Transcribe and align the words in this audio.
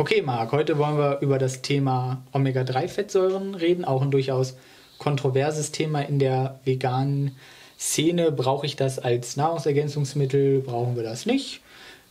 Okay, 0.00 0.22
Marc, 0.22 0.52
heute 0.52 0.78
wollen 0.78 0.96
wir 0.96 1.18
über 1.22 1.38
das 1.38 1.60
Thema 1.60 2.22
Omega-3-Fettsäuren 2.32 3.56
reden, 3.56 3.84
auch 3.84 4.00
ein 4.00 4.12
durchaus 4.12 4.56
kontroverses 4.98 5.72
Thema 5.72 6.02
in 6.02 6.20
der 6.20 6.60
veganen 6.64 7.34
Szene. 7.76 8.30
Brauche 8.30 8.64
ich 8.64 8.76
das 8.76 9.00
als 9.00 9.36
Nahrungsergänzungsmittel? 9.36 10.60
Brauchen 10.60 10.94
wir 10.94 11.02
das 11.02 11.26
nicht? 11.26 11.62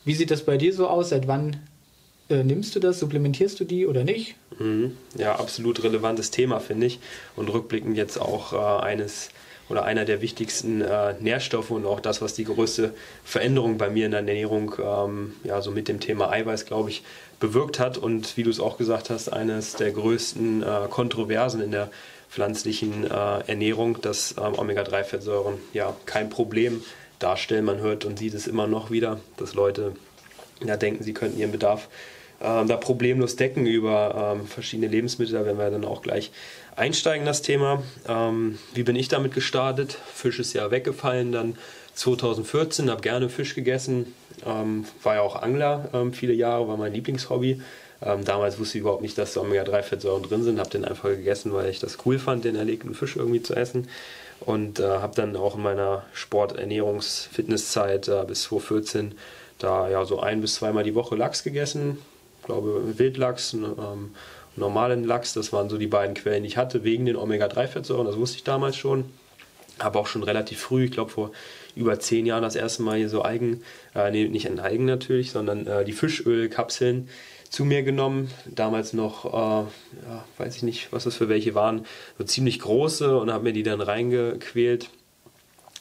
Wie 0.04 0.16
sieht 0.16 0.32
das 0.32 0.44
bei 0.44 0.58
dir 0.58 0.74
so 0.74 0.90
aus? 0.90 1.10
Seit 1.10 1.30
wann 1.30 1.62
äh, 2.30 2.44
nimmst 2.44 2.76
du 2.76 2.82
das? 2.82 3.00
Supplementierst 3.00 3.58
du 3.58 3.64
die 3.64 3.88
oder 3.88 4.04
nicht? 4.04 4.36
Mhm. 4.60 4.98
Ja, 5.18 5.40
absolut 5.40 5.82
relevantes 5.82 6.30
Thema, 6.30 6.60
finde 6.60 6.88
ich. 6.88 7.00
Und 7.38 7.48
rückblickend 7.48 7.96
jetzt 7.96 8.20
auch 8.20 8.52
äh, 8.52 8.84
eines 8.86 9.30
oder 9.70 9.84
einer 9.84 10.06
der 10.06 10.22
wichtigsten 10.22 10.82
äh, 10.82 11.14
Nährstoffe 11.20 11.72
und 11.72 11.86
auch 11.86 12.00
das, 12.00 12.22
was 12.22 12.34
die 12.34 12.46
größte 12.46 12.94
Veränderung 13.24 13.78
bei 13.78 13.90
mir 13.90 14.06
in 14.06 14.12
der 14.12 14.22
Ernährung, 14.22 14.76
ähm, 14.82 15.36
ja, 15.44 15.62
so 15.62 15.72
mit 15.72 15.88
dem 15.88 16.00
Thema 16.00 16.30
Eiweiß, 16.32 16.66
glaube 16.66 16.90
ich, 16.90 17.04
bewirkt 17.40 17.80
hat. 17.80 17.98
Und 17.98 18.38
wie 18.38 18.44
du 18.44 18.50
es 18.50 18.60
auch 18.60 18.78
gesagt 18.78 19.10
hast, 19.10 19.30
eines 19.30 19.74
der 19.74 19.92
größten 19.92 20.64
äh, 20.64 20.66
Kontroversen 20.90 21.62
in 21.62 21.72
der 21.72 21.90
pflanzlichen 22.30 23.06
äh, 23.06 23.40
Ernährung, 23.48 24.02
dass 24.02 24.36
ähm, 24.38 24.58
Omega-3-Fettsäuren 24.58 25.56
ja 25.74 25.96
kein 26.06 26.30
Problem 26.30 26.82
darstellen. 27.20 27.66
Man 27.66 27.80
hört 27.80 28.06
und 28.06 28.20
sieht 28.20 28.34
es 28.34 28.48
immer 28.48 28.68
noch 28.68 28.92
wieder, 28.92 29.20
dass 29.38 29.54
Leute 29.54 29.94
ja, 30.64 30.78
denken, 30.78 31.04
sie 31.04 31.14
könnten 31.14 31.40
ihren 31.40 31.52
Bedarf 31.52 31.90
ähm, 32.42 32.68
da 32.68 32.78
problemlos 32.78 33.36
decken 33.36 33.66
über 33.66 34.36
ähm, 34.36 34.48
verschiedene 34.48 34.88
Lebensmittel. 34.88 35.34
Da 35.34 35.46
werden 35.46 35.58
wir 35.58 35.72
dann 35.72 35.86
auch 35.86 36.02
gleich 36.02 36.32
einsteigen, 36.78 37.26
das 37.26 37.42
Thema. 37.42 37.84
Ähm, 38.08 38.58
wie 38.74 38.84
bin 38.84 38.96
ich 38.96 39.10
damit 39.10 39.34
gestartet? 39.34 39.98
Fisch 40.14 40.40
ist 40.40 40.54
ja 40.54 40.72
weggefallen 40.72 41.32
dann 41.34 41.58
2014, 41.96 42.90
habe 42.90 43.02
gerne 43.02 43.30
Fisch 43.30 43.56
gegessen, 43.56 44.14
ähm, 44.46 44.86
war 45.02 45.16
ja 45.16 45.22
auch 45.22 45.42
Angler 45.42 45.90
ähm, 45.94 46.14
viele 46.14 46.34
Jahre, 46.34 46.68
war 46.68 46.78
mein 46.78 46.94
Lieblingshobby. 46.94 47.62
Ähm, 48.04 48.24
damals 48.24 48.60
wusste 48.60 48.78
ich 48.78 48.82
überhaupt 48.84 49.02
nicht, 49.02 49.18
dass 49.18 49.34
da 49.34 49.42
Omega-3-Fettsäuren 49.42 50.22
drin 50.22 50.44
sind, 50.44 50.60
habe 50.60 50.70
den 50.70 50.86
einfach 50.86 51.10
gegessen, 51.10 51.52
weil 51.52 51.70
ich 51.70 51.80
das 51.80 51.98
cool 52.06 52.20
fand, 52.20 52.46
den 52.46 52.56
erlegten 52.56 52.94
Fisch 52.94 53.16
irgendwie 53.16 53.42
zu 53.42 53.56
essen. 53.56 53.90
Und 54.40 54.80
äh, 54.80 54.84
habe 54.84 55.16
dann 55.16 55.36
auch 55.36 55.56
in 55.56 55.64
meiner 55.64 56.06
Sport-, 56.14 56.60
Ernährungs-, 56.60 57.28
Fitnesszeit 57.32 58.08
äh, 58.08 58.24
bis 58.28 58.44
2014 58.44 59.16
da 59.58 59.90
ja 59.90 60.06
so 60.06 60.20
ein 60.20 60.42
bis 60.42 60.54
zweimal 60.56 60.84
die 60.84 60.94
Woche 60.94 61.16
Lachs 61.16 61.44
gegessen. 61.44 61.98
Ich 62.42 62.46
glaube 62.46 63.00
Wildlachs, 63.00 63.54
ähm, 63.54 64.12
normalen 64.58 65.04
Lachs, 65.04 65.34
das 65.34 65.54
waren 65.54 65.70
so 65.70 65.78
die 65.78 65.88
beiden 65.88 66.16
Quellen, 66.16 66.44
die 66.44 66.50
ich 66.50 66.58
hatte, 66.58 66.84
wegen 66.84 67.06
den 67.06 67.16
Omega-3-Fettsäuren, 67.16 68.06
das 68.06 68.18
wusste 68.18 68.38
ich 68.38 68.44
damals 68.44 68.76
schon. 68.76 69.06
Habe 69.80 70.00
auch 70.00 70.08
schon 70.08 70.24
relativ 70.24 70.60
früh, 70.60 70.86
ich 70.86 70.92
glaube 70.92 71.12
vor 71.12 71.32
über 71.76 72.00
zehn 72.00 72.26
Jahren 72.26 72.42
das 72.42 72.56
erste 72.56 72.82
Mal 72.82 72.98
hier 72.98 73.10
so 73.10 73.22
Algen, 73.22 73.62
äh, 73.94 74.10
nee, 74.10 74.28
nicht 74.28 74.50
ein 74.50 74.60
Algen 74.60 74.86
natürlich, 74.86 75.32
sondern 75.32 75.68
äh, 75.68 75.86
die 75.86 75.94
Fischölkapseln 75.94 77.08
zu 77.50 77.64
mir 77.66 77.84
genommen. 77.84 78.32
Damals 78.48 78.94
noch, 78.94 79.26
äh, 79.26 79.30
ja, 80.08 80.26
weiß 80.38 80.56
ich 80.56 80.64
nicht, 80.64 80.92
was 80.92 81.04
das 81.04 81.16
für 81.16 81.30
welche 81.30 81.56
waren, 81.56 81.86
so 82.18 82.24
ziemlich 82.24 82.60
große 82.60 83.18
und 83.18 83.32
habe 83.32 83.44
mir 83.44 83.54
die 83.54 83.64
dann 83.64 83.82
reingequält. 83.82 84.90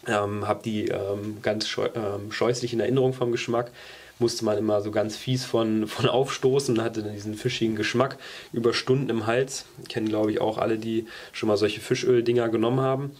Ähm, 0.06 0.46
habe 0.46 0.62
die 0.62 0.86
ähm, 0.86 1.38
ganz 1.42 1.66
scheu 1.66 1.88
ähm, 1.94 2.30
scheußlich 2.30 2.72
in 2.72 2.78
Erinnerung 2.78 3.12
vom 3.12 3.32
Geschmack 3.32 3.72
musste 4.18 4.44
man 4.44 4.58
immer 4.58 4.80
so 4.80 4.90
ganz 4.90 5.16
fies 5.16 5.44
von, 5.44 5.86
von 5.86 6.08
aufstoßen 6.08 6.82
hatte 6.82 7.02
dann 7.02 7.12
diesen 7.12 7.34
fischigen 7.34 7.76
Geschmack 7.76 8.16
über 8.52 8.72
Stunden 8.72 9.10
im 9.10 9.26
Hals. 9.26 9.66
Kennen, 9.88 10.08
glaube 10.08 10.32
ich, 10.32 10.40
auch 10.40 10.58
alle, 10.58 10.78
die 10.78 11.06
schon 11.32 11.48
mal 11.48 11.56
solche 11.56 11.80
Fischöl-Dinger 11.80 12.48
genommen 12.48 12.80
haben. 12.80 13.10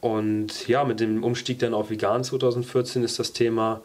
Und 0.00 0.68
ja, 0.68 0.84
mit 0.84 1.00
dem 1.00 1.24
Umstieg 1.24 1.58
dann 1.60 1.72
auf 1.72 1.88
vegan 1.88 2.24
2014 2.24 3.04
ist 3.04 3.18
das 3.18 3.32
Thema 3.32 3.80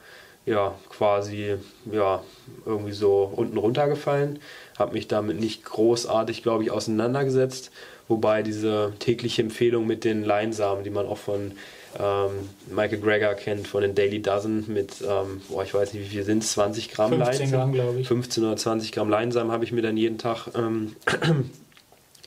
ja 0.46 0.76
quasi 0.90 1.56
ja 1.92 2.24
irgendwie 2.66 2.92
so 2.92 3.32
unten 3.36 3.58
runtergefallen. 3.58 4.40
Habe 4.78 4.94
mich 4.94 5.08
damit 5.08 5.40
nicht 5.40 5.64
großartig, 5.64 6.44
glaube 6.44 6.64
ich, 6.64 6.72
auseinandergesetzt. 6.72 7.72
Wobei 8.08 8.42
diese 8.42 8.94
tägliche 9.00 9.44
Empfehlung 9.44 9.86
mit 9.86 10.04
den 10.04 10.23
Leinsamen, 10.23 10.83
die 10.83 10.89
man 10.89 11.06
auch 11.06 11.20
von 11.20 11.54
ähm, 11.98 12.50
Michael 12.67 13.00
Greger 13.00 13.33
kennt 13.33 13.67
von 13.67 13.82
den 13.82 13.95
Daily 13.95 14.22
Dozen 14.22 14.72
mit, 14.72 15.02
ähm, 15.02 15.42
boah, 15.50 15.64
ich 15.64 15.73
weiß 15.73 15.94
nicht, 15.94 16.04
wie 16.04 16.10
viel 16.10 16.23
sind 16.23 16.44
es, 16.44 16.52
20 16.52 16.92
Gramm 16.92 17.11
15 17.11 17.26
Leinsamen. 17.26 17.52
Gramm, 17.52 17.73
glaube 17.73 18.00
ich. 18.02 18.08
15 18.08 18.44
oder 18.44 18.58
20 18.58 18.92
Gramm 18.92 19.10
Leinsamen 19.10 19.52
habe 19.52 19.64
ich 19.64 19.72
mir 19.72 19.82
dann 19.82 19.98
jeden 19.98 20.17
Tag 20.17 20.48
ähm, 20.55 20.95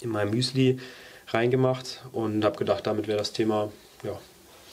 in 0.00 0.10
mein 0.10 0.30
Müsli 0.30 0.78
reingemacht 1.28 2.02
und 2.12 2.44
habe 2.44 2.58
gedacht, 2.58 2.86
damit 2.86 3.06
wäre 3.06 3.18
das 3.18 3.32
Thema 3.32 3.70
ja, 4.02 4.18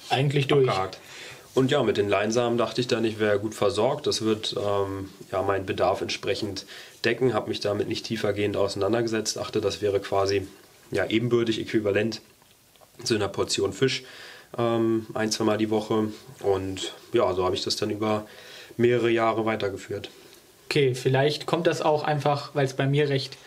eigentlich 0.10 0.52
abgehakt. 0.52 0.96
durch. 0.96 1.10
Und 1.56 1.72
ja, 1.72 1.84
mit 1.84 1.98
den 1.98 2.10
Leinsamen 2.10 2.58
dachte 2.58 2.80
ich 2.82 2.88
dann, 2.88 3.04
ich 3.04 3.20
wäre 3.20 3.40
gut 3.40 3.54
versorgt. 3.54 4.08
Das 4.08 4.22
wird 4.22 4.56
ähm, 4.58 5.10
ja 5.32 5.42
meinen 5.42 5.66
Bedarf 5.66 6.02
entsprechend 6.02 6.66
decken. 7.04 7.34
Habe 7.34 7.50
mich 7.50 7.60
damit 7.60 7.88
nicht 7.88 8.06
tiefergehend 8.06 8.56
auseinandergesetzt. 8.56 9.38
Dachte, 9.38 9.60
das 9.60 9.82
wäre 9.82 10.00
quasi 10.00 10.48
ja 10.92 11.06
ebenbürtig, 11.06 11.60
äquivalent 11.60 12.22
zu 13.04 13.16
einer 13.16 13.28
Portion 13.28 13.74
Fisch 13.74 14.04
ähm, 14.58 15.08
ein, 15.14 15.32
zwei 15.32 15.44
Mal 15.44 15.58
die 15.58 15.70
Woche. 15.70 16.08
Und 16.42 16.94
ja, 17.14 17.34
so 17.34 17.46
habe 17.46 17.56
ich 17.56 17.64
das 17.64 17.76
dann 17.76 17.90
über 17.90 18.26
mehrere 18.78 19.10
Jahre 19.10 19.46
weitergeführt. 19.46 20.10
Okay, 20.66 20.94
vielleicht 20.96 21.46
kommt 21.46 21.68
das 21.68 21.82
auch 21.82 22.04
einfach, 22.04 22.54
weil 22.56 22.66
es 22.66 22.76
bei 22.76 22.88
mir 22.88 23.10
recht 23.10 23.38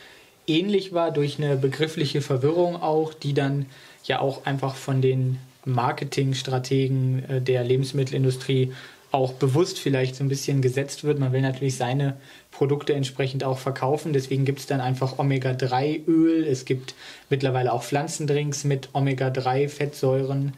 ähnlich 0.46 0.92
war, 0.92 1.10
durch 1.10 1.38
eine 1.38 1.56
begriffliche 1.56 2.20
Verwirrung 2.20 2.76
auch, 2.76 3.14
die 3.14 3.32
dann 3.32 3.66
ja 4.04 4.20
auch 4.20 4.44
einfach 4.44 4.74
von 4.74 5.00
den 5.00 5.38
Marketingstrategen 5.64 7.28
äh, 7.28 7.40
der 7.40 7.62
Lebensmittelindustrie 7.64 8.72
auch 9.12 9.34
bewusst 9.34 9.78
vielleicht 9.78 10.16
so 10.16 10.24
ein 10.24 10.28
bisschen 10.28 10.62
gesetzt 10.62 11.04
wird. 11.04 11.18
Man 11.18 11.32
will 11.32 11.42
natürlich 11.42 11.76
seine 11.76 12.16
Produkte 12.50 12.94
entsprechend 12.94 13.44
auch 13.44 13.58
verkaufen. 13.58 14.14
Deswegen 14.14 14.46
gibt 14.46 14.60
es 14.60 14.66
dann 14.66 14.80
einfach 14.80 15.18
Omega-3-Öl. 15.18 16.46
Es 16.46 16.64
gibt 16.64 16.94
mittlerweile 17.28 17.72
auch 17.72 17.82
Pflanzendrinks 17.82 18.64
mit 18.64 18.88
Omega-3-Fettsäuren 18.94 20.54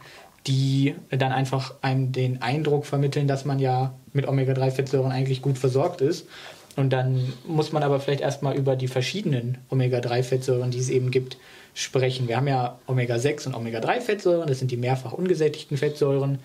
die 0.47 0.95
dann 1.09 1.31
einfach 1.31 1.75
einem 1.81 2.11
den 2.11 2.41
Eindruck 2.41 2.85
vermitteln, 2.85 3.27
dass 3.27 3.45
man 3.45 3.59
ja 3.59 3.93
mit 4.13 4.27
Omega-3-Fettsäuren 4.27 5.11
eigentlich 5.11 5.41
gut 5.41 5.57
versorgt 5.57 6.01
ist. 6.01 6.27
Und 6.75 6.91
dann 6.91 7.33
muss 7.47 7.71
man 7.71 7.83
aber 7.83 7.99
vielleicht 7.99 8.21
erstmal 8.21 8.55
über 8.55 8.75
die 8.75 8.87
verschiedenen 8.87 9.57
Omega-3-Fettsäuren, 9.69 10.71
die 10.71 10.79
es 10.79 10.89
eben 10.89 11.09
gibt, 11.09 11.37
sprechen. 11.73 12.27
Wir 12.27 12.37
haben 12.37 12.47
ja 12.47 12.79
Omega-6 12.87 13.47
und 13.47 13.55
Omega-3-Fettsäuren, 13.55 14.47
das 14.47 14.59
sind 14.59 14.71
die 14.71 14.77
mehrfach 14.77 15.13
ungesättigten 15.13 15.77
Fettsäuren. 15.77 16.39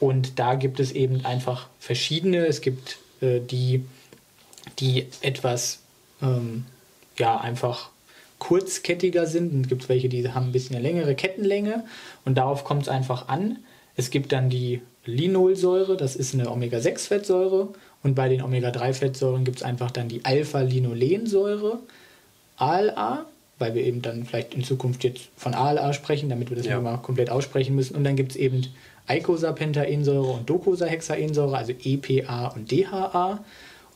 Und 0.00 0.38
da 0.38 0.54
gibt 0.54 0.80
es 0.80 0.92
eben 0.92 1.24
einfach 1.24 1.68
verschiedene. 1.78 2.46
Es 2.46 2.60
gibt 2.60 2.98
äh, 3.20 3.40
die, 3.40 3.84
die 4.78 5.06
etwas 5.20 5.80
ähm, 6.20 6.64
ja, 7.18 7.36
einfach 7.38 7.90
kurzkettiger 8.42 9.26
sind. 9.26 9.52
Und 9.52 9.60
es 9.62 9.68
gibt 9.68 9.88
welche, 9.88 10.08
die 10.08 10.28
haben 10.28 10.46
ein 10.46 10.52
bisschen 10.52 10.74
eine 10.74 10.82
längere 10.82 11.14
Kettenlänge 11.14 11.84
und 12.24 12.36
darauf 12.36 12.64
kommt 12.64 12.82
es 12.82 12.88
einfach 12.88 13.28
an. 13.28 13.60
Es 13.94 14.10
gibt 14.10 14.32
dann 14.32 14.50
die 14.50 14.82
Linolsäure, 15.04 15.96
das 15.96 16.16
ist 16.16 16.34
eine 16.34 16.50
Omega-6-Fettsäure 16.50 17.68
und 18.02 18.14
bei 18.16 18.28
den 18.28 18.42
Omega-3-Fettsäuren 18.42 19.44
gibt 19.44 19.58
es 19.58 19.62
einfach 19.62 19.92
dann 19.92 20.08
die 20.08 20.24
Alpha-Linolensäure, 20.24 21.78
ALA, 22.56 23.26
weil 23.60 23.74
wir 23.76 23.84
eben 23.84 24.02
dann 24.02 24.24
vielleicht 24.24 24.54
in 24.54 24.64
Zukunft 24.64 25.04
jetzt 25.04 25.28
von 25.36 25.54
ALA 25.54 25.92
sprechen, 25.92 26.28
damit 26.28 26.50
wir 26.50 26.56
das 26.56 26.66
ja. 26.66 26.80
mal 26.80 26.96
komplett 26.96 27.30
aussprechen 27.30 27.76
müssen. 27.76 27.94
Und 27.94 28.02
dann 28.02 28.16
gibt 28.16 28.32
es 28.32 28.36
eben 28.36 28.66
Eicosapentaensäure 29.06 30.32
und 30.32 30.50
Docosahexaensäure, 30.50 31.56
also 31.56 31.72
EPA 31.84 32.48
und 32.48 32.72
DHA. 32.72 33.44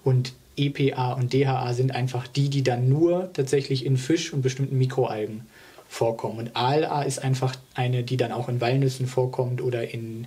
Und 0.05 0.34
EPA 0.56 1.12
und 1.12 1.33
DHA 1.33 1.75
sind 1.75 1.94
einfach 1.94 2.27
die, 2.27 2.49
die 2.49 2.62
dann 2.62 2.89
nur 2.89 3.31
tatsächlich 3.33 3.84
in 3.84 3.97
Fisch 3.97 4.33
und 4.33 4.43
bestimmten 4.43 4.78
Mikroalgen 4.78 5.43
vorkommen. 5.89 6.39
Und 6.39 6.56
ALA 6.56 7.03
ist 7.03 7.22
einfach 7.22 7.55
eine, 7.75 8.03
die 8.03 8.17
dann 8.17 8.33
auch 8.33 8.49
in 8.49 8.61
Walnüssen 8.61 9.06
vorkommt 9.06 9.61
oder 9.61 9.93
in 9.93 10.27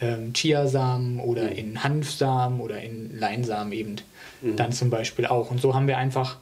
ähm, 0.00 0.32
Chiasamen 0.32 1.20
oder 1.20 1.44
mhm. 1.44 1.56
in 1.56 1.84
Hanfsamen 1.84 2.60
oder 2.60 2.80
in 2.80 3.18
Leinsamen 3.18 3.72
eben 3.72 3.96
mhm. 4.42 4.56
dann 4.56 4.72
zum 4.72 4.90
Beispiel 4.90 5.26
auch. 5.26 5.50
Und 5.50 5.60
so 5.60 5.74
haben 5.74 5.88
wir 5.88 5.98
einfach, 5.98 6.36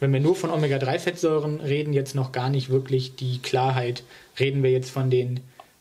wenn 0.00 0.12
wir 0.12 0.20
nur 0.20 0.36
von 0.36 0.50
Omega-3-Fettsäuren 0.50 1.60
reden, 1.60 1.92
jetzt 1.92 2.14
noch 2.14 2.32
gar 2.32 2.50
nicht 2.50 2.68
wirklich 2.68 3.16
die 3.16 3.38
Klarheit, 3.38 4.04
reden 4.38 4.62
wir 4.62 4.70
jetzt 4.70 4.90
von 4.90 5.10
den, 5.10 5.40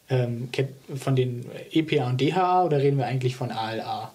ähm, 0.10 0.50
von 0.96 1.16
den 1.16 1.46
EPA 1.72 2.08
und 2.08 2.22
DHA 2.22 2.64
oder 2.66 2.80
reden 2.80 2.98
wir 2.98 3.06
eigentlich 3.06 3.36
von 3.36 3.52
ALA? 3.52 4.13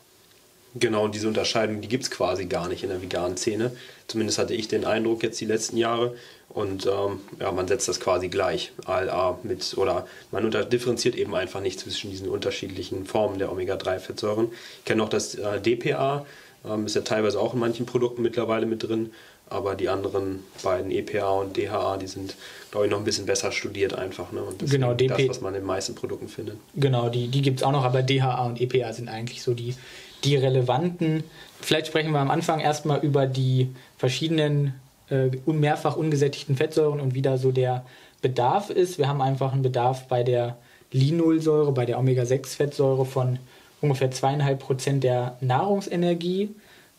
Genau, 0.79 1.05
und 1.05 1.15
diese 1.15 1.29
Unterscheidung, 1.29 1.81
die 1.81 1.89
gibt 1.89 2.05
es 2.05 2.11
quasi 2.11 2.47
gar 2.47 2.69
nicht 2.69 2.83
in 2.83 2.91
der 2.91 3.03
veganen 3.03 3.37
Szene. 3.37 3.73
Zumindest 4.07 4.39
hatte 4.39 4.55
ich 4.55 4.69
den 4.69 4.85
Eindruck 4.85 5.23
jetzt 5.23 5.41
die 5.41 5.47
letzten 5.47 5.77
Jahre. 5.77 6.15
Und 6.49 6.87
ähm, 6.87 7.21
ja, 7.41 7.53
man 7.53 7.69
setzt 7.69 7.89
das 7.89 8.01
quasi 8.01 8.29
gleich. 8.29 8.73
ALA 8.87 9.39
mit, 9.43 9.77
oder 9.77 10.07
man 10.31 10.51
differenziert 10.51 11.15
eben 11.15 11.35
einfach 11.35 11.61
nicht 11.61 11.79
zwischen 11.81 12.11
diesen 12.11 12.29
unterschiedlichen 12.29 13.07
Formen 13.07 13.39
der 13.39 13.53
Omega-3-Fettsäuren. 13.53 14.49
Ich 14.79 14.85
kenne 14.85 15.03
noch 15.03 15.11
das 15.11 15.35
äh, 15.35 15.61
DPA, 15.61 16.25
ähm, 16.67 16.87
ist 16.87 16.97
ja 16.97 17.03
teilweise 17.03 17.39
auch 17.39 17.55
in 17.55 17.61
manchen 17.61 17.87
Produkten 17.87 18.23
mittlerweile 18.23 18.67
mit 18.67 18.83
drin. 18.83 19.13
Aber 19.51 19.75
die 19.75 19.89
anderen 19.89 20.45
beiden 20.63 20.91
EPA 20.91 21.31
und 21.31 21.57
DHA, 21.57 21.97
die 21.97 22.07
sind, 22.07 22.35
glaube 22.71 22.87
ich, 22.87 22.91
noch 22.93 22.99
ein 22.99 23.05
bisschen 23.05 23.25
besser 23.25 23.51
studiert 23.51 23.95
einfach. 23.95 24.31
Ne? 24.31 24.43
Und 24.43 24.61
das 24.61 24.71
genau, 24.71 24.93
DP 24.93 25.17
das, 25.17 25.29
was 25.29 25.41
man 25.41 25.55
in 25.55 25.61
den 25.63 25.67
meisten 25.67 25.95
Produkten 25.95 26.29
findet. 26.29 26.59
Genau, 26.75 27.09
die, 27.09 27.29
die 27.29 27.41
gibt 27.41 27.61
es 27.61 27.63
auch 27.63 27.73
noch, 27.73 27.85
aber 27.85 28.03
DHA 28.03 28.45
und 28.45 28.61
EPA 28.61 28.93
sind 28.93 29.09
eigentlich 29.09 29.43
so 29.43 29.55
die, 29.55 29.75
die 30.25 30.37
relevanten. 30.37 31.25
Vielleicht 31.61 31.89
sprechen 31.89 32.13
wir 32.13 32.21
am 32.21 32.31
Anfang 32.31 32.61
erstmal 32.61 33.01
über 33.01 33.27
die 33.27 33.69
verschiedenen 33.97 34.75
äh, 35.11 35.31
mehrfach 35.47 35.97
ungesättigten 35.97 36.57
Fettsäuren 36.57 37.01
und 37.01 37.15
wie 37.15 37.23
da 37.23 37.39
so 37.39 37.53
der 37.53 37.85
Bedarf 38.23 38.71
ist. 38.71 38.99
Wir 38.99 39.09
haben 39.09 39.23
einfach 39.23 39.53
einen 39.53 39.63
Bedarf 39.63 40.07
bei 40.09 40.23
der 40.23 40.57
Linolsäure, 40.93 41.73
bei 41.73 41.87
der 41.87 41.99
Omega-6-Fettsäure 41.99 43.05
von 43.05 43.39
ungefähr 43.81 44.11
zweieinhalb 44.11 44.59
Prozent 44.61 45.05
der 45.05 45.37
Nahrungsenergie 45.41 46.51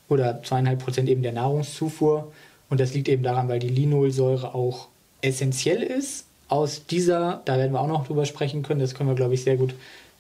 oder 0.07 0.42
zweieinhalb 0.44 0.80
Prozent 0.83 1.10
eben 1.10 1.24
der 1.24 1.33
Nahrungszufuhr. 1.33 2.31
Und 2.69 2.80
das 2.80 2.94
liegt 2.94 3.10
eben 3.10 3.24
daran, 3.24 3.50
weil 3.50 3.60
die 3.60 3.69
Linolsäure 3.69 4.54
auch 4.54 4.88
essentiell 5.21 5.81
ist. 5.81 6.25
Aus 6.48 6.86
dieser, 6.86 7.42
da 7.45 7.57
werden 7.57 7.74
wir 7.74 7.81
auch 7.81 7.88
noch 7.88 8.07
drüber 8.07 8.25
sprechen 8.25 8.63
können, 8.63 8.80
das 8.80 8.95
können 8.95 9.10
wir, 9.10 9.16
glaube 9.16 9.36
ich, 9.36 9.44
sehr 9.44 9.57
gut 9.57 9.75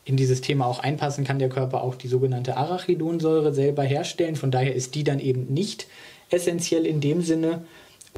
in 0.09 0.17
dieses 0.17 0.41
Thema 0.41 0.65
auch 0.65 0.79
einpassen, 0.79 1.23
kann 1.23 1.37
der 1.37 1.49
Körper 1.49 1.83
auch 1.83 1.93
die 1.93 2.07
sogenannte 2.07 2.57
Arachidonsäure 2.57 3.53
selber 3.53 3.83
herstellen. 3.83 4.35
Von 4.35 4.49
daher 4.49 4.73
ist 4.73 4.95
die 4.95 5.03
dann 5.03 5.19
eben 5.19 5.53
nicht 5.53 5.85
essentiell 6.31 6.87
in 6.87 6.99
dem 6.99 7.21
Sinne. 7.21 7.63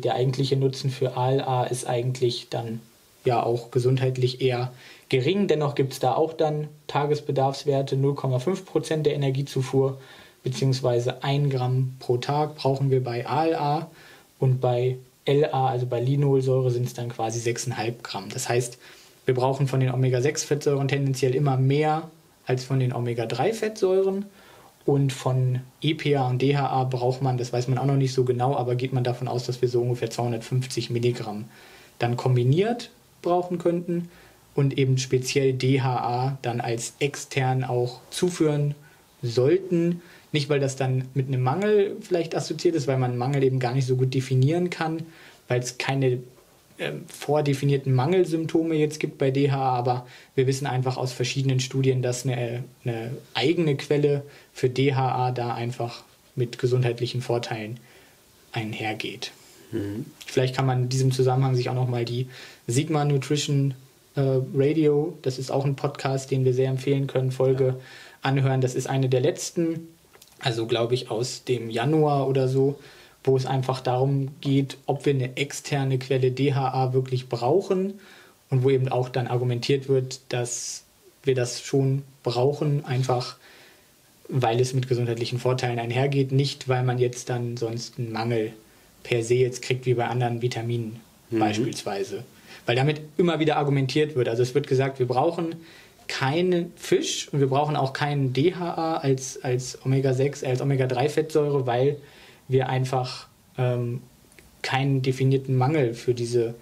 Der 0.01 0.15
eigentliche 0.15 0.55
Nutzen 0.55 0.89
für 0.89 1.17
ALA 1.17 1.65
ist 1.65 1.85
eigentlich 1.85 2.47
dann 2.49 2.79
ja 3.25 3.43
auch 3.43 3.71
gesundheitlich 3.71 4.41
eher 4.41 4.71
gering. 5.09 5.49
Dennoch 5.49 5.75
gibt 5.75 5.91
es 5.91 5.99
da 5.99 6.15
auch 6.15 6.31
dann 6.31 6.69
Tagesbedarfswerte 6.87 7.97
0,5 7.97 8.63
Prozent 8.63 9.05
der 9.05 9.15
Energiezufuhr 9.15 9.99
beziehungsweise 10.43 11.23
1 11.23 11.53
Gramm 11.53 11.97
pro 11.99 12.17
Tag 12.17 12.55
brauchen 12.55 12.89
wir 12.89 13.03
bei 13.03 13.27
ALA 13.27 13.91
und 14.39 14.61
bei 14.61 14.97
LA, 15.27 15.67
also 15.67 15.85
bei 15.87 15.99
Linolsäure, 15.99 16.71
sind 16.71 16.87
es 16.87 16.93
dann 16.93 17.09
quasi 17.09 17.47
6,5 17.47 18.01
Gramm. 18.01 18.29
Das 18.29 18.47
heißt, 18.47 18.79
wir 19.31 19.35
brauchen 19.35 19.65
von 19.65 19.79
den 19.79 19.93
Omega-6-Fettsäuren 19.93 20.89
tendenziell 20.89 21.35
immer 21.35 21.55
mehr 21.55 22.11
als 22.45 22.65
von 22.65 22.81
den 22.81 22.91
Omega-3-Fettsäuren. 22.91 24.25
Und 24.83 25.13
von 25.13 25.61
EPA 25.81 26.27
und 26.27 26.41
DHA 26.41 26.83
braucht 26.83 27.21
man, 27.21 27.37
das 27.37 27.53
weiß 27.53 27.69
man 27.69 27.77
auch 27.77 27.85
noch 27.85 27.95
nicht 27.95 28.13
so 28.13 28.25
genau, 28.25 28.57
aber 28.57 28.75
geht 28.75 28.91
man 28.91 29.05
davon 29.05 29.29
aus, 29.29 29.45
dass 29.45 29.61
wir 29.61 29.69
so 29.69 29.81
ungefähr 29.81 30.09
250 30.09 30.89
Milligramm 30.89 31.45
dann 31.97 32.17
kombiniert 32.17 32.91
brauchen 33.21 33.57
könnten 33.57 34.09
und 34.53 34.77
eben 34.77 34.97
speziell 34.97 35.53
DHA 35.53 36.37
dann 36.41 36.59
als 36.59 36.95
extern 36.99 37.63
auch 37.63 38.01
zuführen 38.09 38.75
sollten. 39.21 40.01
Nicht, 40.33 40.49
weil 40.49 40.59
das 40.59 40.75
dann 40.75 41.05
mit 41.13 41.29
einem 41.29 41.41
Mangel 41.41 41.95
vielleicht 42.01 42.35
assoziiert 42.35 42.75
ist, 42.75 42.87
weil 42.87 42.97
man 42.97 43.17
Mangel 43.17 43.43
eben 43.43 43.59
gar 43.59 43.73
nicht 43.73 43.87
so 43.87 43.95
gut 43.95 44.13
definieren 44.13 44.69
kann, 44.69 45.03
weil 45.47 45.61
es 45.61 45.77
keine 45.77 46.19
äh, 46.81 46.93
vordefinierten 47.07 47.93
Mangelsymptome 47.93 48.75
jetzt 48.75 48.99
gibt 48.99 49.17
bei 49.17 49.31
DHA, 49.31 49.55
aber 49.55 50.05
wir 50.35 50.47
wissen 50.47 50.67
einfach 50.67 50.97
aus 50.97 51.13
verschiedenen 51.13 51.59
Studien, 51.59 52.01
dass 52.01 52.25
eine, 52.25 52.63
eine 52.83 53.11
eigene 53.33 53.75
Quelle 53.77 54.23
für 54.53 54.69
DHA 54.69 55.31
da 55.31 55.53
einfach 55.53 56.03
mit 56.35 56.57
gesundheitlichen 56.57 57.21
Vorteilen 57.21 57.79
einhergeht. 58.51 59.31
Mhm. 59.71 60.05
Vielleicht 60.25 60.55
kann 60.55 60.65
man 60.65 60.83
in 60.83 60.89
diesem 60.89 61.11
Zusammenhang 61.11 61.55
sich 61.55 61.69
auch 61.69 61.75
nochmal 61.75 62.05
die 62.05 62.27
Sigma 62.67 63.05
Nutrition 63.05 63.73
äh, 64.15 64.39
Radio, 64.53 65.17
das 65.21 65.39
ist 65.39 65.51
auch 65.51 65.65
ein 65.65 65.75
Podcast, 65.75 66.31
den 66.31 66.43
wir 66.43 66.53
sehr 66.53 66.69
empfehlen 66.69 67.07
können, 67.07 67.31
Folge 67.31 67.65
ja. 67.65 67.75
anhören. 68.21 68.61
Das 68.61 68.75
ist 68.75 68.87
eine 68.87 69.07
der 69.07 69.21
letzten 69.21 69.87
also 70.41 70.65
glaube 70.65 70.95
ich 70.95 71.09
aus 71.09 71.43
dem 71.43 71.69
Januar 71.69 72.27
oder 72.27 72.47
so, 72.47 72.79
wo 73.23 73.37
es 73.37 73.45
einfach 73.45 73.81
darum 73.81 74.29
geht, 74.41 74.77
ob 74.85 75.05
wir 75.05 75.13
eine 75.13 75.37
externe 75.37 75.99
Quelle 75.99 76.31
DHA 76.31 76.93
wirklich 76.93 77.29
brauchen 77.29 77.99
und 78.49 78.63
wo 78.63 78.69
eben 78.69 78.89
auch 78.89 79.09
dann 79.09 79.27
argumentiert 79.27 79.87
wird, 79.87 80.21
dass 80.29 80.83
wir 81.23 81.35
das 81.35 81.61
schon 81.61 82.03
brauchen, 82.23 82.85
einfach 82.85 83.37
weil 84.27 84.59
es 84.59 84.73
mit 84.73 84.87
gesundheitlichen 84.87 85.39
Vorteilen 85.39 85.77
einhergeht, 85.77 86.31
nicht 86.31 86.69
weil 86.69 86.83
man 86.83 86.97
jetzt 86.97 87.29
dann 87.29 87.57
sonst 87.57 87.99
einen 87.99 88.11
Mangel 88.11 88.53
per 89.03 89.23
se 89.23 89.35
jetzt 89.35 89.61
kriegt 89.61 89.85
wie 89.85 89.93
bei 89.93 90.07
anderen 90.07 90.41
Vitaminen 90.41 90.99
mhm. 91.29 91.39
beispielsweise. 91.39 92.23
Weil 92.65 92.75
damit 92.75 93.01
immer 93.17 93.39
wieder 93.39 93.57
argumentiert 93.57 94.15
wird. 94.15 94.29
Also 94.29 94.43
es 94.43 94.55
wird 94.55 94.67
gesagt, 94.67 94.99
wir 94.99 95.07
brauchen 95.07 95.55
keinen 96.07 96.71
Fisch 96.75 97.29
und 97.31 97.39
wir 97.39 97.47
brauchen 97.47 97.75
auch 97.75 97.93
keinen 97.93 98.33
DHA 98.33 98.97
als, 98.97 99.43
als 99.43 99.83
Omega-6, 99.85 100.45
als 100.45 100.61
Omega-3-Fettsäure, 100.61 101.65
weil 101.65 101.97
wir 102.51 102.69
einfach 102.69 103.27
ähm, 103.57 104.01
keinen 104.61 105.01
definierten 105.01 105.57
Mangel 105.57 105.93
für 105.93 106.13
diese, 106.13 106.55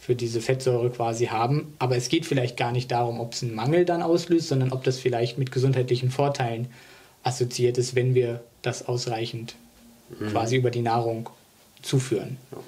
für 0.00 0.14
diese 0.14 0.40
Fettsäure 0.40 0.90
quasi 0.90 1.26
haben. 1.26 1.74
Aber 1.78 1.96
es 1.96 2.08
geht 2.08 2.26
vielleicht 2.26 2.56
gar 2.56 2.72
nicht 2.72 2.90
darum, 2.90 3.20
ob 3.20 3.32
es 3.32 3.42
einen 3.42 3.54
Mangel 3.54 3.84
dann 3.84 4.02
auslöst, 4.02 4.48
sondern 4.48 4.72
ob 4.72 4.84
das 4.84 4.98
vielleicht 4.98 5.38
mit 5.38 5.52
gesundheitlichen 5.52 6.10
Vorteilen 6.10 6.68
assoziiert 7.22 7.78
ist, 7.78 7.94
wenn 7.94 8.14
wir 8.14 8.42
das 8.62 8.86
ausreichend 8.86 9.54
mhm. 10.18 10.28
quasi 10.28 10.56
über 10.56 10.70
die 10.70 10.82
Nahrung 10.82 11.30
zuführen. 11.82 12.36
Ja 12.52 12.58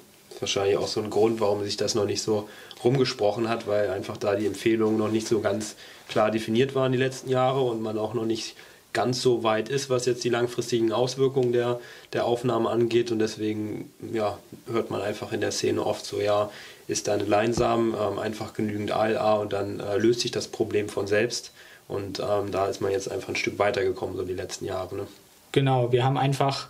wahrscheinlich 0.41 0.77
auch 0.77 0.87
so 0.87 1.01
ein 1.01 1.09
Grund, 1.09 1.39
warum 1.39 1.63
sich 1.63 1.77
das 1.77 1.95
noch 1.95 2.05
nicht 2.05 2.21
so 2.21 2.47
rumgesprochen 2.83 3.49
hat, 3.49 3.67
weil 3.67 3.89
einfach 3.89 4.17
da 4.17 4.35
die 4.35 4.45
Empfehlungen 4.45 4.97
noch 4.97 5.09
nicht 5.09 5.27
so 5.27 5.39
ganz 5.39 5.75
klar 6.07 6.31
definiert 6.31 6.75
waren 6.75 6.91
die 6.91 6.97
letzten 6.97 7.29
Jahre 7.29 7.61
und 7.61 7.81
man 7.81 7.97
auch 7.97 8.13
noch 8.13 8.25
nicht 8.25 8.55
ganz 8.97 9.21
so 9.21 9.43
weit 9.43 9.69
ist, 9.69 9.91
was 9.91 10.07
jetzt 10.07 10.23
die 10.23 10.29
langfristigen 10.29 10.91
Auswirkungen 10.91 11.51
der, 11.51 11.79
der 12.13 12.25
Aufnahme 12.25 12.71
angeht. 12.71 13.11
Und 13.11 13.19
deswegen 13.19 13.91
ja, 14.11 14.39
hört 14.65 14.89
man 14.89 15.03
einfach 15.03 15.31
in 15.33 15.39
der 15.39 15.51
Szene 15.51 15.85
oft 15.85 16.03
so, 16.03 16.19
ja, 16.19 16.49
ist 16.87 17.07
deine 17.07 17.23
Leinsamen 17.23 17.93
ähm, 17.93 18.17
einfach 18.17 18.55
genügend 18.55 18.91
ALA 18.91 19.35
und 19.35 19.53
dann 19.53 19.79
äh, 19.79 19.97
löst 19.97 20.21
sich 20.21 20.31
das 20.31 20.47
Problem 20.47 20.89
von 20.89 21.05
selbst. 21.05 21.51
Und 21.87 22.19
ähm, 22.19 22.51
da 22.51 22.65
ist 22.65 22.81
man 22.81 22.91
jetzt 22.91 23.11
einfach 23.11 23.29
ein 23.29 23.35
Stück 23.35 23.59
weitergekommen, 23.59 24.17
so 24.17 24.23
die 24.23 24.33
letzten 24.33 24.65
Jahre. 24.65 24.95
Ne? 24.95 25.07
Genau, 25.51 25.91
wir 25.91 26.03
haben 26.03 26.17
einfach 26.17 26.69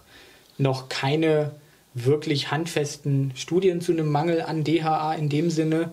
noch 0.57 0.89
keine 0.89 1.51
wirklich 1.93 2.51
handfesten 2.51 3.31
Studien 3.35 3.79
zu 3.79 3.93
einem 3.93 4.11
Mangel 4.11 4.41
an 4.41 4.65
DHA 4.65 5.13
in 5.13 5.29
dem 5.29 5.49
Sinne. 5.49 5.91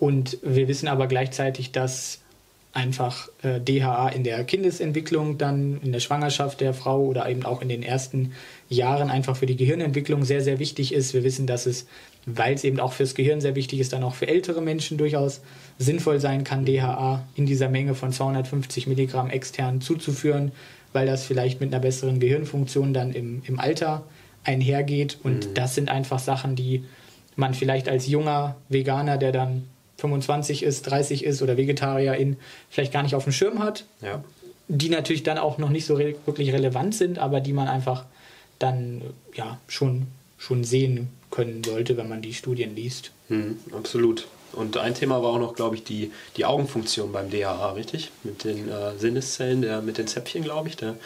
Und 0.00 0.36
wir 0.42 0.66
wissen 0.66 0.88
aber 0.88 1.06
gleichzeitig, 1.06 1.70
dass 1.70 2.18
einfach 2.72 3.28
äh, 3.42 3.60
DHA 3.60 4.10
in 4.10 4.22
der 4.22 4.44
Kindesentwicklung, 4.44 5.38
dann 5.38 5.80
in 5.82 5.92
der 5.92 5.98
Schwangerschaft 5.98 6.60
der 6.60 6.72
Frau 6.72 7.04
oder 7.04 7.28
eben 7.28 7.44
auch 7.44 7.62
in 7.62 7.68
den 7.68 7.82
ersten 7.82 8.32
Jahren 8.68 9.10
einfach 9.10 9.36
für 9.36 9.46
die 9.46 9.56
Gehirnentwicklung 9.56 10.24
sehr, 10.24 10.40
sehr 10.40 10.60
wichtig 10.60 10.94
ist. 10.94 11.12
Wir 11.12 11.24
wissen, 11.24 11.48
dass 11.48 11.66
es, 11.66 11.88
weil 12.26 12.54
es 12.54 12.62
eben 12.62 12.78
auch 12.78 12.92
fürs 12.92 13.16
Gehirn 13.16 13.40
sehr 13.40 13.56
wichtig 13.56 13.80
ist, 13.80 13.92
dann 13.92 14.04
auch 14.04 14.14
für 14.14 14.28
ältere 14.28 14.60
Menschen 14.60 14.98
durchaus 14.98 15.40
sinnvoll 15.78 16.20
sein 16.20 16.44
kann, 16.44 16.64
DHA 16.64 17.26
in 17.34 17.46
dieser 17.46 17.68
Menge 17.68 17.94
von 17.94 18.12
250 18.12 18.86
Milligramm 18.86 19.30
extern 19.30 19.80
zuzuführen, 19.80 20.52
weil 20.92 21.06
das 21.06 21.24
vielleicht 21.24 21.60
mit 21.60 21.74
einer 21.74 21.82
besseren 21.82 22.20
Gehirnfunktion 22.20 22.94
dann 22.94 23.12
im, 23.12 23.42
im 23.46 23.58
Alter 23.58 24.04
einhergeht. 24.44 25.18
Und 25.24 25.48
mhm. 25.48 25.54
das 25.54 25.74
sind 25.74 25.90
einfach 25.90 26.20
Sachen, 26.20 26.54
die 26.54 26.84
man 27.34 27.54
vielleicht 27.54 27.88
als 27.88 28.06
junger 28.06 28.56
Veganer, 28.68 29.18
der 29.18 29.32
dann 29.32 29.64
25 30.00 30.62
ist, 30.62 30.82
30 30.82 31.24
ist 31.24 31.42
oder 31.42 31.56
Vegetarierin, 31.56 32.36
vielleicht 32.70 32.92
gar 32.92 33.02
nicht 33.02 33.14
auf 33.14 33.24
dem 33.24 33.32
Schirm 33.32 33.62
hat. 33.62 33.84
Ja. 34.02 34.24
Die 34.68 34.88
natürlich 34.88 35.22
dann 35.22 35.38
auch 35.38 35.58
noch 35.58 35.70
nicht 35.70 35.86
so 35.86 35.94
re 35.94 36.14
wirklich 36.26 36.52
relevant 36.52 36.94
sind, 36.94 37.18
aber 37.18 37.40
die 37.40 37.52
man 37.52 37.68
einfach 37.68 38.04
dann 38.58 39.02
ja 39.34 39.58
schon, 39.66 40.06
schon 40.38 40.64
sehen 40.64 41.08
können 41.30 41.64
sollte, 41.64 41.96
wenn 41.96 42.08
man 42.08 42.22
die 42.22 42.34
Studien 42.34 42.74
liest. 42.74 43.10
Mhm, 43.28 43.58
absolut. 43.72 44.26
Und 44.52 44.76
ein 44.76 44.94
Thema 44.94 45.22
war 45.22 45.30
auch 45.30 45.38
noch, 45.38 45.54
glaube 45.54 45.76
ich, 45.76 45.84
die, 45.84 46.10
die 46.36 46.44
Augenfunktion 46.44 47.12
beim 47.12 47.30
DHA, 47.30 47.72
richtig? 47.72 48.10
Mit 48.24 48.44
den 48.44 48.68
äh, 48.68 48.98
Sinneszellen, 48.98 49.62
der, 49.62 49.80
mit 49.80 49.98
den 49.98 50.06
Zäpfchen, 50.06 50.42
glaube 50.42 50.68
ich, 50.68 50.76
der, 50.76 50.96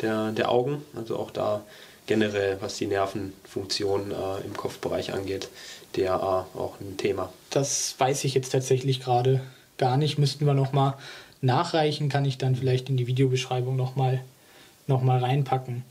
der, 0.00 0.30
der 0.30 0.50
Augen. 0.50 0.82
Also 0.94 1.16
auch 1.16 1.30
da 1.30 1.64
generell, 2.06 2.58
was 2.60 2.76
die 2.76 2.86
Nervenfunktion 2.86 4.12
äh, 4.12 4.44
im 4.46 4.56
Kopfbereich 4.56 5.12
angeht, 5.12 5.48
DAA 5.92 6.46
auch 6.54 6.80
ein 6.80 6.96
Thema. 6.96 7.32
Das 7.50 7.94
weiß 7.98 8.24
ich 8.24 8.34
jetzt 8.34 8.50
tatsächlich 8.50 9.00
gerade 9.00 9.40
gar 9.78 9.96
nicht. 9.96 10.18
Müssten 10.18 10.46
wir 10.46 10.54
nochmal 10.54 10.94
nachreichen, 11.40 12.08
kann 12.08 12.24
ich 12.24 12.38
dann 12.38 12.56
vielleicht 12.56 12.88
in 12.88 12.96
die 12.96 13.06
Videobeschreibung 13.06 13.76
nochmal 13.76 14.22
noch 14.86 15.02
mal 15.02 15.18
reinpacken. 15.18 15.84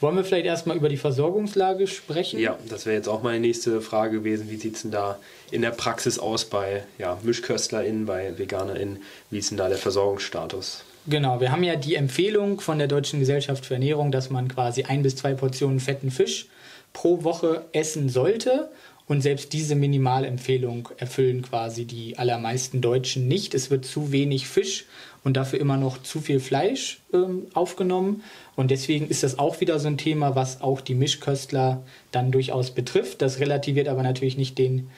Wollen 0.00 0.14
wir 0.14 0.24
vielleicht 0.24 0.46
erstmal 0.46 0.76
über 0.76 0.88
die 0.88 0.96
Versorgungslage 0.96 1.88
sprechen? 1.88 2.38
Ja, 2.38 2.56
das 2.68 2.86
wäre 2.86 2.94
jetzt 2.94 3.08
auch 3.08 3.22
meine 3.24 3.40
nächste 3.40 3.80
Frage 3.80 4.18
gewesen. 4.18 4.48
Wie 4.48 4.56
sieht 4.56 4.76
es 4.76 4.82
denn 4.82 4.92
da 4.92 5.18
in 5.50 5.60
der 5.62 5.72
Praxis 5.72 6.20
aus 6.20 6.44
bei 6.44 6.84
ja, 6.98 7.18
MischköstlerInnen, 7.22 8.06
bei 8.06 8.38
VeganerInnen? 8.38 9.02
Wie 9.30 9.38
ist 9.38 9.50
denn 9.50 9.58
da 9.58 9.68
der 9.68 9.78
Versorgungsstatus? 9.78 10.84
Genau, 11.08 11.40
wir 11.40 11.50
haben 11.50 11.64
ja 11.64 11.74
die 11.74 11.96
Empfehlung 11.96 12.60
von 12.60 12.78
der 12.78 12.86
Deutschen 12.86 13.18
Gesellschaft 13.18 13.66
für 13.66 13.74
Ernährung, 13.74 14.12
dass 14.12 14.30
man 14.30 14.46
quasi 14.46 14.84
ein 14.84 15.02
bis 15.02 15.16
zwei 15.16 15.34
Portionen 15.34 15.80
fetten 15.80 16.12
Fisch 16.12 16.46
pro 16.92 17.24
Woche 17.24 17.64
essen 17.72 18.08
sollte. 18.08 18.68
Und 19.08 19.22
selbst 19.22 19.54
diese 19.54 19.74
Minimalempfehlung 19.74 20.90
erfüllen 20.98 21.40
quasi 21.40 21.86
die 21.86 22.18
allermeisten 22.18 22.82
Deutschen 22.82 23.26
nicht. 23.26 23.54
Es 23.54 23.70
wird 23.70 23.86
zu 23.86 24.12
wenig 24.12 24.46
Fisch 24.46 24.84
und 25.24 25.38
dafür 25.38 25.58
immer 25.60 25.78
noch 25.78 26.02
zu 26.02 26.20
viel 26.20 26.40
Fleisch 26.40 27.00
ähm, 27.14 27.46
aufgenommen. 27.54 28.22
Und 28.54 28.70
deswegen 28.70 29.08
ist 29.08 29.22
das 29.22 29.38
auch 29.38 29.60
wieder 29.60 29.78
so 29.78 29.88
ein 29.88 29.96
Thema, 29.96 30.36
was 30.36 30.60
auch 30.60 30.82
die 30.82 30.94
Mischköstler 30.94 31.82
dann 32.12 32.30
durchaus 32.30 32.70
betrifft. 32.70 33.22
Das 33.22 33.40
relativiert 33.40 33.88
aber 33.88 34.02
natürlich 34.02 34.36
nicht 34.36 34.58
den 34.58 34.90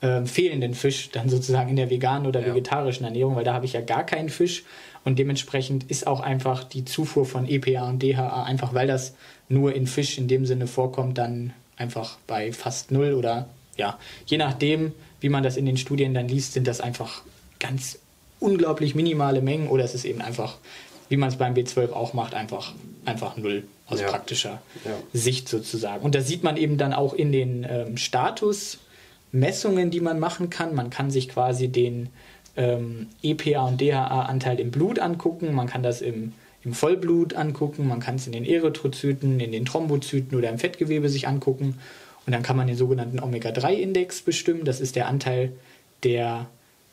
äh, 0.00 0.24
fehlenden 0.24 0.74
Fisch 0.74 1.10
dann 1.10 1.28
sozusagen 1.28 1.70
in 1.70 1.76
der 1.76 1.90
veganen 1.90 2.28
oder 2.28 2.40
ja. 2.40 2.48
vegetarischen 2.48 3.04
Ernährung, 3.04 3.34
weil 3.34 3.44
da 3.44 3.54
habe 3.54 3.64
ich 3.64 3.72
ja 3.72 3.80
gar 3.80 4.04
keinen 4.04 4.28
Fisch 4.28 4.62
Und 5.04 5.18
dementsprechend 5.18 5.90
ist 5.90 6.06
auch 6.06 6.20
einfach 6.20 6.62
die 6.62 6.84
Zufuhr 6.84 7.26
von 7.26 7.48
EPA 7.48 7.88
und 7.88 8.00
DHA, 8.00 8.44
einfach 8.44 8.74
weil 8.74 8.86
das 8.86 9.14
nur 9.48 9.74
in 9.74 9.88
Fisch 9.88 10.18
in 10.18 10.28
dem 10.28 10.46
Sinne 10.46 10.68
vorkommt, 10.68 11.18
dann 11.18 11.52
einfach 11.76 12.18
bei 12.26 12.52
fast 12.52 12.90
null 12.90 13.14
oder 13.14 13.48
ja, 13.76 13.98
je 14.26 14.38
nachdem, 14.38 14.92
wie 15.20 15.28
man 15.28 15.42
das 15.42 15.56
in 15.56 15.66
den 15.66 15.76
Studien 15.76 16.14
dann 16.14 16.28
liest, 16.28 16.52
sind 16.52 16.66
das 16.66 16.80
einfach 16.80 17.22
ganz 17.58 17.98
unglaublich 18.40 18.94
minimale 18.94 19.40
Mengen 19.40 19.68
oder 19.68 19.84
es 19.84 19.94
ist 19.94 20.04
eben 20.04 20.20
einfach, 20.20 20.56
wie 21.08 21.16
man 21.16 21.28
es 21.28 21.36
beim 21.36 21.54
B12 21.54 21.92
auch 21.92 22.12
macht, 22.12 22.34
einfach, 22.34 22.74
einfach 23.04 23.36
null 23.36 23.64
aus 23.88 24.00
ja. 24.00 24.08
praktischer 24.08 24.60
ja. 24.84 24.90
Sicht 25.12 25.48
sozusagen. 25.48 26.04
Und 26.04 26.14
das 26.14 26.26
sieht 26.26 26.42
man 26.42 26.56
eben 26.56 26.76
dann 26.76 26.92
auch 26.92 27.14
in 27.14 27.32
den 27.32 27.66
ähm, 27.68 27.96
Statusmessungen, 27.96 29.90
die 29.90 30.00
man 30.00 30.18
machen 30.18 30.50
kann. 30.50 30.74
Man 30.74 30.90
kann 30.90 31.10
sich 31.10 31.28
quasi 31.28 31.68
den 31.68 32.08
ähm, 32.56 33.08
EPA 33.22 33.66
und 33.66 33.80
DHA-Anteil 33.80 34.60
im 34.60 34.70
Blut 34.70 34.98
angucken, 34.98 35.54
man 35.54 35.66
kann 35.66 35.82
das 35.82 36.00
im, 36.00 36.32
im 36.64 36.72
Vollblut 36.72 37.34
angucken, 37.34 37.86
man 37.86 38.00
kann 38.00 38.16
es 38.16 38.26
in 38.26 38.32
den 38.32 38.44
Erythrozyten, 38.44 39.38
in 39.40 39.52
den 39.52 39.66
Thrombozyten 39.66 40.36
oder 40.36 40.48
im 40.48 40.58
Fettgewebe 40.58 41.08
sich 41.08 41.28
angucken. 41.28 41.78
Und 42.26 42.32
dann 42.32 42.42
kann 42.42 42.56
man 42.56 42.66
den 42.66 42.76
sogenannten 42.76 43.20
Omega-3-Index 43.20 44.22
bestimmen. 44.22 44.64
Das 44.64 44.80
ist 44.80 44.96
der 44.96 45.06
Anteil 45.06 45.52
der 46.02 46.46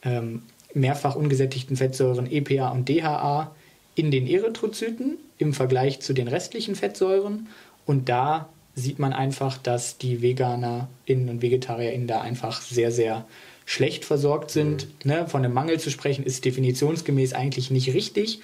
ähm, 0.03 0.43
mehrfach 0.73 1.15
ungesättigten 1.15 1.75
Fettsäuren 1.75 2.31
EPA 2.31 2.69
und 2.69 2.87
DHA 2.87 3.53
in 3.95 4.11
den 4.11 4.27
Erythrozyten 4.27 5.17
im 5.37 5.53
Vergleich 5.53 5.99
zu 6.01 6.13
den 6.13 6.27
restlichen 6.27 6.75
Fettsäuren. 6.75 7.47
Und 7.85 8.09
da 8.09 8.49
sieht 8.75 8.99
man 8.99 9.13
einfach, 9.13 9.57
dass 9.57 9.97
die 9.97 10.21
VeganerInnen 10.21 11.29
und 11.29 11.41
VegetarierInnen 11.41 12.07
da 12.07 12.21
einfach 12.21 12.61
sehr, 12.61 12.91
sehr 12.91 13.25
schlecht 13.65 14.05
versorgt 14.05 14.51
sind. 14.51 14.87
Mhm. 15.03 15.11
Ne, 15.11 15.27
von 15.27 15.43
einem 15.43 15.53
Mangel 15.53 15.79
zu 15.79 15.89
sprechen, 15.89 16.25
ist 16.25 16.45
definitionsgemäß 16.45 17.33
eigentlich 17.33 17.71
nicht 17.71 17.93
richtig. 17.93 18.39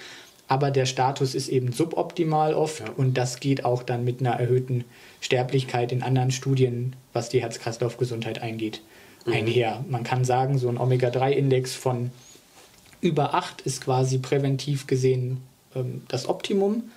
Aber 0.49 0.71
der 0.71 0.87
Status 0.87 1.35
ist 1.35 1.47
eben 1.47 1.71
suboptimal 1.71 2.55
oft 2.55 2.79
ja. 2.79 2.87
und 2.97 3.13
das 3.13 3.39
geht 3.39 3.63
auch 3.63 3.83
dann 3.83 4.03
mit 4.03 4.19
einer 4.19 4.31
erhöhten 4.31 4.83
Sterblichkeit 5.21 5.91
in 5.91 6.01
anderen 6.01 6.31
Studien, 6.31 6.95
was 7.13 7.29
die 7.29 7.39
Herz-Kreislauf-Gesundheit 7.39 8.41
eingeht, 8.41 8.81
mhm. 9.27 9.33
einher. 9.33 9.85
Man 9.87 10.03
kann 10.03 10.25
sagen, 10.25 10.57
so 10.57 10.67
ein 10.67 10.79
Omega-3-Index 10.79 11.75
von 11.75 12.09
über 12.99 13.35
8 13.35 13.61
ist 13.61 13.85
quasi 13.85 14.17
präventiv 14.17 14.87
gesehen 14.87 15.37
ähm, 15.75 16.01
das 16.07 16.27
Optimum. 16.27 16.89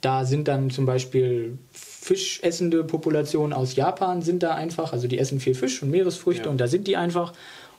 Da 0.00 0.24
sind 0.24 0.48
dann 0.48 0.70
zum 0.70 0.86
Beispiel 0.86 1.58
fischessende 1.72 2.84
Populationen 2.84 3.52
aus 3.52 3.76
Japan 3.76 4.22
sind 4.22 4.42
da 4.42 4.54
einfach, 4.54 4.94
also 4.94 5.08
die 5.08 5.18
essen 5.18 5.40
viel 5.40 5.54
Fisch 5.54 5.82
und 5.82 5.90
Meeresfrüchte 5.90 6.44
ja. 6.44 6.50
und 6.50 6.58
da 6.58 6.68
sind 6.68 6.86
die 6.86 6.96
einfach. 6.96 7.34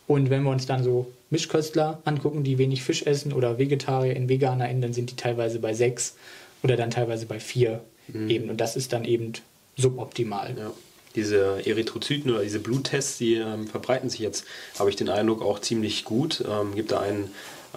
Und 0.08 0.29
wenn 0.29 0.44
wir 0.44 0.51
uns 0.51 0.67
dann 0.67 0.84
so 0.84 1.12
Mischköstler 1.36 2.01
angucken, 2.06 2.46
die 2.46 2.58
wenig 2.58 2.82
Fisch 2.82 3.04
essen 3.04 3.34
oder 3.34 3.58
Vegetarier 3.58 4.15
in 4.15 4.30
VeganerInnen, 4.30 4.82
dann 4.82 4.94
sind 4.94 5.12
die 5.12 5.18
teilweise 5.18 5.60
bei 5.60 5.74
6 5.74 6.15
oder 6.63 6.77
dann 6.77 6.92
teilweise 6.92 7.25
bei 7.25 7.42
4 7.42 7.82
mhm. 8.08 8.30
eben. 8.30 8.50
Und 8.50 8.62
das 8.62 8.77
ist 8.77 8.94
dann 8.94 9.04
eben 9.04 9.34
suboptimal. 9.75 10.56
Ja. 10.58 10.72
Diese 11.13 11.65
Erythrozyten 11.65 12.32
oder 12.32 12.44
diese 12.44 12.60
Bluttests, 12.60 13.18
die 13.18 13.36
ähm, 13.36 13.68
verbreiten 13.68 14.10
sich 14.10 14.22
jetzt, 14.22 14.46
habe 14.80 14.89
ich 14.89 14.96
den 14.96 15.10
Eindruck, 15.10 15.42
auch 15.42 15.60
ziemlich 15.60 16.06
gut. 16.06 16.42
Ähm, 16.50 16.74
gibt 16.74 16.94
da 16.94 17.01
einen 17.01 17.32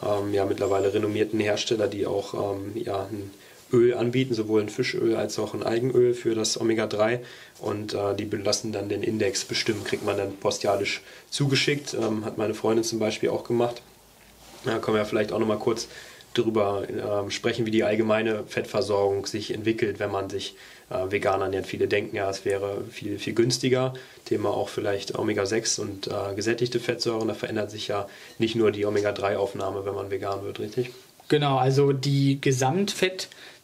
ähm, 0.07 0.33
ja, 0.33 0.45
mittlerweile 0.45 0.95
renommierten 0.95 1.41
Hersteller, 1.41 1.89
die 1.89 2.07
auch 2.07 2.35
ähm, 2.35 2.81
ja, 2.81 3.09
ein 3.11 3.33
Öl 3.73 3.95
anbieten, 3.95 4.35
sowohl 4.35 4.63
ein 4.63 4.69
Fischöl 4.69 5.17
als 5.17 5.39
auch 5.39 5.55
ein 5.55 5.63
Algenöl 5.63 6.15
für 6.15 6.35
das 6.35 6.61
Omega-3 6.61 7.21
und 7.61 7.95
äh, 7.95 8.15
die 8.15 8.25
lassen 8.25 8.73
dann 8.73 8.89
den 8.89 9.03
Index 9.03 9.45
bestimmen, 9.45 9.85
kriegt 9.85 10.05
man 10.05 10.17
dann 10.17 10.37
postialisch 10.37 11.03
zugeschickt, 11.31 11.95
ähm, 11.95 12.25
hat 12.25 12.39
meine 12.39 12.55
Freundin 12.55 12.85
zum 12.85 12.99
Beispiel 12.99 13.31
auch 13.31 13.45
gemacht. 13.45 13.83
Da 14.65 14.79
können 14.79 14.97
wir 14.97 15.05
vielleicht 15.05 15.33
auch 15.33 15.39
nochmal 15.39 15.59
kurz 15.59 15.89
darüber 16.35 16.87
äh, 16.89 17.31
sprechen, 17.31 17.67
wie 17.67 17.71
die 17.71 17.85
allgemeine 17.85 18.45
Fettversorgung 18.47 19.27
sich 19.27 19.53
entwickelt, 19.53 19.99
wenn 19.99 20.11
man 20.11 20.31
sich 20.31 20.57
äh, 20.91 21.11
vegan 21.11 21.41
ernährt. 21.41 21.67
Viele 21.67 21.89
denken 21.89 22.17
ja, 22.17 22.29
es 22.31 22.45
wäre 22.45 22.85
viel, 22.91 23.19
viel 23.19 23.35
günstiger. 23.35 23.95
Thema 24.25 24.51
auch 24.51 24.69
vielleicht 24.69 25.19
Omega-6 25.19 25.81
und 25.81 26.07
äh, 26.07 26.35
gesättigte 26.35 26.81
Fettsäuren. 26.81 27.29
Da 27.29 27.35
verändert 27.35 27.71
sich 27.71 27.89
ja 27.89 28.09
nicht 28.39 28.57
nur 28.57 28.71
die 28.71 28.85
Omega-3-Aufnahme, 28.87 29.85
wenn 29.85 29.95
man 29.95 30.11
vegan 30.11 30.45
wird, 30.45 30.61
richtig? 30.61 30.91
Genau, 31.29 31.59
also 31.59 31.93
die 31.93 32.41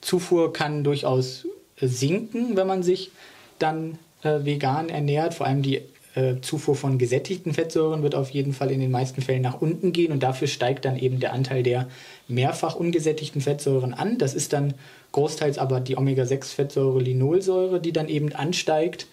Gesamtfettzufuhr 0.04 0.52
kann 0.52 0.84
durchaus 0.84 1.46
sinken, 1.80 2.56
wenn 2.56 2.66
man 2.66 2.82
sich 2.82 3.10
dann 3.58 3.98
äh, 4.22 4.44
vegan 4.44 4.88
ernährt. 4.90 5.34
Vor 5.34 5.46
allem 5.46 5.62
die 5.62 5.80
äh, 6.14 6.40
Zufuhr 6.42 6.76
von 6.76 6.98
gesättigten 6.98 7.54
Fettsäuren 7.54 8.02
wird 8.02 8.14
auf 8.14 8.30
jeden 8.30 8.52
Fall 8.52 8.70
in 8.70 8.80
den 8.80 8.90
meisten 8.90 9.22
Fällen 9.22 9.42
nach 9.42 9.60
unten 9.60 9.92
gehen 9.92 10.12
und 10.12 10.22
dafür 10.22 10.46
steigt 10.46 10.84
dann 10.84 10.98
eben 10.98 11.20
der 11.20 11.32
Anteil 11.32 11.62
der 11.62 11.88
mehrfach 12.28 12.76
ungesättigten 12.76 13.40
Fettsäuren 13.40 13.94
an. 13.94 14.18
Das 14.18 14.34
ist 14.34 14.52
dann 14.52 14.74
großteils 15.12 15.58
aber 15.58 15.80
die 15.80 15.96
Omega-6-Fettsäure 15.96 17.00
Linolsäure, 17.00 17.80
die 17.80 17.92
dann 17.92 18.08
eben 18.08 18.32
ansteigt 18.32 19.06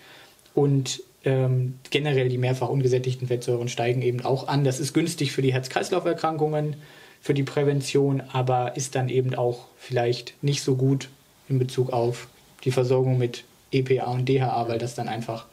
und 0.54 1.02
ähm, 1.24 1.76
generell 1.90 2.30
die 2.30 2.38
mehrfach 2.38 2.70
ungesättigten 2.70 3.28
Fettsäuren 3.28 3.70
steigen 3.70 4.02
eben 4.02 4.26
auch 4.26 4.48
an. 4.48 4.64
Das 4.64 4.80
ist 4.80 4.94
günstig 4.94 5.32
für 5.32 5.42
die 5.42 5.54
Herz-Kreislauf-Erkrankungen 5.54 6.76
für 7.22 7.34
die 7.34 7.44
Prävention, 7.44 8.22
aber 8.34 8.76
ist 8.76 8.96
dann 8.96 9.10
eben 9.10 9.36
auch 9.36 9.68
vielleicht 9.78 10.34
nicht 10.42 10.64
so 10.64 10.76
gut 10.76 11.10
in 11.48 11.60
Bezug 11.60 11.94
auf 11.94 12.28
die 12.64 12.72
Versorgung 12.72 13.18
mit 13.18 13.44
EPA 13.72 14.12
und 14.12 14.28
DHA, 14.28 14.68
weil 14.68 14.80
das 14.80 14.96
dann 14.96 15.08
einfach 15.08 15.46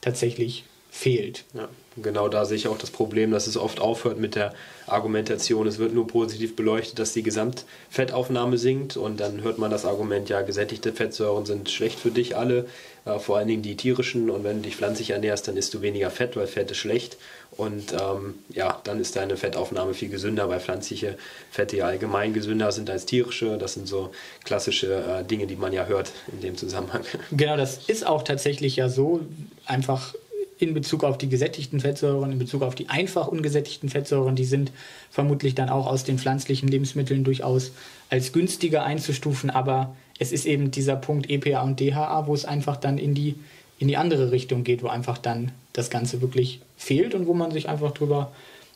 tatsächlich 0.00 0.64
fehlt. 0.90 1.44
Ja, 1.52 1.68
genau 2.02 2.28
da 2.28 2.46
sehe 2.46 2.56
ich 2.56 2.68
auch 2.68 2.78
das 2.78 2.90
Problem, 2.90 3.30
dass 3.30 3.46
es 3.46 3.58
oft 3.58 3.80
aufhört 3.80 4.18
mit 4.18 4.34
der 4.34 4.54
Argumentation. 4.86 5.66
Es 5.66 5.78
wird 5.78 5.92
nur 5.92 6.06
positiv 6.06 6.56
beleuchtet, 6.56 6.98
dass 6.98 7.12
die 7.12 7.22
Gesamtfettaufnahme 7.22 8.56
sinkt 8.56 8.96
und 8.96 9.20
dann 9.20 9.42
hört 9.42 9.58
man 9.58 9.70
das 9.70 9.84
Argument, 9.84 10.28
ja, 10.30 10.40
gesättigte 10.40 10.92
Fettsäuren 10.92 11.44
sind 11.44 11.70
schlecht 11.70 11.98
für 11.98 12.10
dich 12.10 12.36
alle, 12.36 12.66
äh, 13.04 13.18
vor 13.18 13.36
allen 13.36 13.48
Dingen 13.48 13.62
die 13.62 13.76
tierischen 13.76 14.30
und 14.30 14.42
wenn 14.42 14.58
du 14.58 14.62
dich 14.62 14.76
pflanzlich 14.76 15.10
ernährst, 15.10 15.48
dann 15.48 15.58
isst 15.58 15.74
du 15.74 15.82
weniger 15.82 16.10
Fett, 16.10 16.34
weil 16.34 16.46
Fett 16.46 16.70
ist 16.70 16.78
schlecht 16.78 17.18
und 17.56 17.92
ähm, 17.92 18.34
ja, 18.50 18.80
dann 18.84 19.00
ist 19.00 19.16
deine 19.16 19.36
Fettaufnahme 19.36 19.94
viel 19.94 20.10
gesünder, 20.10 20.48
weil 20.48 20.60
pflanzliche 20.60 21.16
Fette 21.50 21.78
ja 21.78 21.86
allgemein 21.86 22.34
gesünder 22.34 22.70
sind 22.70 22.90
als 22.90 23.06
tierische. 23.06 23.56
Das 23.56 23.74
sind 23.74 23.88
so 23.88 24.10
klassische 24.44 24.94
äh, 24.94 25.24
Dinge, 25.24 25.46
die 25.46 25.56
man 25.56 25.72
ja 25.72 25.86
hört 25.86 26.12
in 26.32 26.40
dem 26.40 26.56
Zusammenhang. 26.56 27.02
Genau, 27.30 27.56
das 27.56 27.88
ist 27.88 28.06
auch 28.06 28.22
tatsächlich 28.22 28.76
ja 28.76 28.88
so, 28.88 29.20
einfach 29.64 30.14
in 30.58 30.74
Bezug 30.74 31.04
auf 31.04 31.18
die 31.18 31.28
gesättigten 31.28 31.80
Fettsäuren, 31.80 32.32
in 32.32 32.38
Bezug 32.38 32.62
auf 32.62 32.74
die 32.74 32.88
einfach 32.88 33.26
ungesättigten 33.28 33.88
Fettsäuren, 33.88 34.36
die 34.36 34.44
sind 34.44 34.72
vermutlich 35.10 35.54
dann 35.54 35.68
auch 35.68 35.86
aus 35.86 36.04
den 36.04 36.18
pflanzlichen 36.18 36.68
Lebensmitteln 36.68 37.24
durchaus 37.24 37.72
als 38.08 38.32
günstiger 38.32 38.84
einzustufen, 38.84 39.50
aber 39.50 39.94
es 40.18 40.32
ist 40.32 40.46
eben 40.46 40.70
dieser 40.70 40.96
Punkt 40.96 41.28
EPA 41.28 41.62
und 41.62 41.80
DHA, 41.80 42.26
wo 42.26 42.34
es 42.34 42.44
einfach 42.44 42.76
dann 42.76 42.96
in 42.96 43.14
die, 43.14 43.34
in 43.78 43.88
die 43.88 43.96
andere 43.98 44.30
Richtung 44.30 44.64
geht, 44.64 44.82
wo 44.82 44.88
einfach 44.88 45.18
dann 45.18 45.52
das 45.74 45.90
Ganze 45.90 46.22
wirklich 46.22 46.60
fehlt 46.76 47.14
und 47.14 47.26
wo 47.26 47.34
man 47.34 47.50
sich 47.50 47.68
einfach 47.68 47.92
drüber 47.92 48.32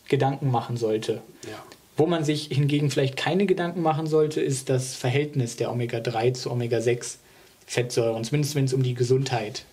Gedanken 0.09 0.51
machen 0.51 0.77
sollte. 0.77 1.23
Ja. 1.45 1.63
Wo 1.97 2.07
man 2.07 2.25
sich 2.25 2.47
hingegen 2.47 2.91
vielleicht 2.91 3.17
keine 3.17 3.47
Gedanken 3.47 3.83
machen 3.83 4.07
sollte, 4.07 4.41
ist 4.41 4.69
das 4.69 4.95
Verhältnis 4.95 5.57
der 5.57 5.71
Omega-3 5.71 6.35
zu 6.35 6.51
Omega-6 6.51 7.17
Fettsäuren, 7.67 8.25
zumindest 8.25 8.55
wenn 8.55 8.65
es 8.65 8.73
um 8.73 8.83
die 8.83 8.95
Gesundheit 8.95 9.65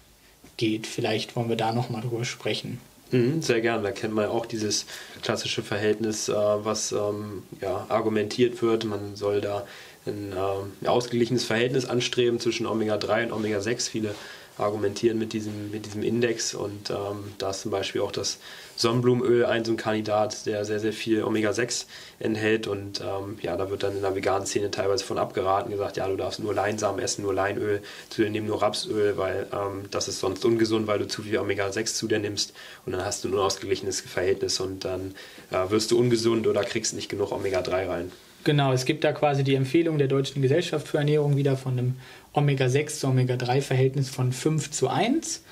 geht. 0.58 0.86
Vielleicht 0.88 1.36
wollen 1.36 1.50
wir 1.50 1.56
da 1.56 1.72
nochmal 1.72 2.02
drüber 2.02 2.26
sprechen. 2.26 2.80
Mhm, 3.12 3.42
sehr 3.42 3.62
gerne. 3.62 3.84
Da 3.84 3.92
kennt 3.92 4.14
man 4.14 4.26
ja 4.26 4.30
auch 4.30 4.46
dieses 4.46 4.86
klassische 5.22 5.64
Verhältnis, 5.64 6.30
äh, 6.30 6.34
was 6.34 6.92
ähm, 6.92 7.44
ja, 7.62 7.86
argumentiert 7.90 8.62
wird. 8.62 8.84
Man 8.84 9.16
soll 9.16 9.42
da 9.42 9.66
ein 10.06 10.34
äh, 10.34 10.88
ausgeglichenes 10.88 11.46
Verhältnis 11.46 11.86
anstreben 11.86 12.40
zwischen 12.40 12.66
Omega-3 12.66 13.26
und 13.26 13.32
Omega-6. 13.32 13.90
Viele 13.90 14.16
argumentieren 14.58 15.20
mit 15.20 15.34
diesem, 15.34 15.72
mit 15.72 15.86
diesem 15.86 16.04
Index. 16.04 16.54
Und 16.54 16.90
ähm, 16.90 17.34
da 17.38 17.52
ist 17.52 17.62
zum 17.62 17.72
Beispiel 17.72 18.02
auch 18.02 18.12
das 18.12 18.40
Sonnenblumenöl 18.76 19.46
ein 19.46 19.66
so 19.66 19.72
ein 19.72 19.78
Kandidat, 19.78 20.46
der 20.46 20.66
sehr, 20.66 20.80
sehr 20.80 20.94
viel 20.94 21.24
Omega-6 21.24 21.86
enthält. 22.20 22.68
Und 22.68 23.02
ähm, 23.02 23.38
ja, 23.42 23.56
da 23.58 23.70
wird 23.70 23.84
dann 23.84 23.96
in 23.96 24.02
der 24.02 24.16
veganen 24.16 24.46
Szene 24.46 24.72
teilweise 24.72 25.04
von 25.04 25.18
abgeraten, 25.18 25.72
gesagt, 25.72 25.98
ja, 25.98 26.08
du 26.08 26.16
darfst 26.16 26.40
nur 26.40 26.54
Leinsamen 26.54 27.02
essen, 27.02 27.24
nur 27.24 27.34
Leinöl, 27.34 27.82
zu 28.10 28.24
dir 28.24 28.30
nehmen 28.30 28.48
nur 28.48 28.62
Rapsöl, 28.62 29.18
weil 29.18 29.48
ähm, 29.52 29.86
das 29.92 30.08
ist 30.08 30.20
sonst 30.20 30.44
ungesund, 30.46 30.88
weil 30.88 31.00
du 31.00 31.08
zu 31.08 31.24
viel 31.24 31.38
Omega-6 31.38 31.96
zu 31.96 32.08
dir 32.08 32.20
nimmst. 32.20 32.54
Und 32.86 32.94
dann 32.94 33.04
hast 33.04 33.24
du 33.24 33.30
ein 33.30 33.34
unausgeglichenes 33.34 34.02
Verhältnis 34.02 34.60
und 34.60 34.86
dann 34.86 35.16
äh, 35.52 35.70
wirst 35.70 35.92
du 35.92 36.00
ungesund 36.00 36.48
oder 36.48 36.64
kriegst 36.64 36.94
nicht 36.94 37.10
genug 37.10 37.32
Omega-3 37.32 37.90
rein. 37.90 38.12
Genau, 38.48 38.72
es 38.72 38.86
gibt 38.86 39.04
da 39.04 39.12
quasi 39.12 39.44
die 39.44 39.56
Empfehlung 39.56 39.98
der 39.98 40.08
Deutschen 40.08 40.42
Gesellschaft 40.42 40.88
für 40.88 41.00
Ernährung 41.00 41.36
wieder 41.36 41.58
von 41.58 41.74
einem 41.74 41.96
Omega-6 42.38 43.00
zu 43.00 43.08
Omega-3-Verhältnis 43.08 44.10
von 44.10 44.32
5 44.32 44.72
zu 44.72 44.88
1. 44.88 45.44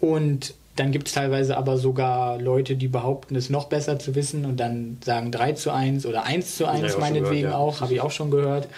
Und 0.00 0.54
dann 0.76 0.90
gibt 0.90 1.08
es 1.08 1.14
teilweise 1.14 1.56
aber 1.56 1.78
sogar 1.78 2.40
Leute, 2.40 2.76
die 2.76 2.88
behaupten, 2.88 3.36
es 3.36 3.48
noch 3.48 3.66
besser 3.66 3.98
zu 3.98 4.14
wissen 4.14 4.44
und 4.44 4.58
dann 4.58 4.98
sagen 5.04 5.30
3 5.30 5.52
zu 5.52 5.70
1 5.70 6.04
oder 6.04 6.24
1 6.24 6.56
zu 6.56 6.66
1 6.66 6.92
ja, 6.92 6.98
meinetwegen 6.98 7.42
gehört, 7.42 7.52
ja. 7.52 7.58
auch, 7.58 7.80
habe 7.80 7.94
ich 7.94 8.00
auch 8.00 8.10
schon 8.10 8.30
gehört. 8.30 8.68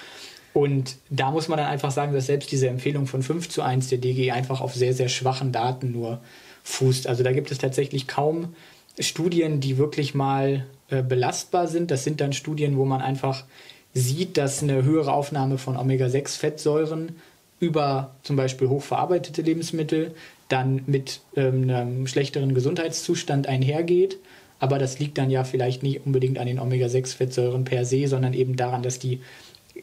Und 0.52 0.96
da 1.10 1.30
muss 1.30 1.48
man 1.48 1.58
dann 1.58 1.68
einfach 1.68 1.90
sagen, 1.90 2.12
dass 2.12 2.26
selbst 2.26 2.50
diese 2.52 2.68
Empfehlung 2.68 3.06
von 3.06 3.22
5 3.22 3.48
zu 3.48 3.62
1 3.62 3.88
der 3.88 3.98
DG 3.98 4.30
einfach 4.30 4.60
auf 4.60 4.74
sehr, 4.74 4.94
sehr 4.94 5.08
schwachen 5.08 5.52
Daten 5.52 5.92
nur 5.92 6.20
fußt. 6.64 7.06
Also 7.06 7.22
da 7.22 7.32
gibt 7.32 7.50
es 7.50 7.58
tatsächlich 7.58 8.06
kaum 8.06 8.54
Studien, 8.98 9.60
die 9.60 9.78
wirklich 9.78 10.14
mal 10.14 10.66
äh, 10.88 11.02
belastbar 11.02 11.66
sind. 11.66 11.90
Das 11.90 12.04
sind 12.04 12.20
dann 12.20 12.32
Studien, 12.32 12.76
wo 12.76 12.84
man 12.84 13.00
einfach 13.02 13.44
sieht, 13.92 14.36
dass 14.36 14.62
eine 14.62 14.82
höhere 14.82 15.12
Aufnahme 15.12 15.58
von 15.58 15.76
Omega-6-Fettsäuren 15.76 17.16
über 17.60 18.14
zum 18.22 18.36
Beispiel 18.36 18.68
hochverarbeitete 18.68 19.42
Lebensmittel 19.42 20.14
dann 20.48 20.82
mit 20.86 21.20
ähm, 21.34 21.68
einem 21.68 22.06
schlechteren 22.06 22.54
Gesundheitszustand 22.54 23.46
einhergeht. 23.46 24.18
Aber 24.58 24.78
das 24.78 24.98
liegt 24.98 25.18
dann 25.18 25.30
ja 25.30 25.44
vielleicht 25.44 25.82
nicht 25.82 26.06
unbedingt 26.06 26.38
an 26.38 26.46
den 26.46 26.58
Omega-6-Fettsäuren 26.58 27.64
per 27.64 27.84
se, 27.84 28.06
sondern 28.08 28.32
eben 28.32 28.56
daran, 28.56 28.82
dass 28.82 28.98
die 28.98 29.20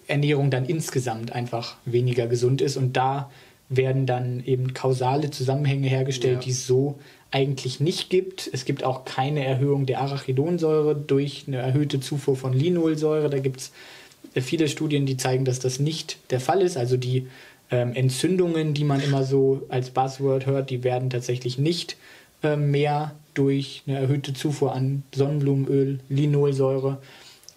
Ernährung 0.07 0.49
dann 0.49 0.65
insgesamt 0.65 1.31
einfach 1.31 1.75
weniger 1.85 2.27
gesund 2.27 2.61
ist. 2.61 2.77
Und 2.77 2.97
da 2.97 3.29
werden 3.69 4.05
dann 4.05 4.43
eben 4.45 4.73
kausale 4.73 5.31
Zusammenhänge 5.31 5.87
hergestellt, 5.87 6.35
ja. 6.35 6.41
die 6.41 6.51
es 6.51 6.65
so 6.65 6.99
eigentlich 7.31 7.79
nicht 7.79 8.09
gibt. 8.09 8.49
Es 8.51 8.65
gibt 8.65 8.83
auch 8.83 9.05
keine 9.05 9.43
Erhöhung 9.43 9.85
der 9.85 10.01
Arachidonsäure 10.01 10.95
durch 10.95 11.45
eine 11.47 11.57
erhöhte 11.57 11.99
Zufuhr 11.99 12.35
von 12.35 12.53
Linolsäure. 12.53 13.29
Da 13.29 13.39
gibt 13.39 13.59
es 13.59 13.71
viele 14.43 14.67
Studien, 14.67 15.05
die 15.05 15.17
zeigen, 15.17 15.45
dass 15.45 15.59
das 15.59 15.79
nicht 15.79 16.17
der 16.31 16.39
Fall 16.39 16.61
ist. 16.61 16.77
Also 16.77 16.97
die 16.97 17.27
ähm, 17.73 17.95
Entzündungen, 17.95 18.75
die 18.75 18.83
man 18.83 19.01
immer 19.01 19.23
so 19.23 19.63
als 19.67 19.89
Buzzword 19.89 20.45
hört, 20.45 20.69
die 20.69 20.83
werden 20.83 21.09
tatsächlich 21.09 21.57
nicht 21.57 21.97
äh, 22.43 22.55
mehr 22.55 23.15
durch 23.33 23.81
eine 23.87 23.97
erhöhte 23.97 24.35
Zufuhr 24.35 24.75
an 24.75 25.01
Sonnenblumenöl, 25.13 25.99
Linolsäure. 26.07 26.99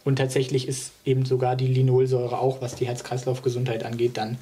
Und 0.04 0.16
tatsächlich 0.16 0.68
ist 0.68 0.92
eben 1.04 1.26
sogar 1.26 1.54
die 1.54 1.66
Linolsäure 1.66 2.38
auch, 2.38 2.62
was 2.62 2.76
die 2.76 2.86
Herz-Kreislauf-Gesundheit 2.86 3.84
angeht, 3.84 4.16
dann 4.16 4.38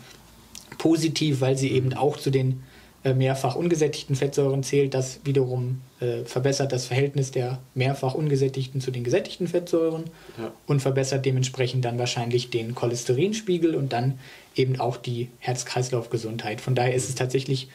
positiv, 0.79 1.41
weil 1.41 1.59
sie 1.59 1.73
eben 1.73 1.93
auch 1.95 2.19
zu 2.19 2.31
den 2.31 2.63
mehrfach 3.13 3.55
ungesättigten 3.55 4.17
Fettsäuren 4.17 4.63
zählt. 4.63 4.95
Das 4.95 5.21
wiederum 5.25 5.83
äh, 6.01 6.25
verbessert 6.25 6.73
das 6.73 6.87
Verhältnis 6.87 7.31
der 7.31 7.59
mehrfach 7.75 8.15
ungesättigten 8.15 8.81
zu 8.81 8.91
den 8.91 9.05
gesättigten 9.05 9.47
Fettsäuren 9.47 10.05
ja. 10.39 10.51
und 10.67 10.81
verbessert 10.81 11.27
dementsprechend 11.27 11.85
dann 11.85 11.99
wahrscheinlich 11.99 12.49
den 12.49 12.75
Cholesterinspiegel 12.75 13.75
und 13.75 13.93
dann 13.93 14.19
eben 14.57 14.81
auch 14.81 14.97
die 14.97 15.29
Herz-Kreislauf-Gesundheit. 15.41 16.63
Von 16.63 16.75
daher 16.75 16.95
ist 16.95 17.11
es 17.11 17.15
tatsächlich 17.15 17.69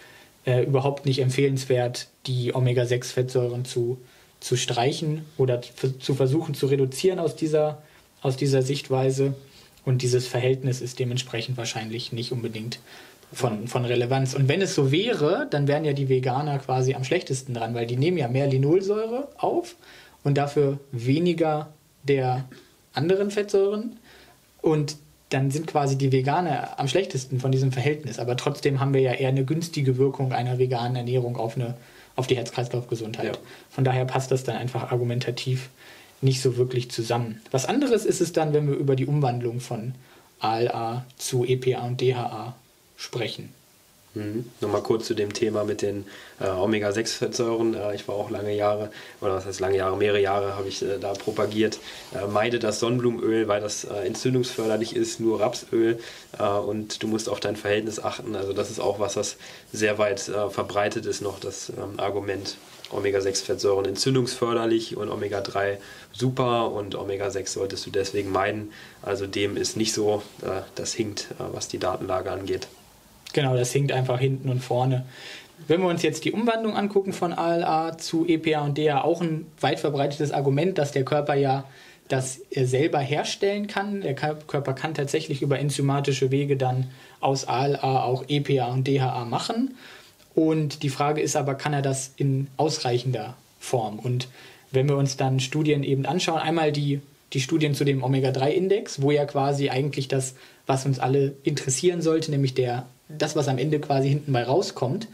äh, 0.45 0.63
überhaupt 0.63 1.05
nicht 1.05 1.19
empfehlenswert, 1.19 2.07
die 2.25 2.55
Omega-6-Fettsäuren 2.55 3.65
zu, 3.65 3.99
zu 4.39 4.55
streichen 4.55 5.25
oder 5.37 5.61
zu 5.99 6.15
versuchen 6.15 6.55
zu 6.55 6.65
reduzieren 6.65 7.19
aus 7.19 7.35
dieser, 7.35 7.83
aus 8.21 8.35
dieser 8.35 8.63
Sichtweise. 8.63 9.35
Und 9.85 10.01
dieses 10.01 10.27
Verhältnis 10.27 10.81
ist 10.81 10.99
dementsprechend 10.99 11.57
wahrscheinlich 11.57 12.11
nicht 12.11 12.31
unbedingt 12.31 12.79
von, 13.31 13.67
von 13.67 13.85
Relevanz. 13.85 14.33
Und 14.33 14.47
wenn 14.47 14.61
es 14.61 14.75
so 14.75 14.91
wäre, 14.91 15.47
dann 15.49 15.67
wären 15.67 15.85
ja 15.85 15.93
die 15.93 16.09
Veganer 16.09 16.59
quasi 16.59 16.95
am 16.95 17.03
schlechtesten 17.03 17.53
dran, 17.53 17.73
weil 17.73 17.85
die 17.85 17.97
nehmen 17.97 18.17
ja 18.17 18.27
mehr 18.27 18.47
Linolsäure 18.47 19.29
auf 19.37 19.75
und 20.23 20.37
dafür 20.37 20.79
weniger 20.91 21.69
der 22.03 22.45
anderen 22.93 23.31
Fettsäuren. 23.31 23.97
Und 24.61 24.97
dann 25.29 25.51
sind 25.51 25.67
quasi 25.67 25.97
die 25.97 26.11
Veganer 26.11 26.79
am 26.79 26.87
schlechtesten 26.87 27.39
von 27.39 27.51
diesem 27.51 27.71
Verhältnis. 27.71 28.17
Aber 28.17 28.35
trotzdem 28.35 28.79
haben 28.79 28.93
wir 28.93 29.01
ja 29.01 29.13
eher 29.13 29.29
eine 29.29 29.45
günstige 29.45 29.97
Wirkung 29.97 30.33
einer 30.33 30.57
veganen 30.57 30.95
Ernährung 30.95 31.37
auf, 31.37 31.55
eine, 31.55 31.75
auf 32.15 32.25
die 32.25 32.35
Herz-Kreislauf-Gesundheit. 32.35 33.35
Ja. 33.35 33.41
Von 33.69 33.83
daher 33.83 34.05
passt 34.05 34.31
das 34.31 34.43
dann 34.43 34.57
einfach 34.57 34.91
argumentativ 34.91 35.69
nicht 36.21 36.41
so 36.41 36.57
wirklich 36.57 36.89
zusammen. 36.91 37.41
Was 37.51 37.65
anderes 37.65 38.05
ist 38.05 38.21
es 38.21 38.33
dann, 38.33 38.53
wenn 38.53 38.67
wir 38.67 38.75
über 38.75 38.95
die 38.95 39.05
Umwandlung 39.05 39.59
von 39.59 39.93
ALA 40.39 41.05
zu 41.17 41.45
EPA 41.45 41.85
und 41.85 42.01
DHA 42.01 42.55
sprechen. 42.99 43.53
Mhm. 44.15 44.49
Nochmal 44.59 44.81
kurz 44.81 45.05
zu 45.05 45.13
dem 45.13 45.33
Thema 45.33 45.63
mit 45.63 45.83
den 45.83 46.05
äh, 46.39 46.47
Omega-6-Fettsäuren. 46.47 47.75
Äh, 47.75 47.95
ich 47.95 48.07
war 48.07 48.15
auch 48.15 48.31
lange 48.31 48.55
Jahre, 48.55 48.89
oder 49.21 49.35
was 49.35 49.45
heißt 49.45 49.59
lange 49.59 49.77
Jahre, 49.77 49.97
mehrere 49.97 50.19
Jahre 50.19 50.55
habe 50.55 50.67
ich 50.67 50.81
äh, 50.81 50.97
da 50.99 51.13
propagiert. 51.13 51.79
Äh, 52.15 52.25
meide 52.25 52.57
das 52.57 52.79
Sonnenblumenöl, 52.79 53.47
weil 53.47 53.61
das 53.61 53.83
äh, 53.83 53.93
entzündungsförderlich 54.07 54.95
ist, 54.95 55.19
nur 55.19 55.39
Rapsöl 55.39 55.99
äh, 56.39 56.43
und 56.43 57.03
du 57.03 57.07
musst 57.07 57.29
auf 57.29 57.39
dein 57.39 57.55
Verhältnis 57.55 57.99
achten. 57.99 58.35
Also 58.35 58.51
das 58.51 58.71
ist 58.71 58.79
auch 58.79 58.99
was, 58.99 59.15
was 59.15 59.37
sehr 59.71 59.99
weit 59.99 60.19
verbreitet 60.19 61.05
ist 61.05 61.21
noch, 61.21 61.39
das 61.39 61.69
ähm, 61.69 61.99
Argument. 61.99 62.57
Omega-6-Fettsäuren 62.91 63.85
entzündungsförderlich 63.85 64.97
und 64.97 65.09
Omega-3 65.09 65.77
super 66.11 66.71
und 66.71 66.95
Omega-6 66.95 67.49
solltest 67.49 67.85
du 67.85 67.91
deswegen 67.91 68.31
meiden. 68.31 68.71
Also 69.03 69.27
dem 69.27 69.57
ist 69.57 69.77
nicht 69.77 69.93
so, 69.93 70.23
das 70.73 70.95
hinkt, 70.95 71.27
was 71.37 71.67
die 71.67 71.77
Datenlage 71.77 72.31
angeht. 72.31 72.67
Genau, 73.33 73.55
das 73.55 73.71
hinkt 73.71 73.91
einfach 73.91 74.19
hinten 74.19 74.49
und 74.49 74.63
vorne. 74.63 75.05
Wenn 75.67 75.81
wir 75.81 75.87
uns 75.87 76.01
jetzt 76.01 76.25
die 76.25 76.31
Umwandlung 76.31 76.75
angucken 76.75 77.13
von 77.13 77.33
ALA 77.33 77.97
zu 77.97 78.25
EPA 78.25 78.61
und 78.61 78.77
DA, 78.77 79.01
auch 79.01 79.21
ein 79.21 79.45
weit 79.59 79.79
verbreitetes 79.79 80.31
Argument, 80.31 80.77
dass 80.77 80.91
der 80.91 81.03
Körper 81.03 81.35
ja 81.35 81.65
das 82.07 82.41
selber 82.51 82.99
herstellen 82.99 83.67
kann. 83.67 84.01
Der 84.01 84.15
Körper 84.15 84.73
kann 84.73 84.95
tatsächlich 84.95 85.43
über 85.43 85.59
enzymatische 85.59 86.31
Wege 86.31 86.57
dann 86.57 86.89
aus 87.19 87.47
ALA 87.47 88.03
auch 88.03 88.23
EPA 88.27 88.65
und 88.65 88.87
DHA 88.87 89.25
machen. 89.25 89.75
Und 90.33 90.81
die 90.83 90.89
Frage 90.89 91.21
ist 91.21 91.35
aber, 91.35 91.55
kann 91.55 91.73
er 91.73 91.83
das 91.83 92.13
in 92.17 92.47
ausreichender 92.57 93.35
Form? 93.59 93.99
Und 93.99 94.27
wenn 94.71 94.89
wir 94.89 94.97
uns 94.97 95.17
dann 95.17 95.39
Studien 95.39 95.83
eben 95.83 96.05
anschauen, 96.05 96.39
einmal 96.39 96.71
die, 96.71 97.01
die 97.33 97.41
Studien 97.41 97.75
zu 97.75 97.83
dem 97.83 98.03
Omega-3-Index, 98.03 99.01
wo 99.01 99.11
ja 99.11 99.25
quasi 99.25 99.69
eigentlich 99.69 100.07
das, 100.07 100.35
was 100.65 100.85
uns 100.85 100.97
alle 100.97 101.35
interessieren 101.43 102.01
sollte, 102.01 102.31
nämlich 102.31 102.55
der 102.55 102.87
das, 103.09 103.35
was 103.35 103.47
am 103.47 103.57
Ende 103.57 103.79
quasi 103.79 104.09
hinten 104.09 104.31
bei 104.31 104.43
rauskommt, 104.43 105.07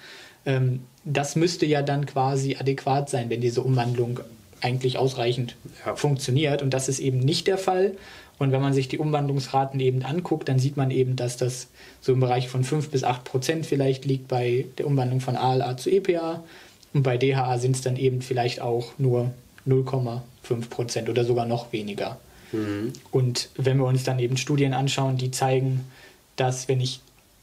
ähm, 0.46 0.82
das 1.04 1.36
müsste 1.36 1.66
ja 1.66 1.82
dann 1.82 2.06
quasi 2.06 2.58
adäquat 2.60 3.10
sein, 3.10 3.30
wenn 3.30 3.42
diese 3.42 3.62
Umwandlung 3.62 4.20
eigentlich 4.62 4.98
ausreichend 4.98 5.56
ja. 5.86 5.96
funktioniert. 5.96 6.62
Und 6.62 6.74
das 6.74 6.90
ist 6.90 7.00
eben 7.00 7.20
nicht 7.20 7.48
der 7.48 7.58
Fall. 7.58 7.94
Und 8.38 8.52
wenn 8.52 8.62
man 8.62 8.74
sich 8.74 8.88
die 8.88 8.98
Umwandlungsraten 8.98 9.80
eben 9.80 10.04
anguckt, 10.04 10.50
dann 10.50 10.60
sieht 10.60 10.76
man 10.76 10.92
eben, 10.92 11.16
dass 11.16 11.38
das 11.38 11.68
so 12.02 12.12
im 12.12 12.20
Bereich 12.20 12.50
von 12.50 12.64
5 12.64 12.90
bis 12.90 13.04
8 13.04 13.24
Prozent 13.24 13.66
vielleicht 13.66 14.04
liegt 14.06 14.28
bei 14.28 14.66
der 14.78 14.88
Umwandlung 14.88 15.22
von 15.22 15.36
ALA 15.38 15.78
zu 15.78 15.90
EPA. 15.90 16.44
Und 16.94 17.04
bei 17.04 17.18
DHA 17.18 17.60
sind 17.60 17.76
es 17.76 17.82
dann 17.82 17.96
eben 17.96 18.22
vielleicht 18.22 18.62
auch 18.62 18.94
nur 18.98 19.32
0,5 19.68 20.70
Prozent 20.70 21.10
oder 21.10 21.24
sogar 21.24 21.46
noch 21.46 21.72
weniger. 21.72 22.18
Mhm. 22.52 22.94
Und 23.12 23.50
wenn 23.56 23.78
wir 23.78 23.86
uns 23.86 24.04
dann 24.04 24.20
eben 24.20 24.38
Studien 24.38 24.74
anschauen, 24.74 25.18
die 25.18 25.32
zeigen, 25.32 25.86
dass 26.36 26.68
wenn 26.68 26.82
ich 26.82 27.02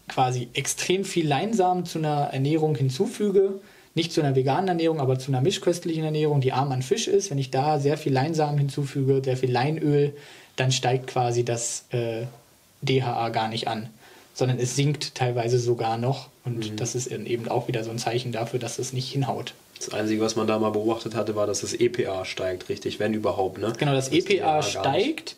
quasi 0.09 0.49
extrem 0.55 1.05
viel 1.05 1.27
Leinsamen 1.27 1.85
zu 1.87 1.99
einer 1.99 2.31
Ernährung 2.33 2.75
hinzufüge, 2.75 3.61
nicht 3.95 4.13
zu 4.13 4.23
einer 4.23 4.35
veganen 4.35 4.69
Ernährung, 4.69 5.01
aber 5.01 5.19
zu 5.19 5.31
einer 5.31 5.41
mischköstlichen 5.41 6.05
Ernährung, 6.05 6.41
die 6.41 6.53
arm 6.53 6.73
an 6.73 6.83
Fisch 6.83 7.09
ist, 7.09 7.31
wenn 7.31 7.39
ich 7.39 7.51
da 7.51 7.79
sehr 7.79 7.99
viel 7.99 8.13
Leinsamen 8.13 8.59
hinzufüge, 8.59 9.23
sehr 9.25 9.37
viel 9.37 9.51
Leinöl, 9.51 10.15
dann 10.57 10.73
steigt 10.73 11.07
quasi 11.07 11.45
das 11.45 11.85
äh, 11.91 12.27
DHA 12.83 13.29
gar 13.31 13.49
nicht 13.49 13.69
an, 13.69 13.89
sondern 14.35 14.59
es 14.59 14.77
sinkt 14.77 15.15
teilweise 15.15 15.59
sogar 15.59 15.99
noch 15.99 16.29
und 16.45 16.73
mhm. 16.73 16.77
das 16.77 16.95
ist 16.95 17.07
eben 17.09 17.49
auch 17.49 17.69
wieder 17.69 17.85
so 17.85 17.91
ein 17.91 17.99
Zeichen 17.99 18.33
dafür, 18.33 18.59
dass 18.59 18.79
es 18.79 18.93
nicht 18.93 19.11
hinhaut. 19.11 19.55
Das 19.77 19.93
Einzige, 19.93 20.21
was 20.23 20.37
man 20.37 20.47
da 20.47 20.59
mal 20.59 20.71
beobachtet 20.71 21.15
hatte, 21.15 21.35
war, 21.35 21.47
dass 21.47 21.61
das 21.63 21.75
EPA 21.75 22.25
steigt, 22.25 22.69
richtig, 22.69 23.01
wenn 23.01 23.15
überhaupt. 23.15 23.59
Ne? 23.59 23.73
Genau, 23.77 23.93
das, 23.93 24.11
das 24.11 24.19
EPA 24.19 24.63
steigt 24.63 25.37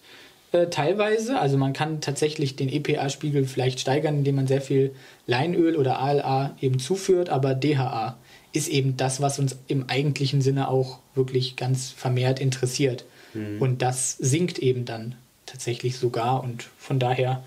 äh, 0.55 0.71
teilweise. 0.71 1.39
Also 1.39 1.59
man 1.59 1.73
kann 1.73 2.01
tatsächlich 2.01 2.55
den 2.57 2.69
EPA-Spiegel 2.69 3.45
vielleicht 3.45 3.81
steigern, 3.81 4.19
indem 4.19 4.37
man 4.37 4.47
sehr 4.47 4.61
viel 4.61 4.95
Leinöl 5.27 5.77
oder 5.77 5.99
ALA 5.99 6.57
eben 6.61 6.79
zuführt, 6.79 7.29
aber 7.29 7.55
DHA 7.55 8.17
ist 8.53 8.69
eben 8.69 8.97
das, 8.97 9.21
was 9.21 9.41
uns 9.41 9.57
im 9.67 9.89
eigentlichen 9.89 10.41
Sinne 10.41 10.69
auch 10.69 11.01
wirklich 11.17 11.57
ganz 11.57 11.91
vermehrt 11.91 12.41
interessiert. 12.41 13.05
Mhm. 13.35 13.61
Und 13.61 13.83
das 13.83 14.13
sinkt 14.13 14.61
eben 14.61 14.85
dann 14.85 15.17
tatsächlich 15.45 15.99
sogar 15.99 16.45
und 16.45 16.63
von 16.79 16.99
daher 16.99 17.43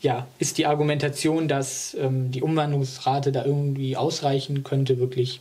ja, 0.00 0.26
ist 0.38 0.56
die 0.56 0.66
Argumentation, 0.66 1.48
dass 1.48 1.94
ähm, 2.00 2.30
die 2.30 2.42
Umwandlungsrate 2.42 3.32
da 3.32 3.44
irgendwie 3.44 3.96
ausreichen 3.96 4.64
könnte, 4.64 4.98
wirklich 4.98 5.40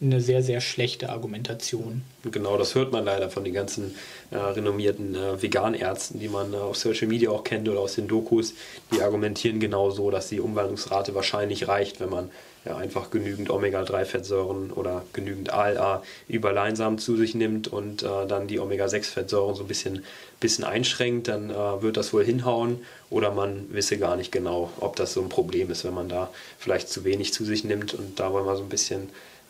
eine 0.00 0.20
sehr, 0.20 0.42
sehr 0.42 0.60
schlechte 0.60 1.08
Argumentation. 1.08 2.02
Genau, 2.30 2.56
das 2.56 2.74
hört 2.74 2.92
man 2.92 3.04
leider 3.04 3.30
von 3.30 3.42
den 3.42 3.52
ganzen 3.52 3.96
äh, 4.30 4.36
renommierten 4.36 5.16
äh, 5.16 5.42
Veganärzten, 5.42 6.20
die 6.20 6.28
man 6.28 6.52
äh, 6.52 6.56
auf 6.56 6.76
Social 6.76 7.08
Media 7.08 7.30
auch 7.30 7.42
kennt 7.42 7.68
oder 7.68 7.80
aus 7.80 7.96
den 7.96 8.06
Dokus. 8.06 8.54
Die 8.94 9.02
argumentieren 9.02 9.58
genau 9.58 9.90
so, 9.90 10.10
dass 10.10 10.28
die 10.28 10.40
Umwandlungsrate 10.40 11.16
wahrscheinlich 11.16 11.66
reicht, 11.66 11.98
wenn 11.98 12.10
man 12.10 12.30
ja, 12.64 12.76
einfach 12.76 13.10
genügend 13.10 13.50
Omega-3-Fettsäuren 13.50 14.70
oder 14.70 15.04
genügend 15.12 15.52
ALA 15.52 16.02
über 16.28 16.52
Leinsamen 16.52 16.98
zu 16.98 17.16
sich 17.16 17.34
nimmt 17.34 17.66
und 17.66 18.02
äh, 18.04 18.26
dann 18.28 18.46
die 18.46 18.60
Omega-6-Fettsäuren 18.60 19.56
so 19.56 19.64
ein 19.64 19.68
bisschen, 19.68 20.04
bisschen 20.38 20.64
einschränkt, 20.64 21.26
dann 21.26 21.50
äh, 21.50 21.82
wird 21.82 21.96
das 21.96 22.12
wohl 22.12 22.24
hinhauen 22.24 22.84
oder 23.10 23.32
man 23.32 23.72
wisse 23.72 23.98
gar 23.98 24.16
nicht 24.16 24.30
genau, 24.30 24.70
ob 24.78 24.94
das 24.96 25.12
so 25.12 25.22
ein 25.22 25.28
Problem 25.28 25.70
ist, 25.70 25.84
wenn 25.84 25.94
man 25.94 26.08
da 26.08 26.30
vielleicht 26.58 26.88
zu 26.88 27.04
wenig 27.04 27.32
zu 27.32 27.44
sich 27.44 27.64
nimmt 27.64 27.94
und 27.94 28.20
da 28.20 28.32
wollen 28.32 28.46
wir 28.46 28.56
so 28.56 28.62
ein 28.62 28.68
bisschen 28.68 29.08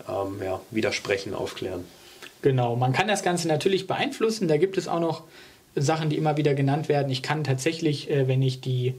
ähm, 0.08 0.40
ja, 0.42 0.60
widersprechen, 0.70 1.34
aufklären. 1.34 1.84
Genau, 2.42 2.76
man 2.76 2.92
kann 2.92 3.08
das 3.08 3.22
Ganze 3.22 3.48
natürlich 3.48 3.86
beeinflussen. 3.86 4.48
Da 4.48 4.56
gibt 4.56 4.78
es 4.78 4.86
auch 4.86 5.00
noch 5.00 5.24
Sachen, 5.74 6.10
die 6.10 6.16
immer 6.16 6.36
wieder 6.36 6.54
genannt 6.54 6.88
werden. 6.88 7.10
Ich 7.10 7.22
kann 7.22 7.44
tatsächlich, 7.44 8.10
äh, 8.10 8.28
wenn 8.28 8.42
ich 8.42 8.60
die 8.60 8.94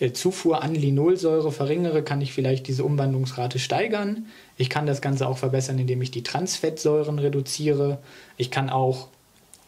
äh, 0.00 0.12
Zufuhr 0.12 0.62
an 0.62 0.74
Linolsäure 0.74 1.52
verringere, 1.52 2.02
kann 2.02 2.20
ich 2.20 2.32
vielleicht 2.32 2.66
diese 2.66 2.84
Umwandlungsrate 2.84 3.58
steigern. 3.58 4.26
Ich 4.56 4.70
kann 4.70 4.86
das 4.86 5.00
Ganze 5.00 5.26
auch 5.28 5.38
verbessern, 5.38 5.78
indem 5.78 6.02
ich 6.02 6.10
die 6.10 6.22
Transfettsäuren 6.22 7.18
reduziere. 7.18 7.98
Ich 8.36 8.50
kann 8.50 8.70
auch 8.70 9.08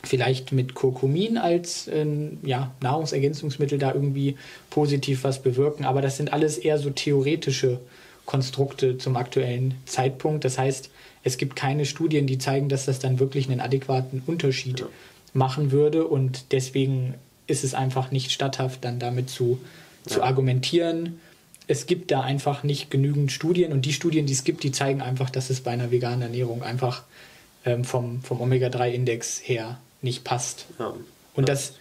vielleicht 0.03 0.53
mit 0.53 0.75
Kurkumin 0.75 1.39
als 1.39 1.89
äh, 1.89 2.07
ja, 2.43 2.73
Nahrungsergänzungsmittel 2.83 3.79
da 3.79 3.95
irgendwie 3.95 4.37
positiv 4.71 5.25
was 5.25 5.43
bewirken. 5.43 5.85
Aber 5.85 6.03
das 6.03 6.17
sind 6.17 6.33
alles 6.33 6.59
eher 6.59 6.79
so 6.79 6.91
theoretische 6.91 7.81
Konstrukte 8.27 8.99
zum 8.99 9.17
aktuellen 9.17 9.75
Zeitpunkt. 9.87 10.45
Das 10.45 10.59
heißt, 10.59 10.91
es 11.23 11.37
gibt 11.37 11.57
keine 11.57 11.87
Studien, 11.87 12.27
die 12.27 12.39
zeigen, 12.39 12.69
dass 12.69 12.87
das 12.87 12.99
dann 12.99 13.19
wirklich 13.19 13.49
einen 13.49 13.61
adäquaten 13.61 14.23
Unterschied 14.27 14.81
ja. 14.81 14.87
machen 15.33 15.73
würde. 15.73 16.07
Und 16.07 16.53
deswegen 16.53 17.15
ist 17.47 17.65
es 17.65 17.75
einfach 17.75 18.11
nicht 18.11 18.31
statthaft, 18.31 18.85
dann 18.85 18.99
damit 18.99 19.31
zu, 19.31 19.61
ja. 20.07 20.13
zu 20.13 20.23
argumentieren. 20.23 21.21
Es 21.67 21.87
gibt 21.87 22.11
da 22.11 22.21
einfach 22.21 22.63
nicht 22.63 22.91
genügend 22.91 23.33
Studien 23.33 23.73
und 23.73 23.87
die 23.87 23.93
Studien, 23.93 24.27
die 24.27 24.35
es 24.35 24.45
gibt, 24.45 24.63
die 24.65 24.73
zeigen 24.73 25.01
einfach, 25.01 25.31
dass 25.31 25.49
es 25.49 25.63
bei 25.63 25.71
einer 25.71 25.91
veganen 25.91 26.23
Ernährung 26.23 26.63
einfach 26.63 27.05
ähm, 27.65 27.85
vom, 27.85 28.23
vom 28.23 28.41
Omega-3-Index 28.41 29.41
her 29.45 29.79
nicht 30.03 30.25
passt. 30.25 30.67
Ja. 30.79 30.95
Und 31.35 31.49
das, 31.49 31.75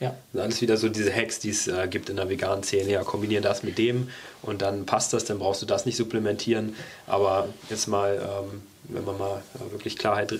ja. 0.00 0.14
Alles 0.34 0.60
wieder 0.60 0.76
so 0.76 0.88
diese 0.88 1.14
Hacks, 1.14 1.40
die 1.40 1.50
es 1.50 1.66
äh, 1.66 1.88
gibt 1.88 2.08
in 2.08 2.16
der 2.16 2.28
veganen 2.28 2.62
Szene. 2.62 2.90
Ja, 2.90 3.02
kombiniere 3.02 3.42
das 3.42 3.62
mit 3.62 3.78
dem 3.78 4.08
und 4.42 4.62
dann 4.62 4.86
passt 4.86 5.12
das, 5.12 5.24
dann 5.24 5.38
brauchst 5.38 5.62
du 5.62 5.66
das 5.66 5.86
nicht 5.86 5.96
supplementieren. 5.96 6.76
Aber 7.06 7.48
jetzt 7.70 7.88
mal, 7.88 8.20
ähm, 8.22 8.62
wenn 8.84 9.04
man 9.04 9.18
mal 9.18 9.42
äh, 9.56 9.72
wirklich 9.72 9.96
Klarheit 9.96 10.38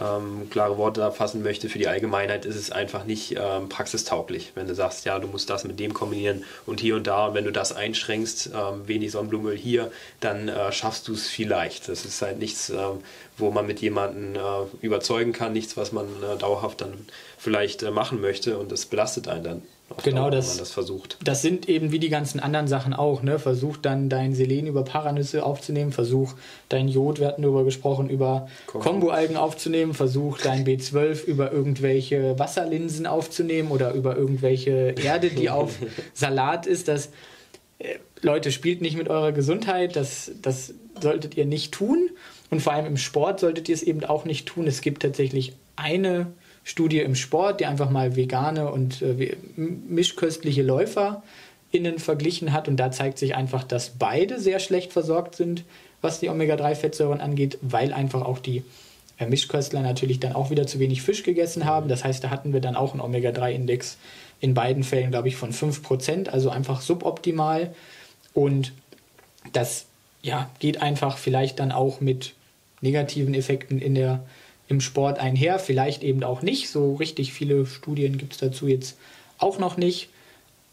ähm, 0.00 0.48
klare 0.50 0.78
Worte 0.78 1.00
da 1.00 1.10
fassen 1.10 1.42
möchte, 1.42 1.68
für 1.68 1.78
die 1.78 1.88
Allgemeinheit 1.88 2.44
ist 2.44 2.56
es 2.56 2.70
einfach 2.70 3.04
nicht 3.04 3.36
ähm, 3.38 3.68
praxistauglich. 3.68 4.52
Wenn 4.54 4.66
du 4.66 4.74
sagst, 4.74 5.04
ja, 5.04 5.18
du 5.18 5.28
musst 5.28 5.50
das 5.50 5.64
mit 5.64 5.78
dem 5.78 5.94
kombinieren 5.94 6.44
und 6.66 6.80
hier 6.80 6.96
und 6.96 7.06
da, 7.06 7.26
und 7.26 7.34
wenn 7.34 7.44
du 7.44 7.52
das 7.52 7.72
einschränkst, 7.72 8.50
ähm, 8.54 8.86
wenig 8.86 9.12
Sonnenblumenöl 9.12 9.56
hier, 9.56 9.90
dann 10.20 10.48
äh, 10.48 10.72
schaffst 10.72 11.08
du 11.08 11.12
es 11.12 11.28
vielleicht. 11.28 11.88
Das 11.88 12.04
ist 12.04 12.22
halt 12.22 12.38
nichts, 12.38 12.70
ähm, 12.70 13.02
wo 13.38 13.50
man 13.50 13.66
mit 13.66 13.80
jemandem 13.80 14.34
äh, 14.34 14.84
überzeugen 14.84 15.32
kann, 15.32 15.52
nichts, 15.52 15.76
was 15.76 15.92
man 15.92 16.06
äh, 16.22 16.36
dauerhaft 16.36 16.80
dann 16.80 17.06
vielleicht 17.38 17.82
äh, 17.82 17.90
machen 17.90 18.20
möchte 18.20 18.58
und 18.58 18.72
das 18.72 18.86
belastet 18.86 19.28
einen 19.28 19.44
dann 19.44 19.62
genau 20.02 20.22
Dauer, 20.22 20.30
das, 20.32 20.56
das 20.56 20.72
versucht. 20.72 21.16
Das 21.22 21.42
sind 21.42 21.68
eben 21.68 21.92
wie 21.92 21.98
die 21.98 22.08
ganzen 22.08 22.40
anderen 22.40 22.68
Sachen 22.68 22.92
auch. 22.92 23.22
Ne? 23.22 23.38
Versuch 23.38 23.76
dann 23.76 24.08
dein 24.08 24.34
Selen 24.34 24.66
über 24.66 24.84
Paranüsse 24.84 25.44
aufzunehmen, 25.44 25.92
versuch 25.92 26.34
dein 26.68 26.88
Jod, 26.88 27.20
wir 27.20 27.28
hatten 27.28 27.42
darüber 27.42 27.64
gesprochen, 27.64 28.10
über 28.10 28.48
Komboalgen 28.66 29.36
aufzunehmen, 29.36 29.94
versuch 29.94 30.38
dein 30.38 30.66
B12 30.66 31.24
über 31.24 31.52
irgendwelche 31.52 32.38
Wasserlinsen 32.38 33.06
aufzunehmen 33.06 33.70
oder 33.70 33.92
über 33.92 34.16
irgendwelche 34.16 34.94
Erde, 35.02 35.30
die 35.30 35.50
auf 35.50 35.74
Salat 36.14 36.66
ist. 36.66 36.88
Das, 36.88 37.10
äh, 37.78 37.96
Leute, 38.22 38.50
spielt 38.50 38.80
nicht 38.80 38.96
mit 38.96 39.08
eurer 39.08 39.32
Gesundheit, 39.32 39.94
das, 39.94 40.32
das 40.42 40.74
solltet 41.00 41.36
ihr 41.36 41.46
nicht 41.46 41.72
tun. 41.72 42.10
Und 42.50 42.60
vor 42.60 42.72
allem 42.72 42.86
im 42.86 42.96
Sport 42.96 43.40
solltet 43.40 43.68
ihr 43.68 43.74
es 43.74 43.82
eben 43.82 44.04
auch 44.04 44.24
nicht 44.24 44.46
tun. 44.46 44.66
Es 44.66 44.80
gibt 44.80 45.02
tatsächlich 45.02 45.54
eine 45.74 46.32
Studie 46.68 46.98
im 46.98 47.14
Sport, 47.14 47.60
die 47.60 47.66
einfach 47.66 47.90
mal 47.90 48.16
vegane 48.16 48.72
und 48.72 49.00
äh, 49.00 49.36
mischköstliche 49.54 50.64
Läufer 50.64 51.22
innen 51.70 52.00
verglichen 52.00 52.52
hat. 52.52 52.66
Und 52.66 52.76
da 52.76 52.90
zeigt 52.90 53.18
sich 53.18 53.36
einfach, 53.36 53.62
dass 53.62 53.90
beide 53.90 54.40
sehr 54.40 54.58
schlecht 54.58 54.92
versorgt 54.92 55.36
sind, 55.36 55.62
was 56.00 56.18
die 56.18 56.28
Omega-3-Fettsäuren 56.28 57.20
angeht, 57.20 57.56
weil 57.62 57.92
einfach 57.92 58.22
auch 58.22 58.40
die 58.40 58.64
äh, 59.20 59.26
Mischköstler 59.26 59.80
natürlich 59.80 60.18
dann 60.18 60.32
auch 60.32 60.50
wieder 60.50 60.66
zu 60.66 60.80
wenig 60.80 61.02
Fisch 61.02 61.22
gegessen 61.22 61.66
haben. 61.66 61.88
Das 61.88 62.02
heißt, 62.02 62.24
da 62.24 62.30
hatten 62.30 62.52
wir 62.52 62.60
dann 62.60 62.74
auch 62.74 62.94
einen 62.94 63.00
Omega-3-Index 63.00 63.96
in 64.40 64.54
beiden 64.54 64.82
Fällen, 64.82 65.12
glaube 65.12 65.28
ich, 65.28 65.36
von 65.36 65.52
5%, 65.52 66.30
also 66.30 66.50
einfach 66.50 66.80
suboptimal. 66.80 67.72
Und 68.34 68.72
das 69.52 69.86
ja, 70.20 70.50
geht 70.58 70.82
einfach 70.82 71.16
vielleicht 71.16 71.60
dann 71.60 71.70
auch 71.70 72.00
mit 72.00 72.34
negativen 72.80 73.34
Effekten 73.34 73.78
in 73.78 73.94
der 73.94 74.24
im 74.68 74.80
Sport 74.80 75.18
einher, 75.18 75.58
vielleicht 75.58 76.02
eben 76.02 76.24
auch 76.24 76.42
nicht. 76.42 76.70
So 76.70 76.94
richtig 76.94 77.32
viele 77.32 77.66
Studien 77.66 78.18
gibt 78.18 78.32
es 78.32 78.38
dazu 78.38 78.66
jetzt 78.66 78.96
auch 79.38 79.58
noch 79.58 79.76
nicht. 79.76 80.08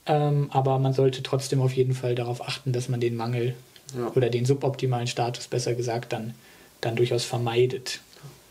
Ähm, 0.05 0.49
aber 0.51 0.79
man 0.79 0.93
sollte 0.93 1.23
trotzdem 1.23 1.61
auf 1.61 1.73
jeden 1.73 1.93
Fall 1.93 2.15
darauf 2.15 2.41
achten, 2.41 2.73
dass 2.73 2.89
man 2.89 2.99
den 2.99 3.15
Mangel 3.15 3.55
ja. 3.97 4.11
oder 4.15 4.29
den 4.29 4.45
suboptimalen 4.45 5.07
Status, 5.07 5.47
besser 5.47 5.75
gesagt, 5.75 6.11
dann, 6.11 6.33
dann 6.81 6.95
durchaus 6.95 7.23
vermeidet. 7.23 7.99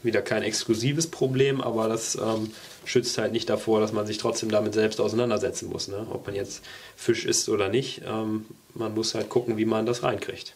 Wieder 0.03 0.23
kein 0.23 0.43
exklusives 0.43 1.07
Problem, 1.09 1.61
aber 1.61 1.89
das 1.89 2.17
ähm, 2.17 2.51
schützt 2.85 3.19
halt 3.19 3.33
nicht 3.33 3.49
davor, 3.49 3.81
dass 3.81 3.93
man 3.93 4.07
sich 4.07 4.19
trotzdem 4.19 4.51
damit 4.51 4.75
selbst 4.75 5.01
auseinandersetzen 5.01 5.69
muss. 5.69 5.89
Ne? 5.89 6.07
Ob 6.11 6.27
man 6.27 6.35
jetzt 6.35 6.63
Fisch 6.97 7.25
isst 7.25 7.49
oder 7.49 7.69
nicht, 7.69 8.03
ähm, 8.07 8.47
man 8.75 8.95
muss 8.95 9.15
halt 9.15 9.29
gucken, 9.29 9.59
wie 9.59 9.65
man 9.65 9.87
das 9.87 10.03
reinkriegt. 10.03 10.55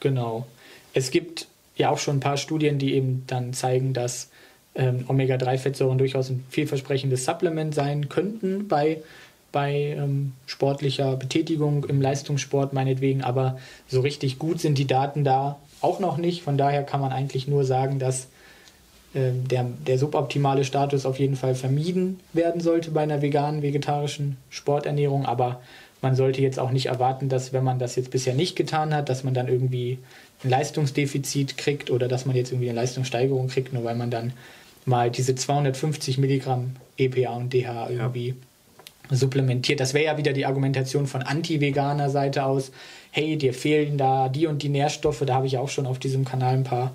Genau. 0.00 0.46
Es 0.92 1.10
gibt 1.10 1.46
ja 1.76 1.90
auch 1.90 1.98
schon 1.98 2.16
ein 2.16 2.20
paar 2.20 2.36
Studien, 2.36 2.78
die 2.78 2.94
eben 2.94 3.24
dann 3.26 3.52
zeigen, 3.52 3.92
dass 3.92 4.30
ähm, 4.74 5.04
Omega-3-Fettsäuren 5.08 5.98
durchaus 5.98 6.30
ein 6.30 6.44
vielversprechendes 6.50 7.24
Supplement 7.24 7.74
sein 7.74 8.08
könnten 8.08 8.68
bei, 8.68 9.02
bei 9.52 9.96
ähm, 9.96 10.32
sportlicher 10.46 11.16
Betätigung 11.16 11.84
im 11.84 12.00
Leistungssport 12.00 12.72
meinetwegen, 12.72 13.22
aber 13.22 13.58
so 13.88 14.00
richtig 14.00 14.38
gut 14.38 14.60
sind 14.60 14.78
die 14.78 14.86
Daten 14.86 15.24
da 15.24 15.58
auch 15.80 16.00
noch 16.00 16.16
nicht. 16.16 16.42
Von 16.42 16.58
daher 16.58 16.82
kann 16.82 17.00
man 17.00 17.12
eigentlich 17.12 17.46
nur 17.46 17.64
sagen, 17.64 17.98
dass 17.98 18.28
äh, 19.14 19.30
der, 19.32 19.66
der 19.86 19.98
suboptimale 19.98 20.64
Status 20.64 21.06
auf 21.06 21.18
jeden 21.18 21.36
Fall 21.36 21.54
vermieden 21.54 22.20
werden 22.32 22.60
sollte 22.60 22.90
bei 22.90 23.02
einer 23.02 23.22
veganen, 23.22 23.62
vegetarischen 23.62 24.36
Sporternährung, 24.50 25.24
aber 25.26 25.60
man 26.02 26.16
sollte 26.16 26.42
jetzt 26.42 26.58
auch 26.58 26.70
nicht 26.70 26.86
erwarten, 26.86 27.30
dass 27.30 27.52
wenn 27.54 27.64
man 27.64 27.78
das 27.78 27.96
jetzt 27.96 28.10
bisher 28.10 28.34
nicht 28.34 28.56
getan 28.56 28.92
hat, 28.92 29.08
dass 29.08 29.24
man 29.24 29.32
dann 29.32 29.48
irgendwie 29.48 29.98
ein 30.44 30.50
Leistungsdefizit 30.50 31.56
kriegt 31.56 31.90
oder 31.90 32.08
dass 32.08 32.26
man 32.26 32.36
jetzt 32.36 32.52
irgendwie 32.52 32.68
eine 32.68 32.80
Leistungssteigerung 32.80 33.48
kriegt, 33.48 33.72
nur 33.72 33.84
weil 33.84 33.96
man 33.96 34.10
dann 34.10 34.32
mal 34.84 35.10
diese 35.10 35.34
250 35.34 36.18
Milligramm 36.18 36.76
EPA 36.96 37.36
und 37.36 37.52
DHA 37.52 37.90
irgendwie 37.90 38.34
ja. 39.10 39.16
supplementiert. 39.16 39.80
Das 39.80 39.94
wäre 39.94 40.04
ja 40.04 40.18
wieder 40.18 40.32
die 40.32 40.46
Argumentation 40.46 41.06
von 41.06 41.22
anti-veganer 41.22 42.10
Seite 42.10 42.44
aus. 42.44 42.70
Hey, 43.10 43.36
dir 43.36 43.54
fehlen 43.54 43.96
da 43.96 44.28
die 44.28 44.46
und 44.46 44.62
die 44.62 44.68
Nährstoffe. 44.68 45.22
Da 45.26 45.34
habe 45.34 45.46
ich 45.46 45.58
auch 45.58 45.68
schon 45.68 45.86
auf 45.86 45.98
diesem 45.98 46.24
Kanal 46.24 46.54
ein 46.54 46.64
paar 46.64 46.92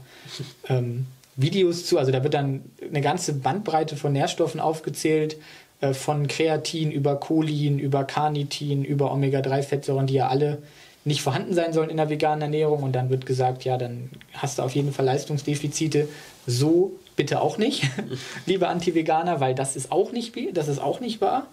ähm, 0.67 1.07
Videos 1.35 1.85
zu. 1.85 1.97
Also 1.97 2.11
da 2.11 2.23
wird 2.23 2.33
dann 2.33 2.61
eine 2.87 3.01
ganze 3.01 3.33
Bandbreite 3.33 3.95
von 3.95 4.13
Nährstoffen 4.13 4.59
aufgezählt, 4.59 5.37
äh, 5.81 5.93
von 5.93 6.27
Kreatin 6.27 6.91
über 6.91 7.15
Cholin, 7.15 7.79
über 7.79 8.03
Carnitin, 8.03 8.83
über 8.83 9.11
Omega-3-Fettsäuren, 9.11 10.07
die 10.07 10.15
ja 10.15 10.27
alle 10.27 10.61
nicht 11.05 11.21
vorhanden 11.21 11.53
sein 11.53 11.73
sollen 11.73 11.89
in 11.89 11.97
der 11.97 12.09
veganen 12.09 12.41
Ernährung 12.41 12.83
und 12.83 12.93
dann 12.93 13.09
wird 13.09 13.25
gesagt, 13.25 13.63
ja, 13.63 13.77
dann 13.77 14.09
hast 14.33 14.59
du 14.59 14.63
auf 14.63 14.75
jeden 14.75 14.91
Fall 14.91 15.05
Leistungsdefizite. 15.05 16.07
So 16.45 16.91
bitte 17.15 17.41
auch 17.41 17.57
nicht, 17.57 17.89
liebe 18.45 18.67
Anti-Veganer, 18.67 19.39
weil 19.39 19.55
das 19.55 19.75
ist 19.75 19.91
auch 19.91 20.11
nicht, 20.11 20.35
das 20.53 20.67
ist 20.67 20.79
auch 20.79 20.99
nicht 20.99 21.21
wahr. 21.21 21.47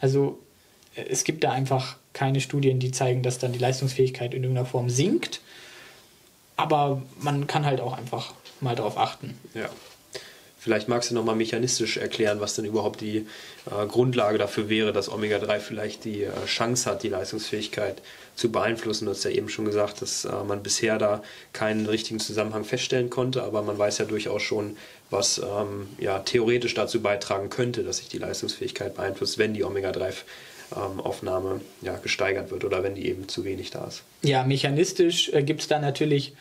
Also 0.00 0.38
äh, 0.94 1.04
es 1.08 1.24
gibt 1.24 1.44
da 1.44 1.52
einfach 1.52 1.96
keine 2.12 2.40
Studien, 2.40 2.78
die 2.78 2.90
zeigen, 2.90 3.22
dass 3.22 3.38
dann 3.38 3.52
die 3.52 3.58
Leistungsfähigkeit 3.58 4.34
in 4.34 4.42
irgendeiner 4.42 4.66
Form 4.66 4.90
sinkt. 4.90 5.40
Aber 6.56 7.02
man 7.20 7.46
kann 7.46 7.64
halt 7.64 7.80
auch 7.80 7.96
einfach 7.96 8.34
mal 8.60 8.76
darauf 8.76 8.98
achten. 8.98 9.38
Ja. 9.54 9.68
Vielleicht 10.62 10.86
magst 10.86 11.10
du 11.10 11.16
nochmal 11.16 11.34
mechanistisch 11.34 11.96
erklären, 11.96 12.38
was 12.38 12.54
denn 12.54 12.64
überhaupt 12.64 13.00
die 13.00 13.26
äh, 13.66 13.86
Grundlage 13.88 14.38
dafür 14.38 14.68
wäre, 14.68 14.92
dass 14.92 15.10
Omega-3 15.10 15.58
vielleicht 15.58 16.04
die 16.04 16.22
äh, 16.22 16.30
Chance 16.46 16.88
hat, 16.88 17.02
die 17.02 17.08
Leistungsfähigkeit 17.08 18.00
zu 18.36 18.52
beeinflussen. 18.52 19.06
Du 19.06 19.10
hast 19.10 19.24
ja 19.24 19.32
eben 19.32 19.48
schon 19.48 19.64
gesagt, 19.64 20.02
dass 20.02 20.24
äh, 20.24 20.30
man 20.46 20.62
bisher 20.62 20.98
da 20.98 21.20
keinen 21.52 21.86
richtigen 21.86 22.20
Zusammenhang 22.20 22.64
feststellen 22.64 23.10
konnte, 23.10 23.42
aber 23.42 23.62
man 23.62 23.76
weiß 23.76 23.98
ja 23.98 24.04
durchaus 24.04 24.42
schon, 24.42 24.76
was 25.10 25.38
ähm, 25.38 25.88
ja, 25.98 26.20
theoretisch 26.20 26.74
dazu 26.74 27.02
beitragen 27.02 27.50
könnte, 27.50 27.82
dass 27.82 27.96
sich 27.96 28.08
die 28.08 28.18
Leistungsfähigkeit 28.18 28.94
beeinflusst, 28.94 29.38
wenn 29.38 29.54
die 29.54 29.64
Omega-3-Aufnahme 29.64 31.54
ähm, 31.54 31.60
ja, 31.80 31.96
gesteigert 31.96 32.52
wird 32.52 32.64
oder 32.64 32.84
wenn 32.84 32.94
die 32.94 33.08
eben 33.08 33.26
zu 33.26 33.44
wenig 33.44 33.72
da 33.72 33.84
ist. 33.88 34.04
Ja, 34.22 34.44
mechanistisch 34.44 35.28
äh, 35.32 35.42
gibt 35.42 35.62
es 35.62 35.66
da 35.66 35.80
natürlich 35.80 36.34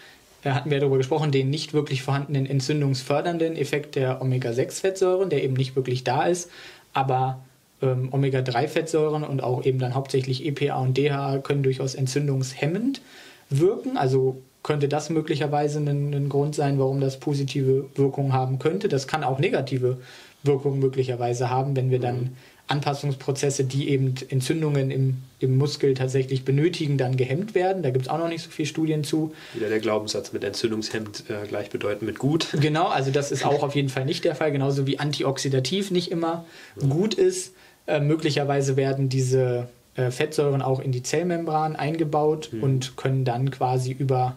hatten 0.43 0.71
wir 0.71 0.79
darüber 0.79 0.97
gesprochen, 0.97 1.31
den 1.31 1.49
nicht 1.49 1.73
wirklich 1.73 2.01
vorhandenen 2.01 2.45
entzündungsfördernden 2.45 3.55
Effekt 3.55 3.95
der 3.95 4.21
Omega-6-Fettsäuren, 4.21 5.29
der 5.29 5.43
eben 5.43 5.53
nicht 5.53 5.75
wirklich 5.75 6.03
da 6.03 6.23
ist, 6.23 6.49
aber 6.93 7.41
ähm, 7.81 8.09
Omega-3-Fettsäuren 8.11 9.23
und 9.23 9.43
auch 9.43 9.63
eben 9.65 9.79
dann 9.79 9.93
hauptsächlich 9.93 10.45
EPA 10.45 10.81
und 10.81 10.97
DHA 10.97 11.39
können 11.39 11.63
durchaus 11.63 11.95
entzündungshemmend 11.95 13.01
wirken. 13.49 13.97
Also 13.97 14.41
könnte 14.63 14.87
das 14.87 15.09
möglicherweise 15.09 15.79
ein, 15.79 16.13
ein 16.13 16.29
Grund 16.29 16.55
sein, 16.55 16.79
warum 16.79 17.01
das 17.01 17.19
positive 17.19 17.89
Wirkungen 17.95 18.33
haben 18.33 18.59
könnte. 18.59 18.87
Das 18.87 19.07
kann 19.07 19.23
auch 19.23 19.39
negative 19.39 19.97
Wirkungen 20.43 20.79
möglicherweise 20.79 21.49
haben, 21.49 21.75
wenn 21.75 21.91
wir 21.91 21.99
dann 21.99 22.15
mhm. 22.15 22.29
Anpassungsprozesse, 22.71 23.65
die 23.65 23.89
eben 23.89 24.15
Entzündungen 24.29 24.89
im, 24.91 25.17
im 25.39 25.57
Muskel 25.57 25.93
tatsächlich 25.93 26.45
benötigen, 26.45 26.97
dann 26.97 27.17
gehemmt 27.17 27.53
werden. 27.53 27.83
Da 27.83 27.89
gibt 27.91 28.05
es 28.05 28.11
auch 28.11 28.17
noch 28.17 28.29
nicht 28.29 28.43
so 28.43 28.49
viele 28.49 28.65
Studien 28.65 29.03
zu. 29.03 29.33
Wieder 29.53 29.69
der 29.69 29.79
Glaubenssatz 29.79 30.33
mit 30.33 30.43
entzündungshemmt 30.43 31.25
äh, 31.29 31.47
gleichbedeutend 31.47 32.03
mit 32.03 32.17
gut. 32.17 32.47
Genau, 32.61 32.87
also 32.87 33.11
das 33.11 33.31
ist 33.31 33.45
auch 33.45 33.63
auf 33.63 33.75
jeden 33.75 33.89
Fall 33.89 34.05
nicht 34.05 34.23
der 34.23 34.35
Fall, 34.35 34.51
genauso 34.51 34.87
wie 34.87 34.99
antioxidativ 34.99 35.91
nicht 35.91 36.11
immer 36.11 36.45
ja. 36.79 36.87
gut 36.87 37.15
ist. 37.15 37.53
Äh, 37.87 37.99
möglicherweise 37.99 38.77
werden 38.77 39.09
diese 39.09 39.67
äh, 39.95 40.11
Fettsäuren 40.11 40.61
auch 40.61 40.79
in 40.79 40.91
die 40.91 41.03
Zellmembran 41.03 41.75
eingebaut 41.75 42.49
mhm. 42.51 42.63
und 42.63 42.97
können 42.97 43.25
dann 43.25 43.51
quasi 43.51 43.91
über 43.91 44.35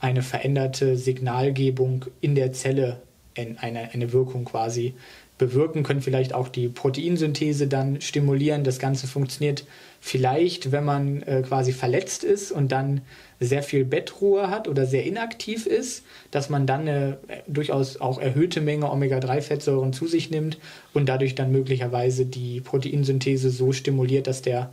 eine 0.00 0.22
veränderte 0.22 0.96
Signalgebung 0.96 2.06
in 2.20 2.34
der 2.34 2.52
Zelle 2.52 3.00
eine, 3.36 3.90
eine 3.92 4.12
Wirkung 4.12 4.44
quasi 4.44 4.94
bewirken, 5.38 5.84
können 5.84 6.02
vielleicht 6.02 6.34
auch 6.34 6.48
die 6.48 6.68
Proteinsynthese 6.68 7.68
dann 7.68 8.00
stimulieren. 8.00 8.64
Das 8.64 8.78
Ganze 8.78 9.06
funktioniert 9.06 9.64
vielleicht, 10.00 10.72
wenn 10.72 10.84
man 10.84 11.22
äh, 11.22 11.42
quasi 11.46 11.72
verletzt 11.72 12.24
ist 12.24 12.52
und 12.52 12.72
dann 12.72 13.00
sehr 13.40 13.62
viel 13.62 13.84
Bettruhe 13.84 14.50
hat 14.50 14.68
oder 14.68 14.84
sehr 14.84 15.04
inaktiv 15.04 15.66
ist, 15.66 16.04
dass 16.30 16.50
man 16.50 16.66
dann 16.66 16.82
eine 16.82 17.18
äh, 17.28 17.38
durchaus 17.46 18.00
auch 18.00 18.20
erhöhte 18.20 18.60
Menge 18.60 18.90
Omega-3-Fettsäuren 18.90 19.92
zu 19.92 20.06
sich 20.06 20.30
nimmt 20.30 20.58
und 20.92 21.08
dadurch 21.08 21.34
dann 21.34 21.52
möglicherweise 21.52 22.26
die 22.26 22.60
Proteinsynthese 22.60 23.50
so 23.50 23.72
stimuliert, 23.72 24.26
dass 24.26 24.42
der 24.42 24.72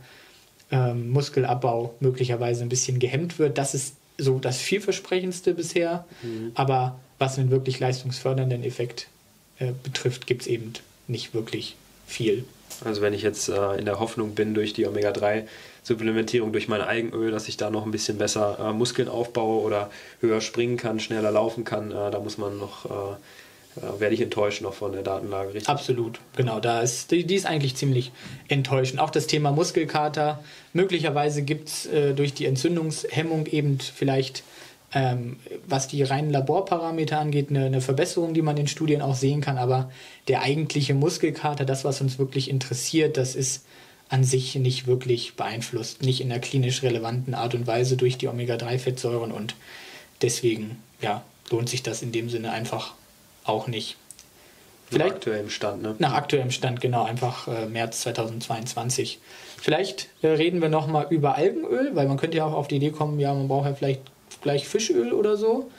ähm, 0.70 1.10
Muskelabbau 1.10 1.94
möglicherweise 2.00 2.62
ein 2.62 2.68
bisschen 2.68 2.98
gehemmt 2.98 3.38
wird. 3.38 3.56
Das 3.56 3.74
ist 3.74 3.96
so 4.18 4.38
das 4.38 4.58
vielversprechendste 4.58 5.54
bisher. 5.54 6.04
Mhm. 6.22 6.50
Aber 6.54 6.98
was 7.18 7.38
einen 7.38 7.50
wirklich 7.50 7.80
leistungsfördernden 7.80 8.64
Effekt 8.64 9.08
äh, 9.58 9.72
betrifft, 9.82 10.26
gibt 10.26 10.42
es 10.42 10.48
eben 10.48 10.72
nicht 11.08 11.34
wirklich 11.34 11.76
viel. 12.06 12.44
Also 12.84 13.00
wenn 13.00 13.14
ich 13.14 13.22
jetzt 13.22 13.48
äh, 13.48 13.76
in 13.76 13.84
der 13.84 14.00
Hoffnung 14.00 14.34
bin, 14.34 14.54
durch 14.54 14.72
die 14.72 14.86
Omega-3-Supplementierung, 14.86 16.52
durch 16.52 16.68
mein 16.68 16.82
Eigenöl, 16.82 17.30
dass 17.30 17.48
ich 17.48 17.56
da 17.56 17.70
noch 17.70 17.84
ein 17.84 17.90
bisschen 17.90 18.18
besser 18.18 18.58
äh, 18.60 18.72
Muskeln 18.72 19.08
aufbaue 19.08 19.62
oder 19.62 19.90
höher 20.20 20.40
springen 20.40 20.76
kann, 20.76 21.00
schneller 21.00 21.30
laufen 21.30 21.64
kann, 21.64 21.90
äh, 21.90 22.10
da 22.10 22.20
muss 22.20 22.38
man 22.38 22.58
noch, 22.58 22.84
äh, 22.84 24.00
werde 24.00 24.14
ich 24.14 24.20
enttäuscht 24.20 24.62
noch 24.62 24.74
von 24.74 24.92
der 24.92 25.02
Datenlage, 25.02 25.54
richtig? 25.54 25.68
Absolut, 25.68 26.18
genau. 26.34 26.60
Da 26.60 26.80
ist, 26.80 27.10
die, 27.10 27.24
die 27.24 27.34
ist 27.34 27.46
eigentlich 27.46 27.76
ziemlich 27.76 28.10
enttäuschend. 28.48 29.00
Auch 29.00 29.10
das 29.10 29.26
Thema 29.26 29.52
Muskelkater. 29.52 30.42
Möglicherweise 30.72 31.42
gibt 31.42 31.68
es 31.68 31.88
durch 32.16 32.32
die 32.32 32.46
Entzündungshemmung 32.46 33.44
eben 33.46 33.78
vielleicht 33.78 34.44
ähm, 34.96 35.36
was 35.66 35.88
die 35.88 36.02
reinen 36.02 36.30
Laborparameter 36.30 37.20
angeht, 37.20 37.50
eine, 37.50 37.66
eine, 37.66 37.82
Verbesserung, 37.82 38.32
die 38.32 38.40
man 38.40 38.56
in 38.56 38.66
Studien 38.66 39.02
auch 39.02 39.14
sehen 39.14 39.42
kann. 39.42 39.58
Aber 39.58 39.90
der 40.26 40.40
eigentliche 40.40 40.94
Muskelkater, 40.94 41.66
das, 41.66 41.84
was 41.84 42.00
uns 42.00 42.18
wirklich 42.18 42.48
interessiert, 42.48 43.18
das 43.18 43.34
ist 43.34 43.66
an 44.08 44.24
sich 44.24 44.54
nicht 44.54 44.86
wirklich 44.86 45.34
beeinflusst, 45.34 46.00
nicht 46.00 46.22
in 46.22 46.32
einer 46.32 46.40
klinisch 46.40 46.82
relevanten 46.82 47.34
Art 47.34 47.54
und 47.54 47.66
Weise 47.66 47.98
durch 47.98 48.16
die 48.16 48.26
Omega-3-Fettsäuren 48.26 49.32
und 49.32 49.54
deswegen 50.22 50.78
ja, 51.02 51.22
lohnt 51.50 51.68
sich 51.68 51.82
das 51.82 52.00
in 52.00 52.10
dem 52.10 52.30
Sinne 52.30 52.52
einfach 52.52 52.94
auch 53.44 53.66
nicht. 53.66 53.96
Vielleicht, 54.88 55.08
nach 55.08 55.16
aktuellem 55.16 55.50
Stand, 55.50 55.82
ne? 55.82 55.94
Nach 55.98 56.14
aktuellem 56.14 56.50
Stand, 56.50 56.80
genau, 56.80 57.04
einfach 57.04 57.48
äh, 57.48 57.66
März 57.66 58.00
2022. 58.00 59.18
Vielleicht 59.60 60.08
äh, 60.22 60.28
reden 60.28 60.62
wir 60.62 60.70
nochmal 60.70 61.08
über 61.10 61.34
Algenöl, 61.34 61.90
weil 61.94 62.08
man 62.08 62.16
könnte 62.16 62.38
ja 62.38 62.46
auch 62.46 62.54
auf 62.54 62.68
die 62.68 62.76
Idee 62.76 62.92
kommen, 62.92 63.20
ja, 63.20 63.34
man 63.34 63.48
braucht 63.48 63.66
ja 63.66 63.74
vielleicht 63.74 64.00
gleich 64.42 64.66
Fischöl 64.68 65.12
oder 65.12 65.36
so. 65.36 65.70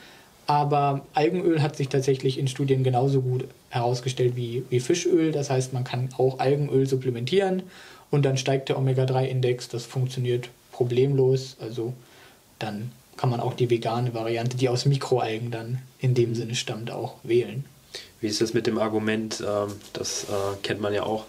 Aber 0.46 1.06
Algenöl 1.14 1.62
hat 1.62 1.76
sich 1.76 1.90
tatsächlich 1.90 2.40
in 2.40 2.48
Studien 2.48 2.84
genauso 2.84 3.22
gut 3.22 3.46
herausgestellt 3.70 4.36
wie, 4.36 4.64
wie 4.70 4.80
Fischöl. 4.80 5.32
Das 5.32 5.50
heißt, 5.50 5.74
man 5.74 5.84
kann 5.84 6.10
auch 6.18 6.40
Algenöl 6.40 6.88
supplementieren 6.88 7.64
und 8.12 8.24
dann 8.24 8.38
steigt 8.38 8.70
der 8.70 8.78
Omega-3-Index. 8.78 9.68
Das 9.68 9.86
funktioniert 9.86 10.50
problemlos. 10.72 11.58
Also 11.60 11.94
dann 12.60 12.92
kann 13.18 13.30
man 13.30 13.40
auch 13.42 13.56
die 13.56 13.70
vegane 13.70 14.14
Variante, 14.14 14.56
die 14.56 14.70
aus 14.70 14.86
Mikroalgen 14.86 15.52
dann 15.52 15.80
in 16.00 16.14
dem 16.14 16.34
Sinne 16.36 16.56
stammt, 16.56 16.92
auch 16.92 17.16
wählen. 17.24 17.66
Wie 18.22 18.28
ist 18.28 18.42
das 18.42 18.54
mit 18.54 18.68
dem 18.68 18.78
Argument, 18.78 19.44
ähm, 19.46 19.74
das 19.94 20.26
äh, 20.26 20.56
kennt 20.64 20.82
man 20.82 20.94
ja 20.94 21.04
auch, 21.04 21.26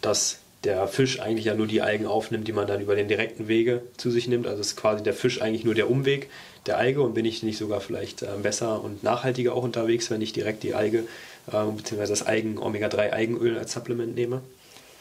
dass 0.00 0.40
der 0.64 0.86
Fisch 0.88 1.20
eigentlich 1.20 1.46
ja 1.46 1.54
nur 1.54 1.66
die 1.66 1.80
Algen 1.80 2.06
aufnimmt, 2.06 2.46
die 2.46 2.52
man 2.52 2.66
dann 2.66 2.80
über 2.80 2.94
den 2.94 3.08
direkten 3.08 3.48
Wege 3.48 3.82
zu 3.96 4.10
sich 4.10 4.28
nimmt. 4.28 4.46
Also 4.46 4.60
ist 4.60 4.76
quasi 4.76 5.02
der 5.02 5.14
Fisch 5.14 5.40
eigentlich 5.40 5.64
nur 5.64 5.74
der 5.74 5.90
Umweg 5.90 6.28
der 6.66 6.76
Alge 6.76 7.00
und 7.00 7.14
bin 7.14 7.24
ich 7.24 7.42
nicht 7.42 7.56
sogar 7.56 7.80
vielleicht 7.80 8.22
äh, 8.22 8.28
besser 8.42 8.82
und 8.84 9.02
nachhaltiger 9.02 9.54
auch 9.54 9.62
unterwegs, 9.62 10.10
wenn 10.10 10.20
ich 10.20 10.32
direkt 10.32 10.62
die 10.62 10.74
Alge 10.74 11.04
äh, 11.50 11.64
bzw. 11.64 12.06
das 12.06 12.22
Algen 12.22 12.58
Omega-3 12.58 13.12
Eigenöl 13.12 13.58
als 13.58 13.72
Supplement 13.72 14.14
nehme? 14.14 14.42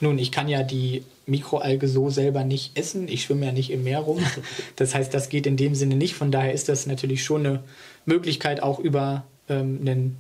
Nun, 0.01 0.17
ich 0.17 0.31
kann 0.31 0.47
ja 0.47 0.63
die 0.63 1.03
Mikroalge 1.25 1.89
so 1.89 2.09
selber 2.09 2.45
nicht 2.45 2.77
essen. 2.77 3.09
Ich 3.09 3.23
schwimme 3.23 3.47
ja 3.47 3.51
nicht 3.51 3.69
im 3.69 3.83
Meer 3.83 3.99
rum. 3.99 4.23
Das 4.77 4.95
heißt, 4.95 5.13
das 5.13 5.27
geht 5.27 5.45
in 5.45 5.57
dem 5.57 5.75
Sinne 5.75 5.95
nicht. 5.95 6.15
Von 6.15 6.31
daher 6.31 6.53
ist 6.53 6.69
das 6.69 6.85
natürlich 6.85 7.23
schon 7.25 7.45
eine 7.45 7.63
Möglichkeit, 8.05 8.63
auch 8.63 8.79
über 8.79 9.25
ähm, 9.49 9.79
einen 9.81 10.17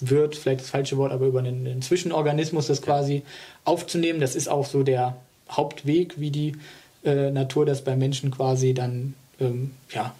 Zwischenwirt, 0.00 0.36
vielleicht 0.36 0.60
das 0.60 0.70
falsche 0.70 0.96
Wort, 0.96 1.12
aber 1.12 1.26
über 1.26 1.40
einen, 1.40 1.66
einen 1.66 1.82
Zwischenorganismus 1.82 2.66
das 2.66 2.82
quasi 2.82 3.22
aufzunehmen. 3.64 4.20
Das 4.20 4.34
ist 4.34 4.48
auch 4.48 4.66
so 4.66 4.82
der 4.82 5.16
Hauptweg, 5.50 6.18
wie 6.18 6.30
die 6.30 6.56
äh, 7.04 7.30
Natur 7.30 7.66
das 7.66 7.82
bei 7.82 7.96
Menschen 7.96 8.30
quasi 8.30 8.74
dann 8.74 9.14
ähm, 9.40 9.72
ja, 9.92 10.14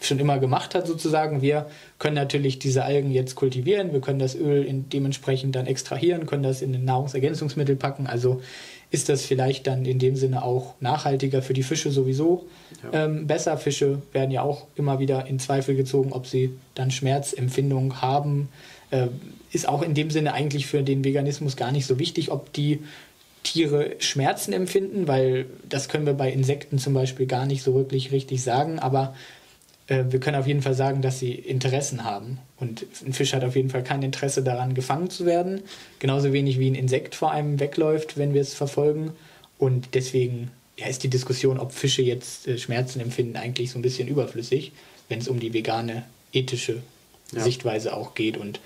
schon 0.00 0.18
immer 0.18 0.38
gemacht 0.38 0.74
hat 0.74 0.86
sozusagen. 0.86 1.42
Wir 1.42 1.66
können 1.98 2.14
natürlich 2.14 2.58
diese 2.58 2.84
Algen 2.84 3.10
jetzt 3.10 3.34
kultivieren, 3.34 3.92
wir 3.92 4.00
können 4.00 4.18
das 4.18 4.34
Öl 4.34 4.64
in, 4.64 4.88
dementsprechend 4.88 5.56
dann 5.56 5.66
extrahieren, 5.66 6.26
können 6.26 6.42
das 6.42 6.62
in 6.62 6.74
ein 6.74 6.84
Nahrungsergänzungsmittel 6.84 7.76
packen. 7.76 8.06
Also 8.06 8.42
ist 8.90 9.08
das 9.08 9.22
vielleicht 9.22 9.66
dann 9.66 9.84
in 9.84 9.98
dem 9.98 10.14
Sinne 10.14 10.44
auch 10.44 10.74
nachhaltiger 10.80 11.42
für 11.42 11.54
die 11.54 11.64
Fische 11.64 11.90
sowieso 11.90 12.46
ja. 12.84 13.04
ähm, 13.04 13.26
besser. 13.26 13.56
Fische 13.58 14.00
werden 14.12 14.30
ja 14.30 14.42
auch 14.42 14.66
immer 14.76 15.00
wieder 15.00 15.26
in 15.26 15.40
Zweifel 15.40 15.74
gezogen, 15.74 16.12
ob 16.12 16.26
sie 16.26 16.52
dann 16.74 16.90
Schmerzempfindungen 16.90 18.00
haben. 18.00 18.48
Äh, 18.90 19.08
ist 19.52 19.68
auch 19.68 19.82
in 19.82 19.94
dem 19.94 20.10
Sinne 20.10 20.34
eigentlich 20.34 20.66
für 20.66 20.82
den 20.82 21.04
Veganismus 21.04 21.56
gar 21.56 21.72
nicht 21.72 21.86
so 21.86 21.98
wichtig, 21.98 22.30
ob 22.30 22.52
die 22.52 22.80
Tiere 23.42 23.94
Schmerzen 24.00 24.52
empfinden, 24.52 25.06
weil 25.06 25.46
das 25.68 25.88
können 25.88 26.04
wir 26.04 26.14
bei 26.14 26.30
Insekten 26.30 26.78
zum 26.78 26.94
Beispiel 26.94 27.26
gar 27.26 27.46
nicht 27.46 27.62
so 27.62 27.74
wirklich 27.74 28.10
richtig 28.10 28.42
sagen. 28.42 28.78
Aber 28.80 29.14
äh, 29.86 30.04
wir 30.08 30.20
können 30.20 30.36
auf 30.36 30.46
jeden 30.46 30.62
Fall 30.62 30.74
sagen, 30.74 31.00
dass 31.00 31.20
sie 31.20 31.32
Interessen 31.32 32.04
haben. 32.04 32.38
Und 32.58 32.86
ein 33.06 33.12
Fisch 33.12 33.34
hat 33.34 33.44
auf 33.44 33.56
jeden 33.56 33.70
Fall 33.70 33.84
kein 33.84 34.02
Interesse 34.02 34.42
daran, 34.42 34.74
gefangen 34.74 35.10
zu 35.10 35.26
werden. 35.26 35.62
Genauso 36.00 36.32
wenig 36.32 36.58
wie 36.58 36.70
ein 36.70 36.74
Insekt 36.74 37.14
vor 37.14 37.30
einem 37.30 37.60
wegläuft, 37.60 38.18
wenn 38.18 38.34
wir 38.34 38.40
es 38.40 38.54
verfolgen. 38.54 39.12
Und 39.58 39.94
deswegen 39.94 40.50
ja, 40.76 40.86
ist 40.86 41.02
die 41.04 41.10
Diskussion, 41.10 41.58
ob 41.58 41.72
Fische 41.72 42.02
jetzt 42.02 42.48
äh, 42.48 42.58
Schmerzen 42.58 43.00
empfinden, 43.00 43.36
eigentlich 43.36 43.70
so 43.70 43.78
ein 43.78 43.82
bisschen 43.82 44.08
überflüssig, 44.08 44.72
wenn 45.08 45.20
es 45.20 45.28
um 45.28 45.38
die 45.38 45.54
vegane, 45.54 46.04
ethische 46.32 46.82
ja. 47.32 47.40
Sichtweise 47.40 47.94
auch 47.94 48.14
geht. 48.14 48.36
Und 48.36 48.60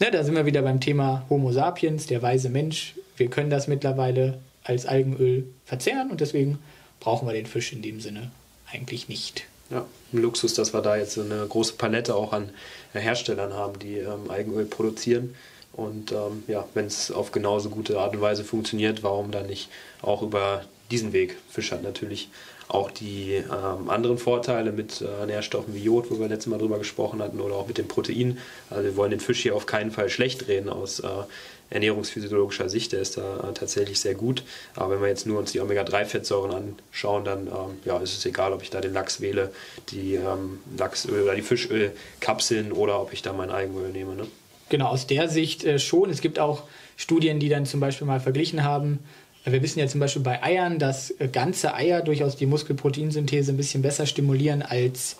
na, 0.00 0.10
da 0.10 0.22
sind 0.24 0.34
wir 0.34 0.46
wieder 0.46 0.62
beim 0.62 0.80
Thema 0.80 1.24
Homo 1.28 1.52
sapiens, 1.52 2.06
der 2.06 2.22
weise 2.22 2.48
Mensch. 2.48 2.94
Wir 3.16 3.28
können 3.28 3.50
das 3.50 3.66
mittlerweile 3.66 4.38
als 4.64 4.86
Algenöl 4.86 5.46
verzehren 5.64 6.10
und 6.10 6.20
deswegen 6.20 6.58
brauchen 7.00 7.26
wir 7.26 7.32
den 7.32 7.46
Fisch 7.46 7.72
in 7.72 7.82
dem 7.82 8.00
Sinne 8.00 8.30
eigentlich 8.70 9.08
nicht. 9.08 9.44
Ja, 9.70 9.84
ein 10.12 10.22
Luxus, 10.22 10.54
dass 10.54 10.72
wir 10.72 10.80
da 10.80 10.96
jetzt 10.96 11.12
so 11.12 11.22
eine 11.22 11.46
große 11.46 11.74
Palette 11.74 12.14
auch 12.14 12.32
an 12.32 12.50
Herstellern 12.92 13.52
haben, 13.52 13.78
die 13.78 13.98
ähm, 13.98 14.30
Eigenöl 14.30 14.64
produzieren. 14.64 15.34
Und 15.72 16.12
ähm, 16.12 16.42
ja, 16.48 16.66
wenn 16.74 16.86
es 16.86 17.10
auf 17.10 17.30
genauso 17.30 17.68
gute 17.70 18.00
Art 18.00 18.14
und 18.14 18.20
Weise 18.20 18.44
funktioniert, 18.44 19.02
warum 19.02 19.30
dann 19.30 19.46
nicht 19.46 19.68
auch 20.02 20.22
über 20.22 20.64
diesen 20.90 21.12
Weg? 21.12 21.36
Fisch 21.50 21.70
hat 21.70 21.82
natürlich 21.82 22.30
auch 22.68 22.90
die 22.90 23.34
ähm, 23.34 23.88
anderen 23.88 24.18
Vorteile 24.18 24.72
mit 24.72 25.00
äh, 25.00 25.26
Nährstoffen 25.26 25.74
wie 25.74 25.82
Jod, 25.82 26.10
wo 26.10 26.18
wir 26.20 26.28
letztes 26.28 26.48
Mal 26.48 26.58
drüber 26.58 26.78
gesprochen 26.78 27.22
hatten, 27.22 27.40
oder 27.40 27.54
auch 27.54 27.66
mit 27.66 27.78
dem 27.78 27.88
Protein. 27.88 28.38
Also 28.70 28.84
wir 28.84 28.96
wollen 28.96 29.10
den 29.10 29.20
Fisch 29.20 29.42
hier 29.42 29.56
auf 29.56 29.66
keinen 29.66 29.90
Fall 29.90 30.10
schlecht 30.10 30.48
reden 30.48 30.68
aus 30.68 31.00
äh, 31.00 31.08
ernährungsphysiologischer 31.70 32.68
Sicht, 32.68 32.92
der 32.92 33.00
ist 33.00 33.18
da 33.18 33.52
tatsächlich 33.54 34.00
sehr 34.00 34.14
gut. 34.14 34.42
Aber 34.74 34.94
wenn 34.94 35.00
wir 35.02 35.08
jetzt 35.08 35.26
nur 35.26 35.38
uns 35.38 35.52
die 35.52 35.60
Omega-3-Fettsäuren 35.60 36.52
anschauen, 36.52 37.24
dann 37.24 37.46
ähm, 37.46 37.78
ja, 37.84 37.98
ist 37.98 38.16
es 38.16 38.24
egal, 38.24 38.52
ob 38.52 38.62
ich 38.62 38.70
da 38.70 38.80
den 38.80 38.92
Lachs 38.92 39.20
wähle, 39.20 39.52
die 39.90 40.14
ähm, 40.14 40.60
Lachsöl 40.78 41.24
oder 41.24 41.34
die 41.34 41.42
Fischölkapseln 41.42 42.72
oder 42.72 43.00
ob 43.00 43.12
ich 43.12 43.22
da 43.22 43.32
mein 43.32 43.50
Eigenöl 43.50 43.90
nehme. 43.90 44.14
Ne? 44.14 44.26
Genau, 44.70 44.88
aus 44.88 45.06
der 45.06 45.28
Sicht 45.28 45.64
äh, 45.64 45.78
schon. 45.78 46.10
Es 46.10 46.20
gibt 46.20 46.38
auch 46.38 46.62
Studien, 46.96 47.38
die 47.38 47.48
dann 47.48 47.66
zum 47.66 47.80
Beispiel 47.80 48.06
mal 48.06 48.20
verglichen 48.20 48.64
haben. 48.64 48.98
Wir 49.44 49.62
wissen 49.62 49.78
ja 49.78 49.86
zum 49.86 50.00
Beispiel 50.00 50.22
bei 50.22 50.42
Eiern, 50.42 50.78
dass 50.78 51.10
äh, 51.12 51.28
ganze 51.28 51.74
Eier 51.74 52.02
durchaus 52.02 52.36
die 52.36 52.46
Muskelproteinsynthese 52.46 53.52
ein 53.52 53.56
bisschen 53.56 53.82
besser 53.82 54.06
stimulieren, 54.06 54.62
als 54.62 55.16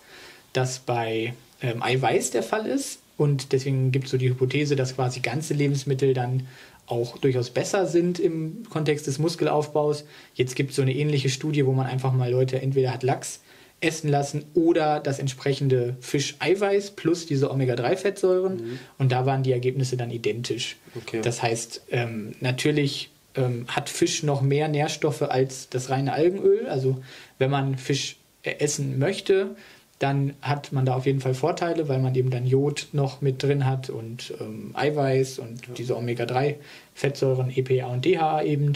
das 0.53 0.81
bei 0.81 1.35
ähm, 1.63 1.83
Eiweiß 1.83 2.31
der 2.31 2.43
Fall 2.43 2.67
ist. 2.67 3.01
Und 3.17 3.53
deswegen 3.53 3.91
gibt 3.91 4.07
es 4.07 4.11
so 4.13 4.17
die 4.17 4.29
Hypothese, 4.29 4.77
dass 4.77 4.95
quasi 4.95 5.21
ganze 5.21 5.55
Lebensmittel 5.55 6.15
dann 6.15 6.47
auch 6.87 7.19
durchaus 7.19 7.51
besser 7.51 7.87
sind 7.87 8.19
im 8.19 8.63
Kontext 8.71 9.07
des 9.07 9.19
Muskelaufbaus. 9.19 10.05
Jetzt 10.35 10.57
gibt 10.57 10.71
es 10.71 10.77
so 10.77 10.83
eine 10.83 10.95
ähnliche 10.95 11.29
Studie, 11.29 11.67
wo 11.67 11.73
man 11.73 11.87
einfach 11.87 12.13
mal 12.13 12.31
Leute 12.31 12.63
entweder 12.63 12.93
hat 12.93 13.03
Lachs 13.03 13.41
essen 13.81 14.09
lassen 14.09 14.45
oder 14.55 14.99
das 14.99 15.19
entsprechende 15.19 15.97
Fischeiweiß 16.01 16.93
plus 16.93 17.27
diese 17.27 17.51
Omega-3-Fettsäuren. 17.51 18.57
Mhm. 18.57 18.79
Und 18.99 19.13
da 19.13 19.27
waren 19.27 19.43
die 19.43 19.53
Ergebnisse 19.53 19.97
dann 19.97 20.11
identisch. 20.11 20.77
Okay. 20.97 21.21
Das 21.23 21.43
heißt, 21.43 21.83
ähm, 21.91 22.33
natürlich 22.41 23.11
ähm, 23.39 23.67
hat 23.69 23.89
Fisch 23.89 24.23
noch 24.23 24.43
mehr 24.43 24.69
Nährstoffe 24.69 25.23
als 25.23 25.69
das 25.71 25.91
reine 25.91 26.13
Algenöl. 26.13 26.67
Also 26.69 27.03
wenn 27.39 27.51
man 27.51 27.79
Fisch 27.79 28.17
essen 28.43 28.99
möchte, 28.99 29.57
dann 29.99 30.35
hat 30.43 30.73
man 30.73 30.85
da 30.85 30.95
auf 30.95 31.07
jeden 31.07 31.21
Fall 31.21 31.35
Vorteile, 31.35 31.89
weil 31.89 31.99
man 31.99 32.15
eben 32.15 32.31
dann 32.31 32.47
Jod 32.47 32.89
noch 32.93 33.21
mit 33.21 33.43
drin 33.43 33.67
hat 33.67 33.91
und 33.91 34.33
ähm, 34.41 34.71
Eiweiß 34.75 35.39
und 35.39 35.67
ja. 35.67 35.75
diese 35.75 35.97
Omega-3-Fettsäuren, 35.97 37.51
EPA 37.51 37.87
und 37.87 38.05
DHA 38.05 38.43
eben. 38.43 38.75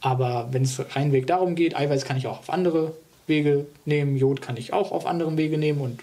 Aber 0.00 0.48
wenn 0.52 0.62
es 0.62 0.80
reinweg 0.94 1.26
darum 1.26 1.54
geht, 1.56 1.76
Eiweiß 1.76 2.04
kann 2.04 2.16
ich 2.16 2.26
auch 2.26 2.38
auf 2.38 2.50
andere 2.50 2.94
Wege 3.26 3.66
nehmen, 3.84 4.16
Jod 4.16 4.40
kann 4.40 4.56
ich 4.56 4.72
auch 4.72 4.92
auf 4.92 5.06
anderen 5.06 5.36
Wege 5.36 5.58
nehmen 5.58 5.80
und 5.80 6.02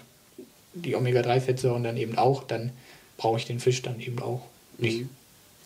die 0.74 0.94
Omega-3-Fettsäuren 0.94 1.82
dann 1.82 1.96
eben 1.96 2.18
auch, 2.18 2.44
dann 2.44 2.70
brauche 3.16 3.38
ich 3.38 3.46
den 3.46 3.60
Fisch 3.60 3.82
dann 3.82 4.00
eben 4.00 4.20
auch 4.20 4.42
nicht. 4.78 5.02
Mhm. 5.02 5.08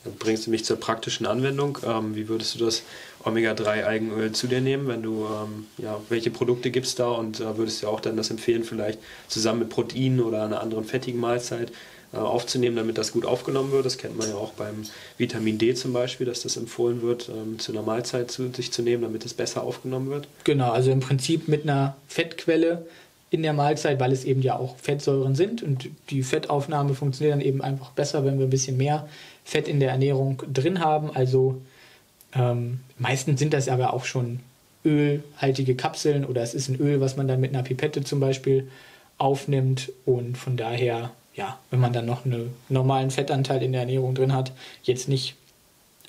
Dann 0.04 0.14
bringst 0.14 0.46
du 0.46 0.50
mich 0.50 0.64
zur 0.64 0.78
praktischen 0.78 1.26
Anwendung. 1.26 1.78
Ähm, 1.84 2.14
wie 2.14 2.28
würdest 2.28 2.54
du 2.54 2.64
das 2.64 2.82
Omega-3-Eigenöl 3.24 4.32
zu 4.32 4.46
dir 4.46 4.60
nehmen, 4.60 4.88
wenn 4.88 5.02
du, 5.02 5.26
ähm, 5.26 5.66
ja, 5.78 6.00
welche 6.08 6.30
Produkte 6.30 6.70
gibt 6.70 6.86
es 6.86 6.94
da 6.94 7.08
und 7.08 7.40
äh, 7.40 7.56
würdest 7.56 7.82
du 7.82 7.88
auch 7.88 8.00
dann 8.00 8.16
das 8.16 8.30
empfehlen, 8.30 8.64
vielleicht 8.64 8.98
zusammen 9.26 9.60
mit 9.60 9.70
Proteinen 9.70 10.20
oder 10.20 10.44
einer 10.44 10.60
anderen 10.60 10.84
fettigen 10.84 11.20
Mahlzeit 11.20 11.72
äh, 12.12 12.16
aufzunehmen, 12.16 12.76
damit 12.76 12.96
das 12.96 13.12
gut 13.12 13.26
aufgenommen 13.26 13.70
wird. 13.70 13.84
Das 13.84 13.98
kennt 13.98 14.16
man 14.16 14.28
ja 14.28 14.36
auch 14.36 14.52
beim 14.52 14.84
Vitamin 15.18 15.58
D 15.58 15.74
zum 15.74 15.92
Beispiel, 15.92 16.26
dass 16.26 16.40
das 16.40 16.56
empfohlen 16.56 17.02
wird, 17.02 17.28
ähm, 17.28 17.58
zu 17.58 17.72
einer 17.72 17.82
Mahlzeit 17.82 18.30
zu 18.30 18.50
sich 18.50 18.72
zu 18.72 18.80
nehmen, 18.80 19.02
damit 19.02 19.26
es 19.26 19.34
besser 19.34 19.62
aufgenommen 19.62 20.08
wird. 20.08 20.26
Genau, 20.44 20.70
also 20.70 20.90
im 20.90 21.00
Prinzip 21.00 21.48
mit 21.48 21.64
einer 21.64 21.96
Fettquelle 22.06 22.86
in 23.30 23.42
der 23.42 23.52
Mahlzeit, 23.52 24.00
weil 24.00 24.12
es 24.12 24.24
eben 24.24 24.40
ja 24.40 24.56
auch 24.56 24.76
Fettsäuren 24.78 25.34
sind 25.34 25.62
und 25.62 25.90
die 26.08 26.22
Fettaufnahme 26.22 26.94
funktioniert 26.94 27.34
dann 27.34 27.42
eben 27.42 27.60
einfach 27.60 27.90
besser, 27.90 28.24
wenn 28.24 28.38
wir 28.38 28.46
ein 28.46 28.50
bisschen 28.50 28.78
mehr 28.78 29.06
Fett 29.48 29.66
in 29.66 29.80
der 29.80 29.92
Ernährung 29.92 30.42
drin 30.52 30.80
haben. 30.80 31.10
Also 31.10 31.58
ähm, 32.34 32.80
meistens 32.98 33.40
sind 33.40 33.54
das 33.54 33.70
aber 33.70 33.94
auch 33.94 34.04
schon 34.04 34.40
ölhaltige 34.84 35.74
Kapseln 35.74 36.26
oder 36.26 36.42
es 36.42 36.52
ist 36.52 36.68
ein 36.68 36.78
Öl, 36.78 37.00
was 37.00 37.16
man 37.16 37.28
dann 37.28 37.40
mit 37.40 37.54
einer 37.54 37.62
Pipette 37.62 38.04
zum 38.04 38.20
Beispiel 38.20 38.68
aufnimmt 39.16 39.90
und 40.04 40.36
von 40.36 40.58
daher, 40.58 41.12
ja, 41.34 41.58
wenn 41.70 41.80
man 41.80 41.94
dann 41.94 42.04
noch 42.04 42.26
einen 42.26 42.54
normalen 42.68 43.10
Fettanteil 43.10 43.62
in 43.62 43.72
der 43.72 43.80
Ernährung 43.80 44.14
drin 44.14 44.34
hat, 44.34 44.52
jetzt 44.82 45.08
nicht 45.08 45.34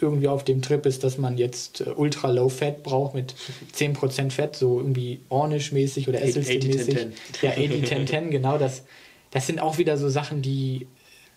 irgendwie 0.01 0.27
auf 0.27 0.43
dem 0.43 0.61
Trip 0.61 0.85
ist, 0.85 1.05
dass 1.05 1.17
man 1.17 1.37
jetzt 1.37 1.79
äh, 1.79 1.91
ultra 1.91 2.29
low 2.31 2.49
fat 2.49 2.83
braucht 2.83 3.15
mit 3.15 3.35
10% 3.73 4.31
Fett, 4.31 4.57
so 4.57 4.79
irgendwie 4.79 5.21
Ornish-mäßig 5.29 6.09
oder 6.09 6.21
Esselstyn-mäßig. 6.21 7.07
Ja, 7.41 7.51
80-10-10, 7.51 8.31
genau. 8.31 8.57
Das, 8.57 8.83
das 9.31 9.47
sind 9.47 9.61
auch 9.61 9.77
wieder 9.77 9.97
so 9.97 10.09
Sachen, 10.09 10.41
die 10.41 10.87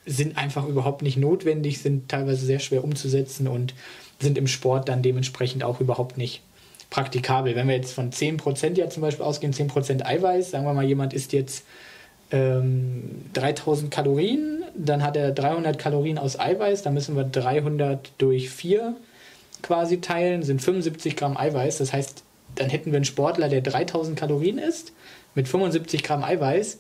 sind 0.05 0.37
einfach 0.37 0.67
überhaupt 0.67 1.03
nicht 1.03 1.17
notwendig, 1.17 1.81
sind 1.81 2.09
teilweise 2.09 2.45
sehr 2.45 2.59
schwer 2.59 2.85
umzusetzen 2.85 3.47
und 3.47 3.75
sind 4.21 4.39
im 4.39 4.47
Sport 4.47 4.89
dann 4.89 5.03
dementsprechend 5.03 5.65
auch 5.65 5.81
überhaupt 5.81 6.19
nicht 6.19 6.43
praktikabel. 6.91 7.55
Wenn 7.55 7.69
wir 7.69 7.77
jetzt 7.77 7.93
von 7.93 8.11
10% 8.11 8.77
ja 8.77 8.89
zum 8.89 9.03
Beispiel 9.03 9.25
ausgehen, 9.25 9.53
10% 9.53 10.05
Eiweiß, 10.05 10.51
sagen 10.51 10.65
wir 10.65 10.75
mal, 10.75 10.85
jemand 10.85 11.13
isst 11.15 11.33
jetzt 11.33 11.65
ähm, 12.31 13.23
3000 13.35 13.91
Kalorien, 13.91 14.65
dann 14.77 15.03
hat 15.03 15.17
er 15.17 15.33
300 15.33 15.79
Kalorien 15.79 16.19
aus 16.19 16.39
Eiweiß, 16.39 16.83
dann 16.83 16.95
müssen 16.95 17.17
wir 17.17 17.25
300 17.25 18.13
durch 18.19 18.51
4 18.51 18.95
quasi 19.63 20.01
teilen, 20.01 20.43
sind 20.43 20.61
75 20.61 21.17
Gramm 21.17 21.37
Eiweiß. 21.37 21.79
Das 21.79 21.93
heißt, 21.93 22.25
dann 22.57 22.69
hätten 22.69 22.93
wir 22.93 22.97
einen 22.97 23.05
Sportler, 23.05 23.49
der 23.49 23.61
3000 23.63 24.19
Kalorien 24.19 24.59
isst, 24.59 24.93
mit 25.35 25.49
75 25.49 26.03
Gramm 26.03 26.25
Eiweiß. 26.25 26.79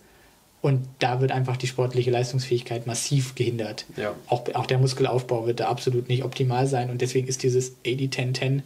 Und 0.63 0.87
da 1.01 1.21
wird 1.21 1.33
einfach 1.33 1.57
die 1.57 1.67
sportliche 1.67 2.13
Leistungsfähigkeit 2.13 2.87
massiv 2.87 3.35
gehindert. 3.35 3.85
Ja. 3.97 4.15
Auch, 4.29 4.45
auch 4.55 4.67
der 4.67 4.79
Muskelaufbau 4.79 5.45
wird 5.45 5.59
da 5.59 5.67
absolut 5.67 6.09
nicht 6.09 6.23
optimal 6.25 6.69
sein. 6.69 6.89
Und 6.89 7.03
deswegen 7.03 7.27
ist 7.27 7.43
dieses 7.43 7.77
80-10-10 7.85 8.63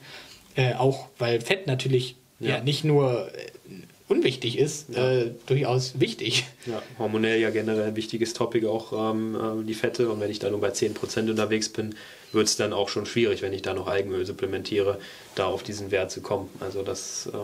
äh, 0.57 0.75
auch, 0.75 1.09
weil 1.19 1.41
Fett 1.41 1.67
natürlich 1.67 2.17
ja. 2.39 2.57
ja 2.57 2.63
nicht 2.63 2.85
nur 2.85 3.29
äh, 3.35 3.47
unwichtig 4.09 4.59
ist, 4.59 4.91
ja. 4.95 5.11
äh, 5.11 5.31
durchaus 5.47 5.99
wichtig. 5.99 6.45
Ja, 6.67 6.83
hormonell 6.99 7.41
ja 7.41 7.51
generell 7.51 7.89
ein 7.89 7.97
wichtiges 7.97 8.35
Topic 8.35 8.67
auch 8.67 9.13
ähm, 9.13 9.35
äh, 9.35 9.65
die 9.65 9.75
Fette 9.75 10.11
und 10.11 10.21
wenn 10.21 10.31
ich 10.31 10.39
da 10.39 10.51
nur 10.51 10.61
bei 10.61 10.71
10% 10.71 11.31
unterwegs 11.31 11.69
bin, 11.69 11.95
wird 12.33 12.47
es 12.47 12.57
dann 12.57 12.73
auch 12.73 12.89
schon 12.89 13.07
schwierig, 13.07 13.43
wenn 13.43 13.53
ich 13.53 13.63
da 13.63 13.73
noch 13.73 13.89
Eigenöl 13.89 14.27
supplementiere, 14.27 14.99
da 15.35 15.47
auf 15.47 15.63
diesen 15.63 15.91
Wert 15.91 16.11
zu 16.11 16.21
kommen. 16.21 16.49
Also 16.61 16.83
das 16.83 17.27
äh, 17.33 17.39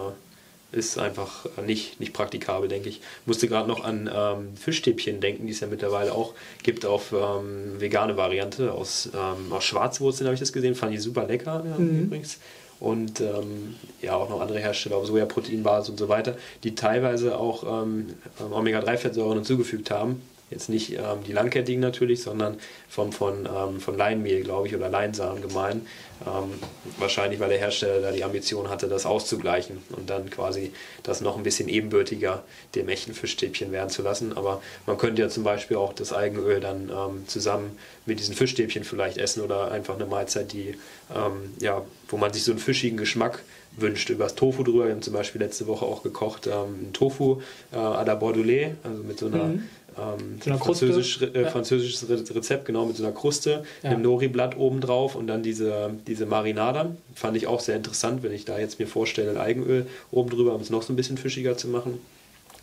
ist 0.73 0.99
einfach 0.99 1.47
nicht, 1.65 2.01
nicht 2.01 2.13
praktikabel, 2.13 2.69
denke 2.69 2.89
ich. 2.89 3.01
Musste 3.27 3.47
gerade 3.47 3.69
noch 3.69 3.85
an 3.85 4.11
ähm, 4.13 4.57
Fischstäbchen 4.57 5.21
denken, 5.21 5.47
die 5.47 5.53
es 5.53 5.61
ja 5.61 5.67
mittlerweile 5.67 6.13
auch 6.13 6.35
gibt 6.63 6.87
auf 6.87 7.13
ähm, 7.13 7.81
vegane 7.81 8.17
Variante 8.17 8.73
aus, 8.73 9.11
ähm, 9.15 9.53
aus 9.53 9.65
Schwarzwurzeln, 9.65 10.27
habe 10.27 10.35
ich 10.35 10.41
das 10.41 10.53
gesehen, 10.53 10.75
fand 10.75 10.95
ich 10.95 11.03
super 11.03 11.27
lecker 11.27 11.65
ja, 11.69 11.79
mhm. 11.79 12.05
übrigens 12.05 12.39
und 12.81 13.21
ähm, 13.21 13.77
ja 14.01 14.17
auch 14.17 14.29
noch 14.29 14.41
andere 14.41 14.59
Hersteller 14.59 14.97
auf 14.97 15.07
Sojaproteinbasis 15.07 15.91
und 15.91 15.99
so 15.99 16.09
weiter, 16.09 16.37
die 16.65 16.75
teilweise 16.75 17.39
auch 17.39 17.85
ähm, 17.85 18.15
Omega-3-Fettsäuren 18.51 19.37
hinzugefügt 19.37 19.93
haben. 19.93 20.21
Jetzt 20.53 20.69
nicht 20.69 20.93
ähm, 20.93 21.25
die 21.27 21.33
langkettigen 21.33 21.81
natürlich, 21.81 22.23
sondern 22.23 22.59
vom, 22.89 23.11
von, 23.11 23.47
ähm, 23.47 23.81
von 23.81 23.97
Leinmehl, 23.97 24.43
glaube 24.43 24.69
ich, 24.69 24.77
oder 24.77 24.89
Leinsamen 24.89 25.43
gemein. 25.43 25.87
Ähm, 26.27 26.53
wahrscheinlich, 26.99 27.41
weil 27.41 27.49
der 27.49 27.59
Hersteller 27.59 28.01
da 28.01 28.13
die 28.13 28.23
Ambition 28.23 28.69
hatte, 28.69 28.87
das 28.87 29.07
auszugleichen 29.07 29.79
und 29.97 30.11
dann 30.11 30.31
quasi 30.31 30.73
das 31.03 31.21
noch 31.21 31.37
ein 31.37 31.43
bisschen 31.43 31.69
ebenbürtiger 31.69 32.43
dem 32.75 32.89
echten 32.89 33.15
Fischstäbchen 33.15 33.73
werden 33.73 33.91
zu 33.91 34.03
lassen. 34.03 34.37
Aber 34.37 34.63
man 34.87 34.99
könnte 34.99 35.23
ja 35.23 35.29
zum 35.29 35.43
Beispiel 35.43 35.79
auch 35.79 35.93
das 35.93 36.13
Eigenöl 36.13 36.61
dann 36.61 36.91
ähm, 36.91 37.27
zusammen 37.27 37.79
mit 38.07 38.21
diesen 38.21 38.35
Fischstäbchen 38.35 38.85
vielleicht 38.85 39.19
essen 39.19 39.43
oder 39.43 39.71
einfach 39.71 39.95
eine 39.95 40.07
Mahlzeit, 40.07 40.53
die, 40.53 40.77
ähm, 41.15 41.55
ja, 41.61 41.83
wo 42.09 42.17
man 42.17 42.33
sich 42.33 42.45
so 42.45 42.53
einen 42.53 42.61
fischigen 42.61 42.99
Geschmack 42.99 43.43
wünscht. 43.77 44.11
Über 44.11 44.25
das 44.25 44.35
Tofu 44.35 44.63
drüber. 44.63 44.85
Wir 44.85 44.93
haben 44.93 45.03
zum 45.03 45.15
Beispiel 45.15 45.41
letzte 45.41 45.67
Woche 45.67 45.85
auch 45.85 46.03
gekocht 46.03 46.47
ähm, 46.47 46.93
Tofu 46.93 47.41
äh, 47.73 47.77
à 47.77 48.05
la 48.05 48.15
Bordelais, 48.15 48.73
also 48.85 49.03
mit 49.03 49.19
so 49.19 49.27
einer 49.27 49.45
mhm 49.45 49.63
ähm, 49.99 50.41
so 50.43 50.57
französisch, 50.57 51.23
äh, 51.23 51.43
ja. 51.43 51.51
französisches 51.51 52.09
Rezept, 52.35 52.65
genau, 52.65 52.87
mit 52.87 52.97
so 52.97 53.05
einer 53.05 53.13
Kruste, 53.13 53.65
ja. 53.83 53.91
einem 53.91 54.03
Nori-Blatt 54.03 54.57
oben 54.57 54.81
drauf 54.81 55.15
und 55.15 55.27
dann 55.27 55.43
diese, 55.43 55.91
diese 56.07 56.27
Marinade. 56.27 56.97
Fand 57.15 57.37
ich 57.37 57.47
auch 57.47 57.61
sehr 57.61 57.77
interessant, 57.77 58.23
wenn 58.23 58.33
ich 58.33 58.45
da 58.45 58.59
jetzt 58.59 58.79
mir 58.79 58.87
vorstelle, 58.87 59.31
ein 59.31 59.39
Eigenöl 59.39 59.87
oben 60.11 60.31
drüber, 60.31 60.55
um 60.55 60.61
es 60.61 60.71
noch 60.71 60.83
so 60.83 60.93
ein 60.93 60.97
bisschen 60.97 61.19
fischiger 61.19 61.57
zu 61.57 61.69
machen. 61.69 61.99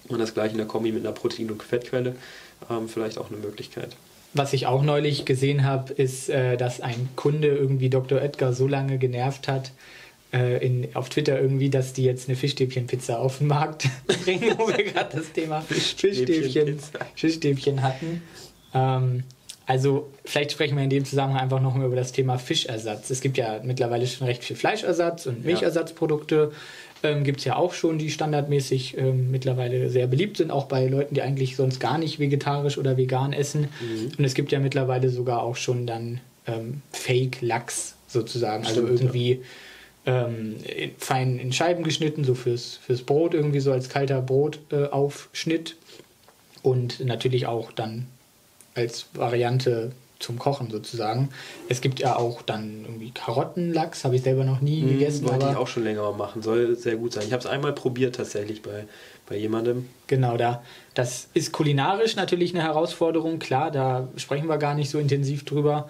Und 0.07 0.19
das 0.19 0.33
gleiche 0.33 0.53
in 0.53 0.57
der 0.57 0.67
Kombi 0.67 0.91
mit 0.91 1.05
einer 1.05 1.13
Protein- 1.13 1.51
und 1.51 1.61
Fettquelle. 1.61 2.15
Ähm, 2.69 2.89
vielleicht 2.89 3.17
auch 3.17 3.29
eine 3.29 3.37
Möglichkeit. 3.37 3.95
Was 4.33 4.53
ich 4.53 4.67
auch 4.67 4.83
neulich 4.83 5.25
gesehen 5.25 5.63
habe, 5.63 5.93
ist, 5.93 6.29
äh, 6.29 6.55
dass 6.55 6.81
ein 6.81 7.09
Kunde 7.15 7.47
irgendwie 7.47 7.89
Dr. 7.89 8.21
Edgar 8.21 8.53
so 8.53 8.67
lange 8.67 8.97
genervt 8.97 9.47
hat, 9.47 9.71
äh, 10.31 10.63
in, 10.65 10.95
auf 10.95 11.09
Twitter 11.09 11.39
irgendwie, 11.39 11.69
dass 11.69 11.93
die 11.93 12.03
jetzt 12.03 12.29
eine 12.29 12.35
Fischstäbchenpizza 12.35 13.17
auf 13.17 13.39
den 13.39 13.47
Markt 13.47 13.87
bringen, 14.23 14.53
wo 14.57 14.67
wir 14.67 14.83
gerade 14.83 15.17
das 15.17 15.31
Thema 15.31 15.61
Fischstäbchen, 15.61 16.79
Fischstäbchen 17.15 17.81
hatten. 17.81 18.21
Ähm, 18.73 19.23
also 19.65 20.09
vielleicht 20.25 20.51
sprechen 20.51 20.77
wir 20.77 20.83
in 20.83 20.89
dem 20.89 21.05
Zusammenhang 21.05 21.41
einfach 21.41 21.61
noch 21.61 21.75
mal 21.75 21.85
über 21.85 21.95
das 21.95 22.11
Thema 22.11 22.37
Fischersatz. 22.37 23.09
Es 23.09 23.21
gibt 23.21 23.37
ja 23.37 23.61
mittlerweile 23.63 24.07
schon 24.07 24.27
recht 24.27 24.43
viel 24.43 24.55
Fleischersatz 24.55 25.25
und 25.27 25.45
Milchersatzprodukte. 25.45 26.51
Ähm, 27.01 27.23
gibt 27.23 27.39
es 27.39 27.45
ja 27.45 27.55
auch 27.55 27.73
schon, 27.73 27.97
die 27.97 28.11
standardmäßig 28.11 28.97
ähm, 28.97 29.31
mittlerweile 29.31 29.89
sehr 29.89 30.07
beliebt 30.07 30.37
sind, 30.37 30.51
auch 30.51 30.65
bei 30.65 30.87
Leuten, 30.87 31.15
die 31.15 31.21
eigentlich 31.21 31.55
sonst 31.55 31.79
gar 31.79 31.97
nicht 31.97 32.19
vegetarisch 32.19 32.77
oder 32.77 32.97
vegan 32.97 33.31
essen. 33.31 33.69
Mhm. 33.79 34.11
Und 34.17 34.25
es 34.25 34.33
gibt 34.33 34.51
ja 34.51 34.59
mittlerweile 34.59 35.09
sogar 35.09 35.43
auch 35.43 35.55
schon 35.55 35.87
dann 35.87 36.19
ähm, 36.45 36.81
Fake-Lachs 36.91 37.95
sozusagen. 38.07 38.65
Also 38.65 38.81
Stimmt, 38.81 38.89
also 38.89 39.03
irgendwie 39.03 39.31
ja 39.33 39.37
ähm, 40.09 40.55
in, 40.63 40.91
fein 40.97 41.39
in 41.39 41.53
Scheiben 41.53 41.83
geschnitten, 41.83 42.23
so 42.23 42.35
fürs, 42.35 42.79
fürs 42.83 43.03
Brot, 43.03 43.33
irgendwie 43.33 43.59
so 43.59 43.71
als 43.71 43.89
kalter 43.89 44.21
Brotaufschnitt. 44.21 45.71
Äh, 45.71 45.73
und 46.61 46.99
natürlich 47.05 47.45
auch 47.45 47.71
dann 47.71 48.07
als 48.75 49.05
Variante 49.13 49.91
zum 50.19 50.37
Kochen 50.37 50.69
sozusagen. 50.69 51.29
Es 51.69 51.79
gibt 51.79 51.99
ja 52.01 52.17
auch 52.17 52.41
dann 52.41 52.83
irgendwie 52.83 53.11
Karottenlachs, 53.11 54.03
habe 54.03 54.17
ich 54.17 54.23
selber 54.23 54.43
noch 54.43 54.59
nie 54.59 54.81
mmh, 54.81 54.91
gegessen. 54.91 55.29
Wollte 55.29 55.47
ich 55.51 55.55
auch 55.55 55.67
schon 55.67 55.85
länger 55.85 56.01
mal 56.01 56.17
machen, 56.17 56.41
soll 56.41 56.75
sehr 56.75 56.97
gut 56.97 57.13
sein. 57.13 57.23
Ich 57.25 57.31
habe 57.31 57.39
es 57.39 57.45
einmal 57.45 57.71
probiert 57.71 58.15
tatsächlich 58.15 58.61
bei, 58.61 58.85
bei 59.29 59.37
jemandem. 59.37 59.87
Genau, 60.07 60.35
da. 60.35 60.61
Das 60.93 61.29
ist 61.33 61.53
kulinarisch 61.53 62.17
natürlich 62.17 62.53
eine 62.53 62.63
Herausforderung, 62.63 63.39
klar, 63.39 63.71
da 63.71 64.09
sprechen 64.17 64.47
wir 64.47 64.57
gar 64.57 64.73
nicht 64.73 64.89
so 64.89 64.99
intensiv 64.99 65.45
drüber. 65.45 65.87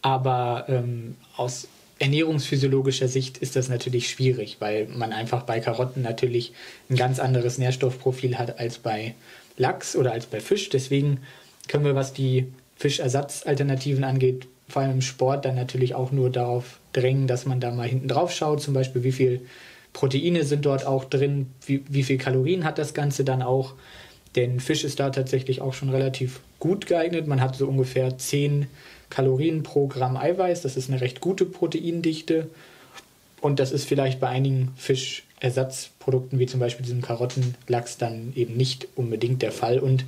Aber 0.00 0.66
ähm, 0.68 1.16
aus 1.36 1.66
ernährungsphysiologischer 2.02 3.06
Sicht 3.06 3.38
ist 3.38 3.54
das 3.54 3.68
natürlich 3.68 4.10
schwierig, 4.10 4.56
weil 4.58 4.88
man 4.88 5.12
einfach 5.12 5.44
bei 5.44 5.60
Karotten 5.60 6.02
natürlich 6.02 6.52
ein 6.90 6.96
ganz 6.96 7.20
anderes 7.20 7.58
Nährstoffprofil 7.58 8.38
hat 8.38 8.58
als 8.58 8.78
bei 8.78 9.14
Lachs 9.56 9.94
oder 9.94 10.10
als 10.10 10.26
bei 10.26 10.40
Fisch. 10.40 10.68
Deswegen 10.68 11.20
können 11.68 11.84
wir, 11.84 11.94
was 11.94 12.12
die 12.12 12.48
Fischersatzalternativen 12.76 14.02
angeht, 14.02 14.48
vor 14.68 14.82
allem 14.82 14.92
im 14.92 15.00
Sport 15.00 15.44
dann 15.44 15.54
natürlich 15.54 15.94
auch 15.94 16.10
nur 16.10 16.28
darauf 16.28 16.80
drängen, 16.92 17.28
dass 17.28 17.46
man 17.46 17.60
da 17.60 17.70
mal 17.70 17.86
hinten 17.86 18.08
drauf 18.08 18.32
schaut, 18.32 18.60
zum 18.60 18.74
Beispiel 18.74 19.04
wie 19.04 19.12
viel 19.12 19.40
Proteine 19.92 20.42
sind 20.42 20.66
dort 20.66 20.84
auch 20.84 21.04
drin, 21.04 21.50
wie, 21.66 21.84
wie 21.88 22.02
viel 22.02 22.18
Kalorien 22.18 22.64
hat 22.64 22.78
das 22.78 22.94
Ganze 22.94 23.22
dann 23.22 23.42
auch. 23.42 23.74
Denn 24.34 24.58
Fisch 24.58 24.82
ist 24.82 24.98
da 24.98 25.10
tatsächlich 25.10 25.60
auch 25.60 25.74
schon 25.74 25.90
relativ 25.90 26.40
gut 26.58 26.86
geeignet. 26.86 27.28
Man 27.28 27.40
hat 27.40 27.54
so 27.54 27.68
ungefähr 27.68 28.18
10 28.18 28.66
Kalorien 29.12 29.62
pro 29.62 29.88
Gramm 29.88 30.16
Eiweiß. 30.16 30.62
Das 30.62 30.76
ist 30.76 30.90
eine 30.90 31.02
recht 31.02 31.20
gute 31.20 31.44
Proteindichte. 31.44 32.48
Und 33.42 33.58
das 33.60 33.70
ist 33.70 33.86
vielleicht 33.86 34.20
bei 34.20 34.28
einigen 34.28 34.72
Fischersatzprodukten, 34.76 36.38
wie 36.38 36.46
zum 36.46 36.60
Beispiel 36.60 36.84
diesem 36.84 37.02
Karottenlachs, 37.02 37.98
dann 37.98 38.32
eben 38.36 38.56
nicht 38.56 38.88
unbedingt 38.96 39.42
der 39.42 39.52
Fall. 39.52 39.80
Und 39.80 40.06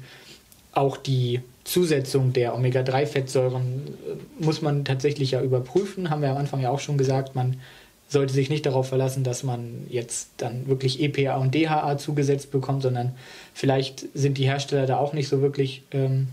auch 0.72 0.96
die 0.96 1.40
Zusetzung 1.64 2.32
der 2.32 2.54
Omega-3-Fettsäuren 2.54 3.62
äh, 3.62 4.42
muss 4.42 4.62
man 4.62 4.86
tatsächlich 4.86 5.32
ja 5.32 5.42
überprüfen. 5.42 6.08
Haben 6.08 6.22
wir 6.22 6.30
am 6.30 6.38
Anfang 6.38 6.60
ja 6.60 6.70
auch 6.70 6.80
schon 6.80 6.96
gesagt, 6.96 7.34
man 7.34 7.60
sollte 8.08 8.32
sich 8.32 8.48
nicht 8.48 8.64
darauf 8.64 8.88
verlassen, 8.88 9.22
dass 9.22 9.42
man 9.42 9.86
jetzt 9.90 10.30
dann 10.38 10.66
wirklich 10.66 11.02
EPA 11.02 11.36
und 11.36 11.54
DHA 11.54 11.98
zugesetzt 11.98 12.50
bekommt, 12.50 12.82
sondern 12.82 13.12
vielleicht 13.52 14.06
sind 14.14 14.38
die 14.38 14.46
Hersteller 14.46 14.86
da 14.86 14.96
auch 14.96 15.12
nicht 15.12 15.28
so 15.28 15.42
wirklich 15.42 15.82
ähm, 15.90 16.28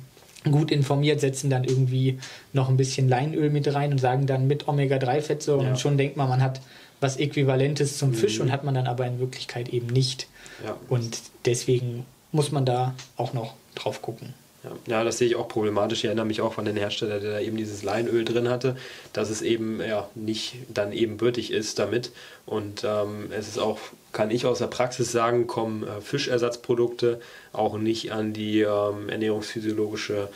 gut 0.49 0.71
informiert, 0.71 1.19
setzen 1.19 1.49
dann 1.49 1.63
irgendwie 1.63 2.19
noch 2.53 2.69
ein 2.69 2.77
bisschen 2.77 3.07
Leinöl 3.07 3.49
mit 3.49 3.73
rein 3.73 3.91
und 3.91 3.99
sagen 3.99 4.25
dann 4.25 4.47
mit 4.47 4.67
Omega-3-Fettsäuren. 4.67 5.65
Ja. 5.65 5.71
Und 5.71 5.79
schon 5.79 5.97
denkt 5.97 6.17
man, 6.17 6.29
man 6.29 6.41
hat 6.41 6.61
was 6.99 7.17
Äquivalentes 7.17 7.97
zum 7.97 8.13
Fisch 8.13 8.37
mhm. 8.37 8.45
und 8.45 8.51
hat 8.51 8.63
man 8.63 8.73
dann 8.73 8.87
aber 8.87 9.05
in 9.05 9.19
Wirklichkeit 9.19 9.69
eben 9.69 9.87
nicht. 9.87 10.27
Ja. 10.65 10.77
Und 10.87 11.19
deswegen 11.45 12.05
muss 12.31 12.51
man 12.51 12.65
da 12.65 12.95
auch 13.17 13.33
noch 13.33 13.55
drauf 13.75 14.01
gucken. 14.01 14.33
Ja. 14.63 14.71
ja, 14.85 15.03
das 15.03 15.17
sehe 15.17 15.27
ich 15.27 15.35
auch 15.35 15.47
problematisch. 15.47 15.99
Ich 15.99 16.05
erinnere 16.05 16.25
mich 16.25 16.41
auch 16.41 16.53
von 16.53 16.65
den 16.65 16.77
Hersteller, 16.77 17.19
der 17.19 17.31
da 17.31 17.39
eben 17.39 17.57
dieses 17.57 17.81
Leinöl 17.81 18.23
drin 18.23 18.47
hatte, 18.47 18.77
dass 19.11 19.31
es 19.31 19.41
eben 19.41 19.81
ja, 19.81 20.07
nicht 20.13 20.55
dann 20.71 20.91
ebenbürtig 20.91 21.51
ist 21.51 21.79
damit. 21.79 22.11
Und 22.45 22.83
ähm, 22.83 23.31
es 23.31 23.47
ist 23.47 23.57
auch, 23.57 23.79
kann 24.11 24.31
ich 24.31 24.45
aus 24.45 24.59
der 24.59 24.67
Praxis 24.67 25.11
sagen, 25.11 25.47
kommen 25.47 25.83
äh, 25.83 26.01
Fischersatzprodukte 26.01 27.21
auch 27.53 27.77
nicht 27.77 28.11
an 28.11 28.33
die 28.33 28.61
ähm, 28.61 29.09
ernährungsphysiologische 29.09 30.29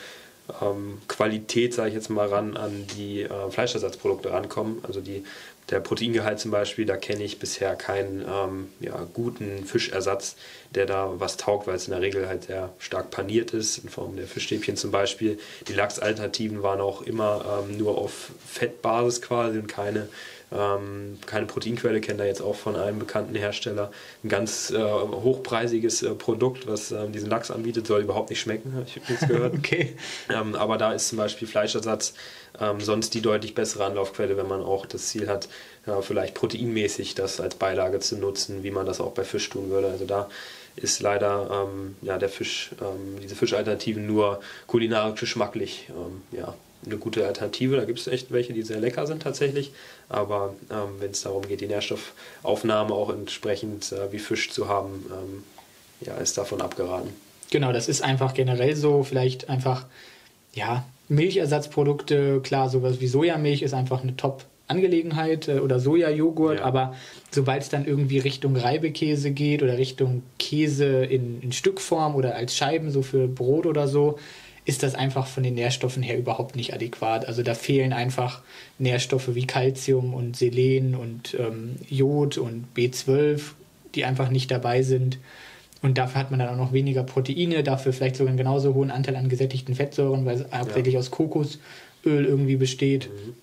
ähm, 0.61 0.99
Qualität, 1.07 1.73
sage 1.73 1.89
ich 1.89 1.95
jetzt 1.95 2.09
mal, 2.09 2.27
ran 2.27 2.55
an 2.57 2.85
die 2.97 3.23
äh, 3.23 3.49
Fleischersatzprodukte 3.49 4.31
rankommen. 4.31 4.79
Also 4.83 5.01
die 5.01 5.23
der 5.69 5.79
Proteingehalt 5.79 6.39
zum 6.39 6.51
Beispiel, 6.51 6.85
da 6.85 6.95
kenne 6.95 7.23
ich 7.23 7.39
bisher 7.39 7.75
keinen 7.75 8.21
ähm, 8.21 8.69
ja, 8.79 9.07
guten 9.13 9.65
Fischersatz, 9.65 10.35
der 10.75 10.85
da 10.85 11.13
was 11.17 11.37
taugt, 11.37 11.65
weil 11.65 11.75
es 11.75 11.87
in 11.87 11.91
der 11.91 12.01
Regel 12.01 12.27
halt 12.27 12.43
sehr 12.45 12.71
stark 12.77 13.09
paniert 13.09 13.51
ist, 13.51 13.79
in 13.79 13.89
Form 13.89 14.15
der 14.15 14.27
Fischstäbchen 14.27 14.77
zum 14.77 14.91
Beispiel. 14.91 15.39
Die 15.67 15.73
Lachsalternativen 15.73 16.61
waren 16.61 16.81
auch 16.81 17.01
immer 17.01 17.63
ähm, 17.67 17.77
nur 17.77 17.97
auf 17.97 18.31
Fettbasis 18.47 19.21
quasi 19.21 19.57
und 19.57 19.67
keine 19.67 20.07
ähm, 20.55 21.17
keine 21.25 21.45
Proteinquelle, 21.45 22.01
kenne 22.01 22.19
da 22.19 22.25
jetzt 22.25 22.41
auch 22.41 22.55
von 22.55 22.75
einem 22.75 22.99
bekannten 22.99 23.35
Hersteller. 23.35 23.91
Ein 24.23 24.29
ganz 24.29 24.71
äh, 24.71 24.81
hochpreisiges 24.81 26.03
äh, 26.03 26.11
Produkt, 26.15 26.67
was 26.67 26.91
äh, 26.91 27.07
diesen 27.09 27.29
Lachs 27.29 27.51
anbietet, 27.51 27.87
soll 27.87 28.01
überhaupt 28.01 28.29
nicht 28.29 28.39
schmecken, 28.39 28.73
habe 28.73 28.85
ich 28.87 28.95
jetzt 29.07 29.27
gehört. 29.27 29.53
okay. 29.57 29.95
Ähm, 30.29 30.55
aber 30.55 30.77
da 30.77 30.93
ist 30.93 31.09
zum 31.09 31.17
Beispiel 31.17 31.47
Fleischersatz 31.47 32.13
ähm, 32.59 32.79
sonst 32.79 33.13
die 33.13 33.21
deutlich 33.21 33.55
bessere 33.55 33.85
Anlaufquelle, 33.85 34.37
wenn 34.37 34.47
man 34.47 34.61
auch 34.61 34.85
das 34.85 35.07
Ziel 35.07 35.27
hat, 35.27 35.49
ja, 35.85 36.01
vielleicht 36.01 36.33
proteinmäßig 36.33 37.15
das 37.15 37.39
als 37.39 37.55
Beilage 37.55 37.99
zu 37.99 38.17
nutzen, 38.17 38.63
wie 38.63 38.71
man 38.71 38.85
das 38.85 39.01
auch 39.01 39.11
bei 39.11 39.23
Fisch 39.23 39.49
tun 39.49 39.69
würde. 39.69 39.89
Also 39.89 40.05
da 40.05 40.29
ist 40.75 41.01
leider 41.01 41.67
ähm, 41.67 41.95
ja, 42.01 42.17
der 42.17 42.29
Fisch, 42.29 42.71
ähm, 42.81 43.19
diese 43.21 43.35
Fischalternativen 43.35 44.05
nur 44.05 44.39
kulinarisch 44.67 45.19
geschmacklich 45.19 45.89
ähm, 45.89 46.21
ja, 46.37 46.53
eine 46.85 46.97
gute 46.97 47.25
Alternative. 47.25 47.75
Da 47.75 47.85
gibt 47.85 47.99
es 47.99 48.07
echt 48.07 48.31
welche, 48.31 48.53
die 48.53 48.61
sehr 48.61 48.79
lecker 48.79 49.07
sind 49.07 49.23
tatsächlich. 49.23 49.71
Aber 50.09 50.53
ähm, 50.71 50.95
wenn 50.99 51.11
es 51.11 51.21
darum 51.21 51.47
geht, 51.47 51.61
die 51.61 51.67
Nährstoffaufnahme 51.67 52.93
auch 52.93 53.09
entsprechend 53.09 53.91
äh, 53.91 54.11
wie 54.11 54.19
Fisch 54.19 54.51
zu 54.51 54.67
haben, 54.67 55.05
ähm, 55.11 55.43
ja, 56.01 56.15
ist 56.15 56.37
davon 56.37 56.61
abgeraten. 56.61 57.09
Genau, 57.51 57.71
das 57.71 57.87
ist 57.87 58.01
einfach 58.01 58.33
generell 58.33 58.75
so. 58.75 59.03
Vielleicht 59.03 59.49
einfach, 59.49 59.85
ja, 60.53 60.85
Milchersatzprodukte, 61.07 62.41
klar, 62.41 62.69
sowas 62.69 62.99
wie 62.99 63.07
Sojamilch 63.07 63.61
ist 63.61 63.73
einfach 63.73 64.01
eine 64.01 64.15
Top- 64.17 64.45
Angelegenheit 64.67 65.47
äh, 65.47 65.59
oder 65.59 65.79
Sojajoghurt, 65.79 66.59
ja. 66.59 66.65
aber 66.65 66.95
sobald 67.31 67.61
es 67.63 67.69
dann 67.69 67.85
irgendwie 67.85 68.17
Richtung 68.17 68.55
Reibekäse 68.55 69.31
geht 69.31 69.61
oder 69.61 69.77
Richtung 69.77 70.23
Käse 70.39 71.05
in, 71.05 71.41
in 71.41 71.51
Stückform 71.51 72.15
oder 72.15 72.35
als 72.35 72.55
Scheiben, 72.55 72.89
so 72.91 73.01
für 73.01 73.27
Brot 73.27 73.65
oder 73.65 73.87
so, 73.87 74.17
ist 74.65 74.81
das 74.81 74.95
einfach 74.95 75.27
von 75.27 75.43
den 75.43 75.53
Nährstoffen 75.53 76.01
her 76.01 76.17
überhaupt 76.17 76.55
nicht 76.55 76.73
adäquat. 76.73 77.27
Also 77.27 77.43
da 77.43 77.53
fehlen 77.53 77.93
einfach 77.93 78.41
Nährstoffe 78.79 79.35
wie 79.35 79.45
Calcium 79.45 80.13
und 80.13 80.35
Selen 80.35 80.95
und 80.95 81.37
ähm, 81.39 81.75
Jod 81.87 82.37
und 82.39 82.65
B12, 82.75 83.41
die 83.93 84.05
einfach 84.05 84.29
nicht 84.29 84.49
dabei 84.49 84.81
sind. 84.81 85.19
Und 85.83 85.99
dafür 85.99 86.19
hat 86.19 86.31
man 86.31 86.39
dann 86.39 86.49
auch 86.49 86.57
noch 86.57 86.73
weniger 86.73 87.03
Proteine, 87.03 87.61
dafür 87.61 87.93
vielleicht 87.93 88.15
sogar 88.15 88.29
einen 88.29 88.39
genauso 88.39 88.73
hohen 88.73 88.89
Anteil 88.89 89.15
an 89.15 89.29
gesättigten 89.29 89.75
Fettsäuren, 89.75 90.25
weil 90.25 90.41
es 90.41 90.45
hauptsächlich 90.51 90.95
ja. 90.95 90.99
aus 90.99 91.11
Kokosöl 91.11 91.59
irgendwie 92.03 92.55
besteht. 92.55 93.09
Mhm. 93.09 93.33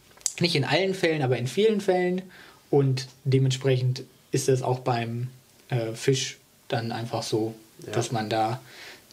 Nicht 0.40 0.56
in 0.56 0.64
allen 0.64 0.94
Fällen, 0.94 1.22
aber 1.22 1.38
in 1.38 1.46
vielen 1.46 1.80
Fällen. 1.80 2.22
Und 2.68 3.06
dementsprechend 3.22 4.02
ist 4.32 4.48
es 4.48 4.62
auch 4.62 4.80
beim 4.80 5.28
äh, 5.68 5.92
Fisch 5.94 6.38
dann 6.66 6.90
einfach 6.90 7.22
so, 7.22 7.54
ja. 7.86 7.92
dass 7.92 8.10
man 8.10 8.28
da 8.28 8.60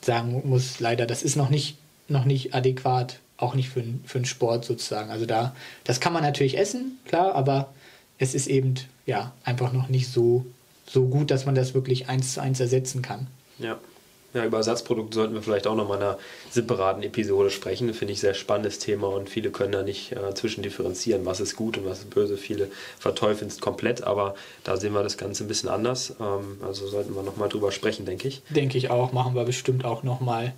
sagen 0.01 0.41
muss, 0.45 0.79
leider, 0.79 1.05
das 1.05 1.21
ist 1.21 1.35
noch 1.35 1.51
nicht 1.51 1.77
noch 2.09 2.25
nicht 2.25 2.53
adäquat, 2.53 3.19
auch 3.37 3.55
nicht 3.55 3.69
für, 3.69 3.83
für 4.05 4.17
einen 4.17 4.25
Sport 4.25 4.65
sozusagen. 4.65 5.09
Also 5.09 5.25
da, 5.25 5.55
das 5.83 5.99
kann 5.99 6.13
man 6.13 6.23
natürlich 6.23 6.57
essen, 6.57 6.99
klar, 7.05 7.35
aber 7.35 7.73
es 8.17 8.35
ist 8.35 8.47
eben 8.47 8.75
ja 9.05 9.33
einfach 9.43 9.71
noch 9.71 9.89
nicht 9.89 10.11
so, 10.11 10.45
so 10.85 11.05
gut, 11.05 11.31
dass 11.31 11.45
man 11.45 11.55
das 11.55 11.73
wirklich 11.73 12.09
eins 12.09 12.33
zu 12.33 12.41
eins 12.41 12.59
ersetzen 12.59 13.01
kann. 13.01 13.27
Ja. 13.57 13.79
Ja, 14.33 14.45
über 14.45 14.57
Ersatzprodukte 14.57 15.15
sollten 15.15 15.33
wir 15.33 15.41
vielleicht 15.41 15.65
auch 15.65 15.75
noch 15.75 15.87
mal 15.87 15.95
in 15.95 16.03
einer 16.03 16.19
separaten 16.51 17.01
Episode 17.01 17.49
sprechen. 17.49 17.91
Finde 17.95 18.13
ich 18.13 18.19
ein 18.19 18.21
sehr 18.21 18.33
spannendes 18.35 18.77
Thema 18.77 19.07
und 19.07 19.27
viele 19.27 19.49
können 19.49 19.71
da 19.71 19.81
nicht 19.81 20.11
äh, 20.11 20.35
zwischendifferenzieren, 20.35 21.25
was 21.25 21.39
ist 21.39 21.55
gut 21.55 21.79
und 21.79 21.85
was 21.85 21.99
ist 21.99 22.11
böse. 22.11 22.37
Viele 22.37 22.69
verteufeln 22.99 23.49
es 23.49 23.59
komplett, 23.59 24.03
aber 24.03 24.35
da 24.63 24.77
sehen 24.77 24.93
wir 24.93 25.01
das 25.01 25.17
Ganze 25.17 25.43
ein 25.45 25.47
bisschen 25.47 25.69
anders. 25.69 26.13
Ähm, 26.19 26.59
also 26.61 26.87
sollten 26.87 27.15
wir 27.15 27.23
noch 27.23 27.37
mal 27.37 27.49
drüber 27.49 27.71
sprechen, 27.71 28.05
denke 28.05 28.27
ich. 28.27 28.43
Denke 28.49 28.77
ich 28.77 28.91
auch, 28.91 29.13
machen 29.13 29.33
wir 29.33 29.45
bestimmt 29.45 29.83
auch 29.83 30.03
noch 30.03 30.19
mal. 30.19 30.53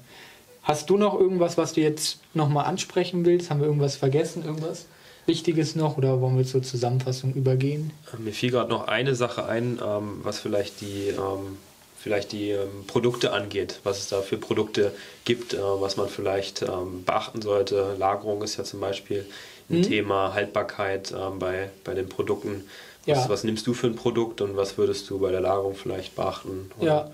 Hast 0.63 0.89
du 0.89 0.97
noch 0.97 1.19
irgendwas, 1.19 1.57
was 1.57 1.73
du 1.73 1.81
jetzt 1.81 2.19
nochmal 2.33 2.65
ansprechen 2.65 3.25
willst? 3.25 3.49
Haben 3.49 3.61
wir 3.61 3.67
irgendwas 3.67 3.95
vergessen? 3.95 4.45
Irgendwas 4.45 4.85
Wichtiges 5.25 5.75
noch 5.75 5.97
oder 5.97 6.21
wollen 6.21 6.37
wir 6.37 6.45
zur 6.45 6.63
Zusammenfassung 6.63 7.33
übergehen? 7.33 7.91
Äh, 8.13 8.21
mir 8.21 8.33
fiel 8.33 8.51
gerade 8.51 8.69
noch 8.69 8.87
eine 8.87 9.15
Sache 9.15 9.45
ein, 9.45 9.79
ähm, 9.83 10.19
was 10.23 10.39
vielleicht 10.39 10.81
die, 10.81 11.09
ähm, 11.09 11.57
vielleicht 11.97 12.31
die 12.31 12.51
ähm, 12.51 12.85
Produkte 12.87 13.33
angeht, 13.33 13.79
was 13.83 13.99
es 13.99 14.07
da 14.09 14.21
für 14.21 14.37
Produkte 14.37 14.91
gibt, 15.25 15.53
äh, 15.53 15.59
was 15.61 15.97
man 15.97 16.09
vielleicht 16.09 16.63
beachten 17.05 17.41
sollte. 17.41 17.95
Lagerung 17.97 18.41
ist 18.43 18.57
ja 18.57 18.63
zum 18.63 18.79
Beispiel 18.79 19.25
ein 19.69 19.77
mhm. 19.77 19.83
Thema, 19.83 20.33
Haltbarkeit 20.33 21.13
bei, 21.39 21.69
bei 21.83 21.93
den 21.93 22.09
Produkten. 22.09 22.65
Was, 23.05 23.17
ja. 23.17 23.29
was 23.29 23.43
nimmst 23.43 23.65
du 23.65 23.73
für 23.73 23.87
ein 23.87 23.95
Produkt 23.95 24.41
und 24.41 24.57
was 24.57 24.77
würdest 24.77 25.09
du 25.09 25.19
bei 25.19 25.31
der 25.31 25.41
Lagerung 25.41 25.75
vielleicht 25.75 26.15
beachten? 26.15 26.71
Oder? 26.77 26.87
Ja. 26.87 27.11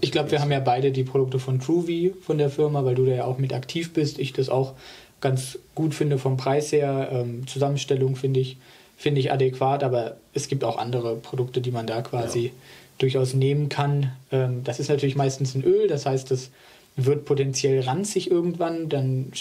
Ich 0.00 0.12
glaube, 0.12 0.30
wir 0.30 0.40
haben 0.40 0.52
ja 0.52 0.60
beide 0.60 0.92
die 0.92 1.04
Produkte 1.04 1.38
von 1.38 1.60
Truvy 1.60 2.14
von 2.22 2.38
der 2.38 2.50
Firma, 2.50 2.84
weil 2.84 2.94
du 2.94 3.04
da 3.04 3.12
ja 3.12 3.24
auch 3.24 3.38
mit 3.38 3.52
aktiv 3.52 3.92
bist. 3.92 4.18
Ich 4.18 4.32
das 4.32 4.48
auch 4.48 4.74
ganz 5.20 5.58
gut 5.74 5.94
finde 5.94 6.18
vom 6.18 6.36
Preis 6.36 6.72
her. 6.72 7.10
Ähm, 7.12 7.46
Zusammenstellung 7.46 8.16
finde 8.16 8.40
ich, 8.40 8.56
find 8.96 9.18
ich 9.18 9.30
adäquat, 9.30 9.84
aber 9.84 10.16
es 10.32 10.48
gibt 10.48 10.64
auch 10.64 10.78
andere 10.78 11.16
Produkte, 11.16 11.60
die 11.60 11.70
man 11.70 11.86
da 11.86 12.00
quasi 12.00 12.46
ja. 12.46 12.50
durchaus 12.98 13.34
nehmen 13.34 13.68
kann. 13.68 14.12
Ähm, 14.32 14.64
das 14.64 14.80
ist 14.80 14.88
natürlich 14.88 15.16
meistens 15.16 15.54
ein 15.54 15.64
Öl, 15.64 15.88
das 15.88 16.06
heißt, 16.06 16.30
das 16.30 16.50
wird 16.96 17.24
potenziell 17.24 17.80
ranzig 17.80 18.30
irgendwann. 18.30 18.88
Dann 18.88 19.32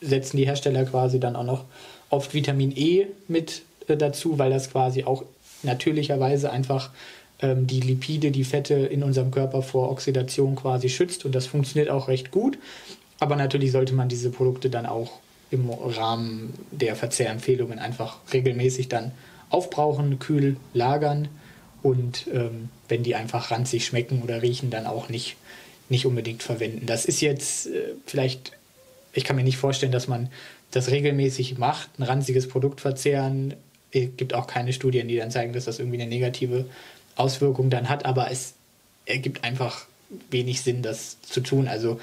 setzen 0.00 0.36
die 0.36 0.46
Hersteller 0.46 0.84
quasi 0.84 1.18
dann 1.18 1.36
auch 1.36 1.44
noch 1.44 1.64
oft 2.10 2.34
Vitamin 2.34 2.72
E 2.76 3.06
mit 3.26 3.62
äh, 3.88 3.96
dazu, 3.96 4.38
weil 4.38 4.50
das 4.50 4.70
quasi 4.70 5.04
auch 5.04 5.24
natürlicherweise 5.62 6.50
einfach 6.50 6.90
die 7.40 7.80
Lipide, 7.80 8.32
die 8.32 8.42
Fette 8.42 8.74
in 8.74 9.04
unserem 9.04 9.30
Körper 9.30 9.62
vor 9.62 9.90
Oxidation 9.90 10.56
quasi 10.56 10.88
schützt 10.88 11.24
und 11.24 11.34
das 11.36 11.46
funktioniert 11.46 11.88
auch 11.88 12.08
recht 12.08 12.32
gut. 12.32 12.58
Aber 13.20 13.36
natürlich 13.36 13.72
sollte 13.72 13.94
man 13.94 14.08
diese 14.08 14.30
Produkte 14.30 14.70
dann 14.70 14.86
auch 14.86 15.20
im 15.50 15.70
Rahmen 15.70 16.52
der 16.70 16.96
Verzehrempfehlungen 16.96 17.78
einfach 17.78 18.18
regelmäßig 18.32 18.88
dann 18.88 19.12
aufbrauchen, 19.50 20.18
kühl 20.18 20.56
lagern 20.74 21.28
und 21.82 22.26
ähm, 22.32 22.68
wenn 22.88 23.02
die 23.02 23.14
einfach 23.14 23.50
ranzig 23.50 23.86
schmecken 23.86 24.22
oder 24.22 24.42
riechen, 24.42 24.70
dann 24.70 24.86
auch 24.86 25.08
nicht, 25.08 25.36
nicht 25.88 26.06
unbedingt 26.06 26.42
verwenden. 26.42 26.86
Das 26.86 27.04
ist 27.04 27.20
jetzt 27.20 27.66
äh, 27.68 27.94
vielleicht, 28.06 28.52
ich 29.12 29.24
kann 29.24 29.36
mir 29.36 29.44
nicht 29.44 29.56
vorstellen, 29.56 29.92
dass 29.92 30.08
man 30.08 30.28
das 30.70 30.90
regelmäßig 30.90 31.56
macht, 31.56 31.88
ein 31.98 32.02
ranziges 32.02 32.48
Produkt 32.48 32.80
verzehren. 32.80 33.54
Es 33.90 34.08
gibt 34.16 34.34
auch 34.34 34.46
keine 34.46 34.72
Studien, 34.74 35.08
die 35.08 35.16
dann 35.16 35.30
zeigen, 35.30 35.54
dass 35.54 35.64
das 35.64 35.78
irgendwie 35.78 36.00
eine 36.00 36.10
negative 36.10 36.66
Auswirkungen 37.18 37.70
dann 37.70 37.88
hat, 37.88 38.04
aber 38.04 38.30
es 38.30 38.54
ergibt 39.06 39.44
einfach 39.44 39.86
wenig 40.30 40.62
Sinn, 40.62 40.82
das 40.82 41.20
zu 41.22 41.40
tun. 41.40 41.68
Also 41.68 42.00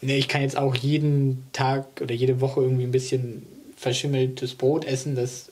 ne, 0.00 0.16
ich 0.16 0.28
kann 0.28 0.42
jetzt 0.42 0.56
auch 0.56 0.74
jeden 0.74 1.46
Tag 1.52 1.86
oder 2.00 2.14
jede 2.14 2.40
Woche 2.40 2.60
irgendwie 2.60 2.84
ein 2.84 2.92
bisschen 2.92 3.46
verschimmeltes 3.76 4.54
Brot 4.54 4.84
essen. 4.84 5.14
Das 5.14 5.50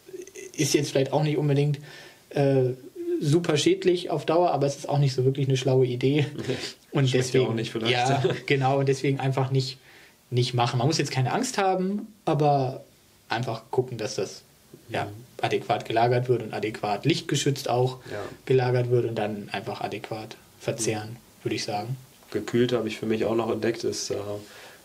ist 0.57 0.75
jetzt 0.75 0.91
vielleicht 0.91 1.13
auch 1.13 1.23
nicht 1.23 1.37
unbedingt 1.37 1.79
äh, 2.31 2.71
super 3.21 3.57
schädlich 3.57 4.11
auf 4.11 4.27
Dauer, 4.27 4.53
aber 4.53 4.67
es 4.67 4.77
ist 4.77 4.89
auch 4.89 4.99
nicht 4.99 5.15
so 5.15 5.25
wirklich 5.25 5.49
eine 5.49 5.57
schlaue 5.57 5.87
Idee. 5.87 6.27
Und 6.93 7.09
Schmeckt 7.09 7.27
deswegen, 7.27 7.45
ja, 7.45 7.51
auch 7.51 7.55
nicht 7.55 7.73
vielleicht. 7.73 7.93
ja, 7.93 8.23
genau, 8.47 8.79
und 8.79 8.89
deswegen 8.89 9.19
einfach 9.19 9.51
nicht, 9.51 9.79
nicht 10.31 10.55
machen. 10.55 10.79
Man 10.79 10.87
muss 10.87 10.97
jetzt 10.97 11.11
keine 11.11 11.33
Angst 11.33 11.59
haben, 11.59 12.07
aber 12.25 12.85
einfach 13.29 13.65
gucken, 13.73 13.99
dass 13.99 14.15
das 14.15 14.45
ja, 14.89 15.09
adäquat 15.45 15.85
gelagert 15.85 16.29
wird 16.29 16.43
und 16.43 16.53
adäquat 16.53 17.05
lichtgeschützt 17.05 17.69
auch 17.69 17.99
ja. 18.11 18.19
gelagert 18.47 18.91
wird 18.91 19.05
und 19.05 19.17
dann 19.17 19.49
einfach 19.53 19.81
adäquat 19.81 20.37
verzehren, 20.59 21.11
mhm. 21.11 21.45
würde 21.45 21.55
ich 21.55 21.65
sagen. 21.65 21.97
Gekühlt 22.31 22.73
habe 22.73 22.89
ich 22.89 22.99
für 22.99 23.07
mich 23.07 23.25
auch 23.25 23.37
noch 23.37 23.51
entdeckt, 23.51 23.85
ist 23.85 24.11
äh, 24.11 24.17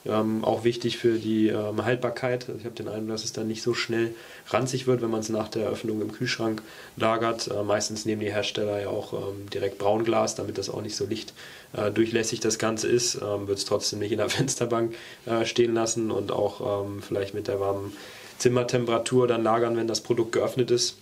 Ähm, 0.06 0.46
auch 0.46 0.64
wichtig 0.64 0.98
für 0.98 1.20
die 1.20 1.50
ähm, 1.50 1.84
Haltbarkeit. 1.84 2.48
Also 2.48 2.60
ich 2.60 2.66
habe 2.66 2.76
den 2.76 2.88
Eindruck, 2.88 3.10
dass 3.10 3.26
es 3.26 3.34
dann 3.34 3.50
nicht 3.50 3.62
so 3.62 3.74
schnell 3.74 4.16
ranzig 4.48 4.88
wird, 4.88 5.02
wenn 5.02 5.10
man 5.10 5.20
es 5.20 5.28
nach 5.28 5.50
der 5.50 5.66
Eröffnung 5.66 6.02
im 6.02 6.14
Kühlschrank 6.14 6.62
lagert. 6.96 7.50
Äh, 7.50 7.64
meistens 7.64 8.06
nehmen 8.06 8.22
die 8.22 8.32
Hersteller 8.32 8.80
ja 8.80 8.88
auch 8.88 9.12
ähm, 9.12 9.50
direkt 9.50 9.78
Braunglas, 9.78 10.36
damit 10.36 10.58
das 10.58 10.70
auch 10.70 10.82
nicht 10.82 10.96
so 10.96 11.06
lichtdurchlässig 11.06 12.40
äh, 12.40 12.42
das 12.42 12.58
Ganze 12.58 12.88
ist. 12.88 13.16
Ähm, 13.16 13.50
wird 13.50 13.58
es 13.58 13.66
trotzdem 13.66 14.00
nicht 14.00 14.14
in 14.14 14.20
der 14.20 14.30
Fensterbank 14.38 14.96
äh, 15.26 15.46
stehen 15.46 15.74
lassen 15.74 16.12
und 16.12 16.32
auch 16.32 16.86
ähm, 16.86 17.02
vielleicht 17.02 17.34
mit 17.34 17.50
der 17.50 17.60
warmen 17.60 17.92
Zimmertemperatur 18.40 19.28
dann 19.28 19.44
lagern, 19.44 19.78
wenn 19.78 19.88
das 19.88 20.02
Produkt 20.02 20.32
geöffnet 20.32 20.72
ist. 20.72 20.98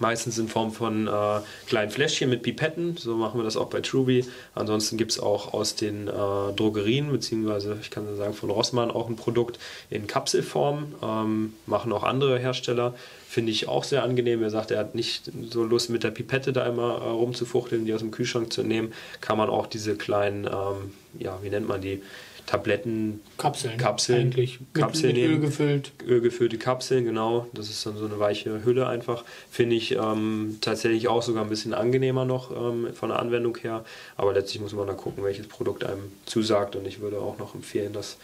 Meistens 0.00 0.38
in 0.38 0.48
Form 0.48 0.72
von 0.72 1.06
äh, 1.06 1.40
kleinen 1.68 1.90
Fläschchen 1.90 2.28
mit 2.28 2.42
Pipetten, 2.42 2.96
so 2.96 3.14
machen 3.14 3.38
wir 3.38 3.44
das 3.44 3.56
auch 3.56 3.68
bei 3.68 3.80
Truby. 3.80 4.24
Ansonsten 4.54 4.96
gibt 4.96 5.12
es 5.12 5.20
auch 5.20 5.54
aus 5.54 5.76
den 5.76 6.08
äh, 6.08 6.10
Drogerien, 6.56 7.12
beziehungsweise 7.12 7.78
ich 7.80 7.90
kann 7.90 8.16
sagen 8.16 8.34
von 8.34 8.50
Rossmann 8.50 8.90
auch 8.90 9.08
ein 9.08 9.14
Produkt 9.14 9.60
in 9.90 10.08
Kapselform. 10.08 10.94
Ähm, 11.00 11.54
machen 11.66 11.92
auch 11.92 12.02
andere 12.02 12.40
Hersteller. 12.40 12.94
Finde 13.28 13.52
ich 13.52 13.68
auch 13.68 13.84
sehr 13.84 14.02
angenehm. 14.02 14.42
Er 14.42 14.50
sagt, 14.50 14.72
er 14.72 14.80
hat 14.80 14.96
nicht 14.96 15.30
so 15.50 15.62
Lust 15.62 15.90
mit 15.90 16.02
der 16.02 16.10
Pipette 16.10 16.52
da 16.52 16.66
immer 16.66 17.00
äh, 17.00 17.10
rumzufuchteln, 17.10 17.84
die 17.84 17.94
aus 17.94 18.00
dem 18.00 18.10
Kühlschrank 18.10 18.52
zu 18.52 18.64
nehmen. 18.64 18.92
Kann 19.20 19.38
man 19.38 19.48
auch 19.48 19.68
diese 19.68 19.96
kleinen, 19.96 20.44
ähm, 20.44 20.92
ja, 21.20 21.38
wie 21.42 21.50
nennt 21.50 21.68
man 21.68 21.80
die? 21.80 22.02
Tabletten, 22.46 23.20
Kapseln, 23.38 23.78
Kapseln, 23.78 24.20
eigentlich. 24.20 24.58
Kapseln 24.74 25.14
mit, 25.14 25.16
mit 25.16 25.30
nehmen. 25.30 25.34
Öl 25.34 25.48
gefüllt. 25.48 25.92
Ölgefüllte 26.06 26.58
Kapseln, 26.58 27.04
genau. 27.04 27.46
Das 27.54 27.70
ist 27.70 27.84
dann 27.86 27.96
so 27.96 28.04
eine 28.04 28.18
weiche 28.18 28.64
Hülle 28.64 28.86
einfach. 28.86 29.24
Finde 29.50 29.76
ich 29.76 29.92
ähm, 29.92 30.58
tatsächlich 30.60 31.08
auch 31.08 31.22
sogar 31.22 31.42
ein 31.42 31.48
bisschen 31.48 31.72
angenehmer 31.72 32.24
noch 32.24 32.50
ähm, 32.50 32.88
von 32.92 33.08
der 33.08 33.18
Anwendung 33.18 33.56
her. 33.56 33.84
Aber 34.16 34.34
letztlich 34.34 34.60
muss 34.60 34.74
man 34.74 34.86
da 34.86 34.92
gucken, 34.92 35.24
welches 35.24 35.46
Produkt 35.46 35.84
einem 35.84 36.12
zusagt. 36.26 36.76
Und 36.76 36.86
ich 36.86 37.00
würde 37.00 37.18
auch 37.18 37.38
noch 37.38 37.54
empfehlen, 37.54 37.92
das 37.92 38.18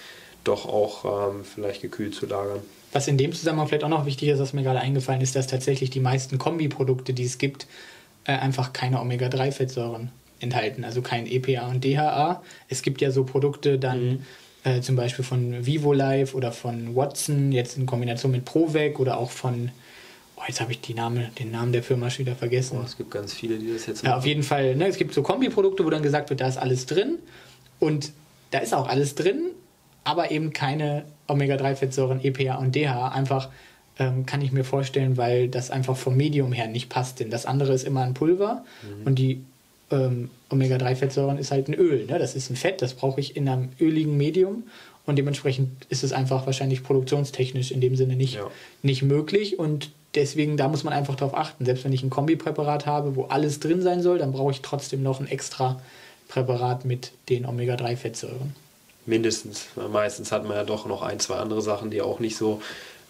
doch 0.45 0.67
auch 0.67 1.31
ähm, 1.31 1.45
vielleicht 1.45 1.81
gekühlt 1.81 2.15
zu 2.15 2.27
lagern. 2.27 2.61
Was 2.93 3.09
in 3.09 3.17
dem 3.17 3.33
Zusammenhang 3.33 3.69
vielleicht 3.69 3.85
auch 3.85 3.89
noch 3.89 4.07
wichtig 4.07 4.29
ist, 4.29 4.39
was 4.39 4.53
mir 4.53 4.63
gerade 4.63 4.81
eingefallen 4.81 5.21
ist, 5.21 5.37
dass 5.37 5.47
tatsächlich 5.47 5.91
die 5.91 6.01
meisten 6.01 6.39
Kombiprodukte, 6.39 7.13
die 7.13 7.25
es 7.25 7.39
gibt, 7.39 7.67
äh, 8.25 8.33
einfach 8.33 8.73
keine 8.73 9.01
Omega-3-Fettsäuren 9.01 10.11
enthalten, 10.41 10.85
also 10.85 11.03
kein 11.03 11.27
EPA 11.27 11.69
und 11.69 11.85
DHA. 11.85 12.43
Es 12.69 12.83
gibt 12.83 13.01
ja 13.01 13.11
so 13.11 13.25
Produkte 13.25 13.79
dann 13.79 14.05
Mhm. 14.11 14.19
äh, 14.65 14.81
zum 14.83 14.95
Beispiel 14.97 15.25
von 15.25 15.65
VivoLife 15.65 16.37
oder 16.37 16.53
von 16.53 16.95
Watson, 16.95 17.51
jetzt 17.53 17.79
in 17.79 17.87
Kombination 17.87 18.31
mit 18.33 18.45
Provec 18.45 19.01
oder 19.01 19.17
auch 19.19 19.31
von, 19.31 19.71
oh, 20.37 20.43
jetzt 20.47 20.61
habe 20.61 20.73
ich 20.73 20.81
die 20.83 20.93
Name, 20.95 21.31
den 21.39 21.51
Namen 21.51 21.73
der 21.73 21.83
Firma 21.83 22.11
schon 22.11 22.27
wieder 22.27 22.37
vergessen. 22.37 22.77
Oh, 22.79 22.85
es 22.85 22.97
gibt 22.99 23.11
ganz 23.11 23.33
viele, 23.33 23.59
die 23.59 23.73
das 23.73 23.87
jetzt 23.87 24.03
Ja, 24.05 24.17
auf 24.19 24.27
jeden 24.27 24.43
Fall. 24.43 24.77
Ne? 24.77 24.87
Es 24.87 24.97
gibt 24.99 25.15
so 25.15 25.23
Kombiprodukte, 25.23 25.83
wo 25.85 25.89
dann 25.91 26.03
gesagt 26.03 26.29
wird, 26.29 26.41
da 26.43 26.49
ist 26.49 26.59
alles 26.59 26.85
drin. 26.87 27.19
Und 27.79 28.13
da 28.51 28.59
ist 28.59 28.75
auch 28.75 28.87
alles 28.89 29.15
drin, 29.15 29.47
aber 30.05 30.31
eben 30.31 30.53
keine 30.53 31.05
Omega-3-Fettsäuren, 31.29 32.21
EPA 32.23 32.57
und 32.57 32.75
DHA. 32.75 33.09
Einfach 33.13 33.49
ähm, 33.99 34.27
kann 34.27 34.43
ich 34.43 34.53
mir 34.53 34.65
vorstellen, 34.65 35.17
weil 35.17 35.49
das 35.49 35.71
einfach 35.71 35.97
vom 35.97 36.17
Medium 36.17 36.53
her 36.53 36.67
nicht 36.69 36.89
passt. 36.91 37.21
Denn 37.21 37.31
das 37.31 37.47
andere 37.47 37.73
ist 37.73 37.85
immer 37.85 38.03
ein 38.03 38.13
Pulver 38.15 38.65
und 39.07 39.19
die 39.19 39.43
ähm, 39.91 40.31
Omega-3-Fettsäuren 40.51 41.39
ist 41.39 41.51
halt 41.51 41.69
ein 41.69 41.75
Öl. 41.75 42.07
Ne? 42.07 42.19
Das 42.19 42.35
ist 42.35 42.51
ein 42.51 42.57
Fett, 42.57 42.83
das 42.83 42.95
brauche 42.95 43.21
ich 43.21 43.37
in 43.37 43.49
einem 43.49 43.71
öligen 43.81 44.17
Medium. 44.17 44.65
Und 45.07 45.17
dementsprechend 45.17 45.71
ist 45.89 46.05
es 46.05 46.13
einfach 46.13 46.47
wahrscheinlich 46.47 46.83
produktionstechnisch 46.83 47.71
in 47.73 47.81
dem 47.81 47.97
Sinne 47.97 48.17
nicht, 48.17 48.35
Ja. 48.35 48.51
nicht 48.83 49.03
möglich. 49.03 49.59
Und 49.59 49.91
deswegen, 50.15 50.57
da 50.57 50.69
muss 50.69 50.85
man 50.85 50.93
einfach 50.93 51.17
drauf 51.17 51.35
achten. 51.35 51.65
Selbst 51.65 51.85
wenn 51.85 51.93
ich 51.93 52.03
ein 52.03 52.11
Kombipräparat 52.11 52.87
habe, 52.87 53.17
wo 53.17 53.25
alles 53.25 53.61
drin 53.61 53.83
sein 53.83 54.03
soll, 54.03 54.19
dann 54.19 54.33
brauche 54.33 54.53
ich 54.53 54.61
trotzdem 54.61 55.03
noch 55.03 55.19
ein 55.21 55.27
extra 55.27 55.81
Präparat 56.29 56.85
mit 56.85 57.11
den 57.29 57.45
Omega-3-Fettsäuren. 57.47 58.55
Mindestens. 59.07 59.67
Meistens 59.91 60.31
hat 60.31 60.45
man 60.45 60.57
ja 60.57 60.65
doch 60.65 60.87
noch 60.87 61.03
ein, 61.03 61.19
zwei 61.19 61.37
andere 61.37 61.63
Sachen, 61.63 61.91
die 61.91 62.03
auch 62.03 62.21
nicht 62.21 62.37
so 62.37 62.61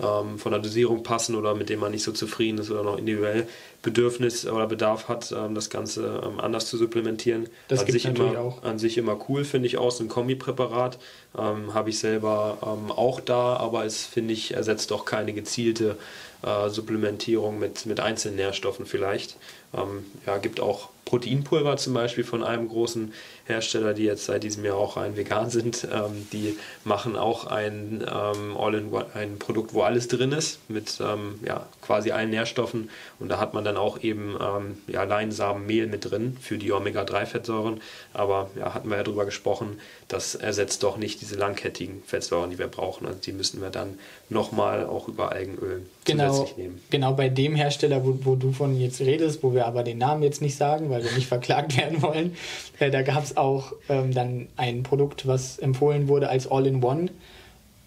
ähm, 0.03 0.39
von 0.39 0.53
der 0.53 0.61
Dosierung 0.61 1.03
passen 1.03 1.35
oder 1.35 1.55
mit 1.55 1.69
denen 1.69 1.81
man 1.81 1.93
nicht 1.93 2.03
so 2.03 2.13
zufrieden 2.13 2.59
ist 2.59 2.71
oder 2.71 2.83
noch 2.83 2.99
individuell 2.99 3.47
Bedürfnis 3.83 4.47
oder 4.47 4.67
Bedarf 4.67 5.09
hat, 5.09 5.33
ähm, 5.33 5.55
das 5.55 5.71
Ganze 5.71 6.23
ähm, 6.25 6.41
anders 6.41 6.67
zu 6.67 6.77
supplementieren. 6.77 7.49
Das 7.69 7.81
an, 7.81 7.87
sich 7.91 8.05
natürlich 8.05 8.33
immer, 8.33 8.41
auch. 8.41 8.63
an 8.63 8.79
sich 8.79 8.99
immer 8.99 9.19
cool, 9.29 9.45
finde 9.45 9.67
ich 9.67 9.79
auch, 9.79 9.91
so 9.91 10.05
ein 10.05 10.09
Kombipräparat. 10.09 10.99
Ähm, 11.39 11.73
Habe 11.75 11.91
ich 11.91 11.99
selber 11.99 12.59
ähm, 12.63 12.91
auch 12.91 13.21
da, 13.21 13.57
aber 13.57 13.85
es, 13.85 14.05
finde 14.05 14.35
ich, 14.35 14.55
ersetzt 14.55 14.91
doch 14.91 15.05
keine 15.05 15.33
gezielte 15.33 15.97
äh, 16.43 16.69
Supplementierung 16.69 17.59
mit, 17.59 17.87
mit 17.87 18.01
einzelnen 18.01 18.37
Nährstoffen 18.37 18.87
vielleicht. 18.87 19.37
Ähm, 19.75 20.05
ja, 20.27 20.39
gibt 20.39 20.61
auch 20.61 20.89
Proteinpulver 21.11 21.77
zum 21.77 21.95
Beispiel 21.95 22.23
von 22.23 22.45
einem 22.45 22.69
großen 22.69 23.13
Hersteller, 23.45 23.95
die 23.95 24.05
jetzt 24.05 24.27
seit 24.27 24.45
diesem 24.45 24.65
Jahr 24.65 24.77
auch 24.77 24.97
rein 24.97 25.17
vegan 25.17 25.51
sind. 25.51 25.87
Ähm, 25.93 26.29
die 26.33 26.57
machen 26.85 27.17
auch 27.17 27.47
ein, 27.49 28.03
ähm, 28.07 28.57
All-in-One- 28.57 29.07
ein 29.15 29.39
Produkt, 29.41 29.75
wo 29.75 29.83
alles 29.83 30.07
drin 30.07 30.31
ist, 30.31 30.61
mit 30.69 31.01
ähm, 31.01 31.41
ja, 31.45 31.67
quasi 31.83 32.13
allen 32.13 32.31
Nährstoffen. 32.31 32.91
Und 33.19 33.29
da 33.29 33.39
hat 33.41 33.55
man 33.55 33.65
dann 33.65 33.77
auch 33.77 34.03
eben 34.05 34.37
ähm, 34.41 34.79
ja, 34.87 35.03
Leinsamenmehl 35.03 35.89
mit 35.89 36.09
drin 36.09 36.37
für 36.41 36.59
die 36.59 36.71
Omega-3-Fettsäuren. 36.71 37.81
Aber 38.13 38.51
ja, 38.57 38.73
hatten 38.75 38.89
wir 38.89 38.97
ja 38.99 39.03
drüber 39.03 39.25
gesprochen, 39.25 39.81
das 40.07 40.37
ersetzt 40.37 40.85
doch 40.85 40.97
nicht 40.97 41.21
diese 41.21 41.35
langkettigen 41.35 42.05
Fettsäuren, 42.07 42.51
die 42.51 42.59
wir 42.59 42.69
brauchen. 42.69 43.07
Also 43.07 43.19
die 43.19 43.33
müssen 43.33 43.61
wir 43.61 43.71
dann 43.71 43.99
nochmal 44.29 44.87
auch 44.87 45.09
über 45.09 45.33
Algenöl 45.33 45.87
Genau, 46.05 46.31
zusätzlich 46.33 46.57
nehmen. 46.57 46.81
genau 46.91 47.13
bei 47.15 47.29
dem 47.29 47.57
Hersteller, 47.57 48.05
wo, 48.05 48.17
wo 48.23 48.37
du 48.37 48.53
von 48.53 48.79
jetzt 48.79 49.01
redest, 49.01 49.43
wo 49.43 49.53
wir 49.55 49.67
aber 49.67 49.83
den 49.83 49.99
Namen 49.99 50.23
jetzt 50.23 50.41
nicht 50.41 50.57
sagen, 50.57 50.89
weil 50.89 51.00
wir 51.05 51.13
nicht 51.13 51.27
verklagt 51.27 51.77
werden 51.77 52.03
wollen, 52.03 52.37
äh, 52.79 52.91
da 52.91 53.03
gab 53.03 53.25
es 53.25 53.37
auch 53.37 53.73
ähm, 53.89 54.13
dann 54.13 54.49
ein 54.57 54.83
Produkt, 54.83 55.27
was 55.27 55.59
empfohlen 55.59 56.09
wurde 56.09 56.29
als 56.29 56.51
All-in-One 56.51 57.11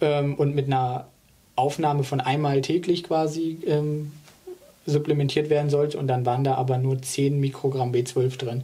ähm, 0.01 0.35
und 0.35 0.55
mit 0.55 0.67
einer 0.67 1.07
Aufnahme 1.55 2.03
von 2.03 2.19
einmal 2.19 2.61
täglich 2.61 3.03
quasi 3.03 3.59
ähm, 3.65 4.11
supplementiert 4.85 5.49
werden 5.49 5.69
sollte 5.69 5.97
und 5.97 6.07
dann 6.07 6.25
waren 6.25 6.43
da 6.43 6.55
aber 6.55 6.77
nur 6.77 7.01
10 7.01 7.39
Mikrogramm 7.39 7.91
B12 7.91 8.37
drin. 8.37 8.63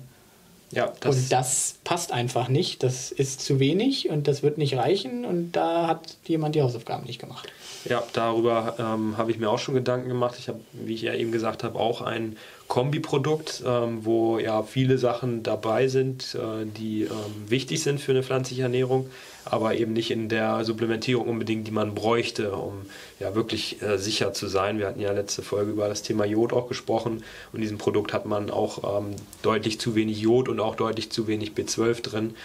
Ja, 0.71 0.91
und 1.03 1.31
das 1.31 1.77
passt 1.83 2.11
einfach 2.11 2.47
nicht, 2.47 2.83
das 2.83 3.11
ist 3.11 3.41
zu 3.41 3.59
wenig 3.59 4.09
und 4.09 4.27
das 4.27 4.43
wird 4.43 4.59
nicht 4.59 4.75
reichen 4.75 5.25
und 5.25 5.53
da 5.53 5.87
hat 5.87 6.17
jemand 6.25 6.53
die 6.53 6.61
Hausaufgaben 6.61 7.05
nicht 7.07 7.19
gemacht. 7.19 7.47
Ja, 7.85 8.03
darüber 8.13 8.75
ähm, 8.77 9.17
habe 9.17 9.31
ich 9.31 9.39
mir 9.39 9.49
auch 9.49 9.57
schon 9.57 9.73
Gedanken 9.73 10.09
gemacht. 10.09 10.35
Ich 10.37 10.47
habe, 10.47 10.59
wie 10.73 10.93
ich 10.93 11.01
ja 11.01 11.13
eben 11.15 11.31
gesagt 11.31 11.63
habe, 11.63 11.79
auch 11.79 12.01
ein 12.01 12.37
Kombiprodukt, 12.69 13.63
ähm, 13.65 14.05
wo 14.05 14.37
ja 14.37 14.61
viele 14.61 14.99
Sachen 14.99 15.41
dabei 15.41 15.87
sind, 15.87 16.35
äh, 16.35 16.65
die 16.65 17.01
ähm, 17.01 17.09
wichtig 17.47 17.81
sind 17.81 17.99
für 17.99 18.11
eine 18.11 18.21
pflanzliche 18.21 18.61
Ernährung, 18.61 19.09
aber 19.43 19.73
eben 19.73 19.91
nicht 19.93 20.11
in 20.11 20.29
der 20.29 20.63
Supplementierung 20.63 21.27
unbedingt, 21.27 21.65
die 21.65 21.71
man 21.71 21.95
bräuchte, 21.95 22.51
um 22.51 22.85
ja 23.19 23.33
wirklich 23.33 23.81
äh, 23.81 23.97
sicher 23.97 24.33
zu 24.33 24.47
sein. 24.47 24.77
Wir 24.77 24.85
hatten 24.85 24.99
ja 24.99 25.11
letzte 25.11 25.41
Folge 25.41 25.71
über 25.71 25.89
das 25.89 26.03
Thema 26.03 26.25
Jod 26.25 26.53
auch 26.53 26.67
gesprochen 26.67 27.23
und 27.51 27.55
in 27.55 27.61
diesem 27.61 27.79
Produkt 27.79 28.13
hat 28.13 28.27
man 28.27 28.51
auch 28.51 28.99
ähm, 28.99 29.15
deutlich 29.41 29.79
zu 29.79 29.95
wenig 29.95 30.19
Jod 30.19 30.47
und 30.47 30.59
auch 30.59 30.75
deutlich 30.75 31.11
zu 31.11 31.27
wenig 31.27 31.53
B12 31.53 32.03
drin. 32.03 32.35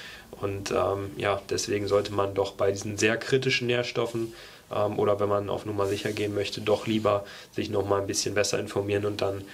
Und 0.41 0.71
ähm, 0.71 1.11
ja, 1.19 1.43
deswegen 1.51 1.87
sollte 1.87 2.15
man 2.15 2.33
doch 2.33 2.53
bei 2.53 2.73
diesen 2.73 2.97
sehr 2.97 3.19
kritischen 3.19 3.67
Nährstoffen 3.67 4.33
ähm, 4.75 4.99
oder 4.99 5.21
wenn 5.21 5.29
man 5.29 5.51
auf 5.51 5.67
Nummer 5.67 5.87
sicher 5.87 6.13
gehen 6.13 6.35
möchte, 6.35 6.63
doch 6.63 6.87
lieber 6.87 7.27
sich 7.53 7.69
noch 7.69 7.87
mal 7.87 8.01
ein 8.01 8.07
bisschen 8.07 8.35
besser 8.35 8.59
informieren 8.59 9.05
und 9.05 9.21
dann 9.21 9.45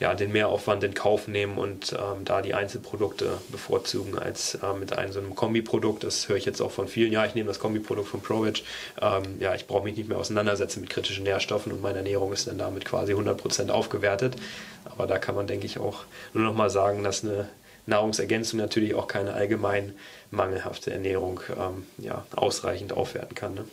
ja, 0.00 0.14
den 0.14 0.30
Mehraufwand 0.30 0.84
in 0.84 0.94
Kauf 0.94 1.26
nehmen 1.26 1.58
und 1.58 1.92
ähm, 1.92 2.24
da 2.24 2.40
die 2.40 2.54
Einzelprodukte 2.54 3.38
bevorzugen 3.50 4.16
als 4.16 4.54
äh, 4.54 4.72
mit 4.78 4.96
einem 4.96 5.12
so 5.12 5.18
einem 5.18 5.34
Kombiprodukt. 5.34 6.04
Das 6.04 6.28
höre 6.28 6.36
ich 6.36 6.44
jetzt 6.44 6.60
auch 6.60 6.70
von 6.70 6.86
vielen. 6.86 7.12
Ja, 7.12 7.26
ich 7.26 7.34
nehme 7.34 7.48
das 7.48 7.58
Kombiprodukt 7.58 8.08
von 8.08 8.20
ProVeg. 8.20 8.62
Ähm, 9.02 9.22
ja, 9.40 9.54
ich 9.54 9.66
brauche 9.66 9.84
mich 9.84 9.96
nicht 9.96 10.08
mehr 10.08 10.18
auseinandersetzen 10.18 10.80
mit 10.80 10.90
kritischen 10.90 11.24
Nährstoffen 11.24 11.72
und 11.72 11.82
meine 11.82 11.98
Ernährung 11.98 12.32
ist 12.32 12.46
dann 12.46 12.58
damit 12.58 12.84
quasi 12.84 13.12
100% 13.12 13.70
aufgewertet. 13.70 14.36
Aber 14.84 15.06
da 15.06 15.18
kann 15.18 15.34
man, 15.34 15.48
denke 15.48 15.66
ich, 15.66 15.78
auch 15.78 16.04
nur 16.32 16.44
noch 16.44 16.54
mal 16.54 16.70
sagen, 16.70 17.02
dass 17.02 17.24
eine 17.24 17.48
Nahrungsergänzung 17.86 18.60
natürlich 18.60 18.94
auch 18.94 19.08
keine 19.08 19.32
allgemein 19.32 19.94
mangelhafte 20.30 20.92
Ernährung 20.92 21.40
ähm, 21.58 21.86
ja, 21.98 22.24
ausreichend 22.36 22.92
aufwerten 22.92 23.34
kann. 23.34 23.54
Ne? 23.54 23.64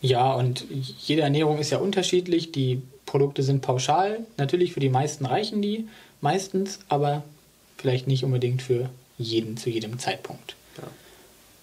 Ja, 0.00 0.32
und 0.32 0.64
jede 0.98 1.22
Ernährung 1.22 1.58
ist 1.58 1.70
ja 1.70 1.78
unterschiedlich. 1.78 2.52
Die 2.52 2.82
Produkte 3.06 3.42
sind 3.42 3.62
pauschal. 3.62 4.20
Natürlich 4.36 4.72
für 4.72 4.80
die 4.80 4.88
meisten 4.88 5.26
reichen 5.26 5.62
die 5.62 5.88
meistens, 6.20 6.78
aber 6.88 7.22
vielleicht 7.76 8.06
nicht 8.06 8.24
unbedingt 8.24 8.62
für 8.62 8.88
jeden 9.18 9.56
zu 9.56 9.70
jedem 9.70 9.98
Zeitpunkt. 9.98 10.56
Ja. 10.78 10.84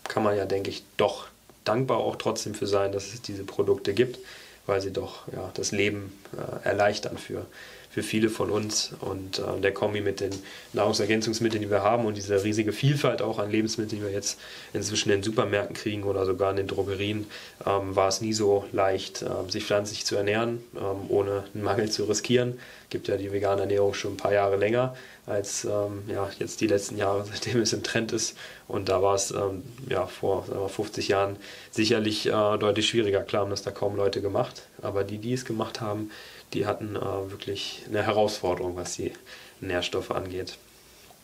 Kann 0.08 0.24
man 0.24 0.38
ja, 0.38 0.46
denke 0.46 0.70
ich, 0.70 0.84
doch 0.98 1.28
dankbar 1.64 1.98
auch 1.98 2.16
trotzdem 2.16 2.54
für 2.54 2.68
sein, 2.68 2.92
dass 2.92 3.14
es 3.14 3.22
diese 3.22 3.44
Produkte 3.44 3.94
gibt, 3.94 4.20
weil 4.66 4.82
sie 4.82 4.92
doch 4.92 5.28
ja, 5.34 5.52
das 5.54 5.72
Leben 5.72 6.14
äh, 6.38 6.66
erleichtern 6.68 7.18
für 7.18 7.46
für 7.92 8.04
viele 8.04 8.30
von 8.30 8.50
uns. 8.50 8.92
Und 9.02 9.40
äh, 9.40 9.60
der 9.62 9.74
Kombi 9.74 10.02
mit 10.02 10.22
den 10.22 10.32
Nahrungsergänzungsmitteln, 10.74 11.62
die 11.62 11.70
wir 11.70 11.84
haben 11.84 12.06
und 12.06 12.18
diese 12.18 12.44
riesige 12.44 12.72
Vielfalt 12.72 13.22
auch 13.22 13.38
an 13.38 13.52
Lebensmitteln, 13.52 14.00
die 14.00 14.06
wir 14.08 14.14
jetzt 14.14 14.40
inzwischen 14.74 15.10
in 15.10 15.18
den 15.18 15.24
Supermärkten 15.24 15.76
kriegen 15.76 16.04
oder 16.04 16.26
sogar 16.26 16.52
in 16.52 16.58
den 16.58 16.68
Drogerien, 16.68 17.28
ähm, 17.66 17.96
war 17.96 18.08
es 18.08 18.22
nie 18.22 18.34
so 18.34 18.66
leicht, 18.72 19.22
äh, 19.22 19.50
sich 19.50 19.66
pflanzlich 19.66 20.06
zu 20.06 20.16
ernähren, 20.16 20.64
ähm, 20.76 21.10
ohne 21.10 21.44
einen 21.54 21.64
Mangel 21.64 21.92
zu 21.92 22.06
riskieren. 22.06 22.58
Gibt 22.90 23.08
ja 23.08 23.18
die 23.18 23.32
vegane 23.32 23.62
Ernährung 23.62 23.94
schon 23.94 24.14
ein 24.14 24.18
paar 24.18 24.34
Jahre 24.34 24.58
länger 24.58 24.96
als 25.26 25.66
ähm, 25.66 26.04
ja, 26.08 26.30
jetzt 26.40 26.62
die 26.62 26.68
letzten 26.68 26.98
Jahre, 26.98 27.26
seitdem 27.32 27.62
es 27.62 27.74
im 27.74 27.84
Trend 27.84 28.12
ist. 28.12 28.38
Und 28.68 28.90
da 28.90 29.02
war 29.02 29.16
es 29.16 29.32
ähm, 29.32 29.64
ja, 29.90 30.08
vor 30.08 30.46
wir, 30.48 30.70
50 30.70 31.10
Jahren 31.10 31.36
sicherlich 31.72 32.28
äh, 32.28 32.32
deutlich 32.32 32.88
schwieriger. 32.88 33.22
Klar 33.22 33.44
haben 33.44 33.50
das 33.50 33.64
da 33.64 33.72
kaum 33.72 33.96
Leute 33.96 34.22
gemacht, 34.22 34.64
aber 34.82 35.04
die, 35.04 35.18
die 35.18 35.34
es 35.34 35.46
gemacht 35.46 35.82
haben, 35.82 36.12
die 36.54 36.66
hatten 36.66 36.96
äh, 36.96 37.32
wirklich 37.32 37.84
eine 37.90 38.04
Herausforderung, 38.04 38.76
was 38.76 38.96
die 38.96 39.12
Nährstoffe 39.60 40.12
angeht. 40.12 40.58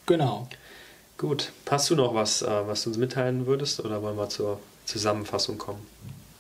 Genau. 0.06 0.48
Gut, 1.18 1.52
hast 1.70 1.90
du 1.90 1.96
noch 1.96 2.14
was, 2.14 2.42
äh, 2.42 2.46
was 2.46 2.84
du 2.84 2.90
uns 2.90 2.98
mitteilen 2.98 3.48
würdest 3.48 3.84
oder 3.84 4.02
wollen 4.02 4.18
wir 4.18 4.30
zur 4.30 4.60
Zusammenfassung 4.86 5.58
kommen? 5.58 5.86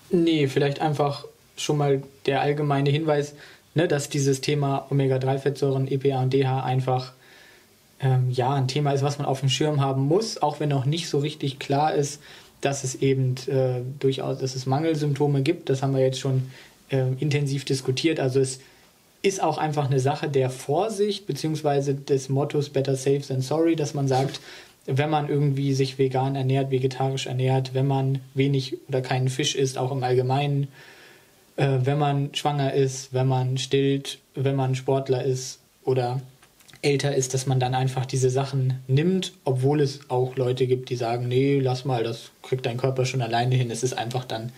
Nee, 0.09 0.47
vielleicht 0.47 0.79
einfach 0.79 1.25
schon 1.57 1.77
mal 1.77 2.03
der 2.25 2.41
allgemeine 2.41 2.89
Hinweis, 2.89 3.33
ne, 3.73 3.87
dass 3.87 4.09
dieses 4.09 4.41
Thema 4.41 4.87
Omega-3-Fettsäuren, 4.89 5.87
EPA 5.87 6.21
und 6.21 6.33
DH 6.33 6.63
einfach 6.63 7.13
ähm, 7.99 8.29
ja 8.29 8.53
ein 8.53 8.67
Thema 8.67 8.91
ist, 8.91 9.03
was 9.03 9.17
man 9.17 9.25
auf 9.25 9.39
dem 9.39 9.49
Schirm 9.49 9.81
haben 9.81 10.03
muss, 10.03 10.41
auch 10.41 10.59
wenn 10.59 10.69
noch 10.69 10.85
nicht 10.85 11.09
so 11.09 11.17
richtig 11.17 11.59
klar 11.59 11.93
ist, 11.93 12.21
dass 12.61 12.83
es 12.83 12.95
eben 12.95 13.35
äh, 13.47 13.81
durchaus, 13.99 14.39
dass 14.39 14.55
es 14.55 14.65
Mangelsymptome 14.65 15.41
gibt. 15.41 15.69
Das 15.69 15.81
haben 15.83 15.93
wir 15.93 16.01
jetzt 16.01 16.19
schon 16.19 16.51
äh, 16.89 17.13
intensiv 17.19 17.65
diskutiert. 17.65 18.19
Also 18.19 18.39
es 18.39 18.59
ist 19.21 19.41
auch 19.41 19.57
einfach 19.57 19.87
eine 19.87 19.99
Sache 19.99 20.29
der 20.29 20.49
Vorsicht 20.49 21.27
beziehungsweise 21.27 21.95
des 21.95 22.29
Mottos 22.29 22.69
Better 22.69 22.95
Safe 22.95 23.21
than 23.21 23.41
Sorry, 23.41 23.75
dass 23.75 23.93
man 23.93 24.07
sagt, 24.07 24.39
wenn 24.85 25.09
man 25.09 25.27
irgendwie 25.27 25.73
sich 25.73 25.97
vegan 25.97 26.35
ernährt, 26.35 26.71
vegetarisch 26.71 27.27
ernährt, 27.27 27.73
wenn 27.73 27.87
man 27.87 28.19
wenig 28.33 28.77
oder 28.87 29.01
keinen 29.01 29.27
Fisch 29.27 29.55
isst, 29.55 29.77
auch 29.77 29.91
im 29.91 30.03
Allgemeinen, 30.03 30.69
äh, 31.57 31.79
wenn 31.83 31.97
man 31.97 32.33
schwanger 32.33 32.73
ist, 32.73 33.13
wenn 33.13 33.27
man 33.27 33.57
stillt, 33.57 34.19
wenn 34.33 34.55
man 34.55 34.75
Sportler 34.75 35.23
ist 35.23 35.59
oder 35.83 36.21
älter 36.81 37.15
ist, 37.15 37.33
dass 37.33 37.47
man 37.47 37.59
dann 37.59 37.75
einfach 37.75 38.05
diese 38.05 38.29
Sachen 38.29 38.79
nimmt, 38.87 39.33
obwohl 39.43 39.81
es 39.81 40.01
auch 40.09 40.35
Leute 40.37 40.67
gibt, 40.67 40.89
die 40.89 40.95
sagen, 40.95 41.27
nee, 41.27 41.59
lass 41.59 41.83
mal, 41.83 42.03
das 42.03 42.31
kriegt 42.43 42.65
dein 42.65 42.77
Körper 42.77 43.05
schon 43.05 43.21
alleine 43.21 43.55
hin. 43.55 43.71
Es 43.71 43.83
ist 43.83 43.97
einfach 43.97 44.23
dann 44.23 44.51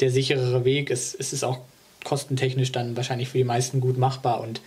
der 0.00 0.10
sicherere 0.10 0.64
Weg. 0.64 0.90
Es, 0.90 1.14
es 1.14 1.32
ist 1.32 1.44
auch 1.44 1.60
kostentechnisch 2.06 2.70
dann 2.70 2.96
wahrscheinlich 2.96 3.30
für 3.30 3.38
die 3.38 3.44
meisten 3.44 3.80
gut 3.80 3.98
machbar 3.98 4.40
und 4.40 4.60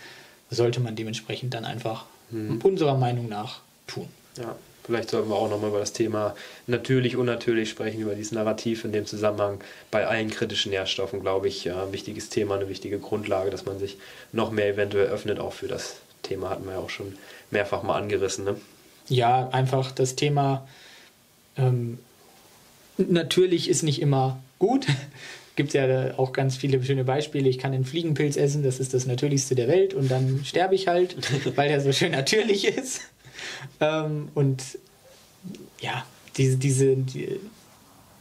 sollte 0.52 0.82
man 0.82 0.98
dementsprechend 0.98 1.54
dann 1.54 1.64
einfach 1.64 2.06
hm. 2.32 2.60
unserer 2.62 2.98
Meinung 2.98 3.30
nach 3.30 3.62
tun. 3.88 4.10
Ja, 4.38 4.58
vielleicht 4.84 5.10
sollten 5.10 5.30
wir 5.30 5.38
auch 5.38 5.50
nochmal 5.50 5.70
über 5.70 5.80
das 5.80 5.94
Thema 5.94 6.36
natürlich, 6.68 7.16
unnatürlich 7.16 7.70
sprechen, 7.70 8.02
über 8.02 8.14
dieses 8.14 8.34
Narrativ 8.34 8.84
in 8.84 8.92
dem 8.92 9.06
Zusammenhang. 9.06 9.62
Bei 9.90 10.06
allen 10.06 10.30
kritischen 10.30 10.72
Nährstoffen, 10.72 11.22
glaube 11.22 11.48
ich, 11.48 11.72
ein 11.72 11.94
wichtiges 11.94 12.28
Thema, 12.28 12.56
eine 12.56 12.68
wichtige 12.68 13.00
Grundlage, 13.00 13.52
dass 13.52 13.66
man 13.66 13.80
sich 13.80 13.98
noch 14.34 14.52
mehr 14.52 14.68
eventuell 14.68 15.08
öffnet, 15.08 15.40
auch 15.40 15.54
für 15.54 15.70
das 15.70 15.96
Thema 16.24 16.50
hatten 16.50 16.66
wir 16.66 16.74
ja 16.74 16.80
auch 16.80 16.90
schon 16.90 17.18
mehrfach 17.52 17.84
mal 17.84 17.96
angerissen. 17.96 18.44
Ne? 18.44 18.58
Ja, 19.08 19.48
einfach 19.54 19.94
das 19.94 20.18
Thema 20.18 20.68
ähm, 21.56 22.00
natürlich 22.98 23.70
ist 23.70 23.84
nicht 23.84 24.02
immer 24.02 24.40
gut 24.60 24.88
gibt 25.60 25.74
ja 25.74 26.18
auch 26.18 26.32
ganz 26.32 26.56
viele 26.56 26.82
schöne 26.82 27.04
Beispiele. 27.04 27.50
Ich 27.50 27.58
kann 27.58 27.74
einen 27.74 27.84
Fliegenpilz 27.84 28.38
essen, 28.38 28.64
das 28.64 28.80
ist 28.80 28.94
das 28.94 29.06
Natürlichste 29.06 29.56
der 29.56 29.68
Welt 29.68 29.94
und 29.94 30.10
dann 30.10 30.40
sterbe 30.46 30.74
ich 30.74 30.88
halt, 30.88 31.18
weil 31.58 31.68
der 31.68 31.82
so 31.82 31.92
schön 31.92 32.14
natürlich 32.14 32.66
ist. 32.66 33.02
Ähm, 33.82 34.30
und 34.36 34.64
ja, 35.82 36.06
diese, 36.38 36.56
diese 36.56 36.96
die 36.96 37.42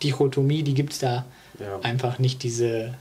Dichotomie, 0.03 0.65
die 0.65 0.75
gibt 0.75 0.95
es 0.95 0.99
da 0.99 1.27
ja. 1.61 1.79
einfach 1.83 2.19
nicht, 2.19 2.43
diese, 2.43 2.95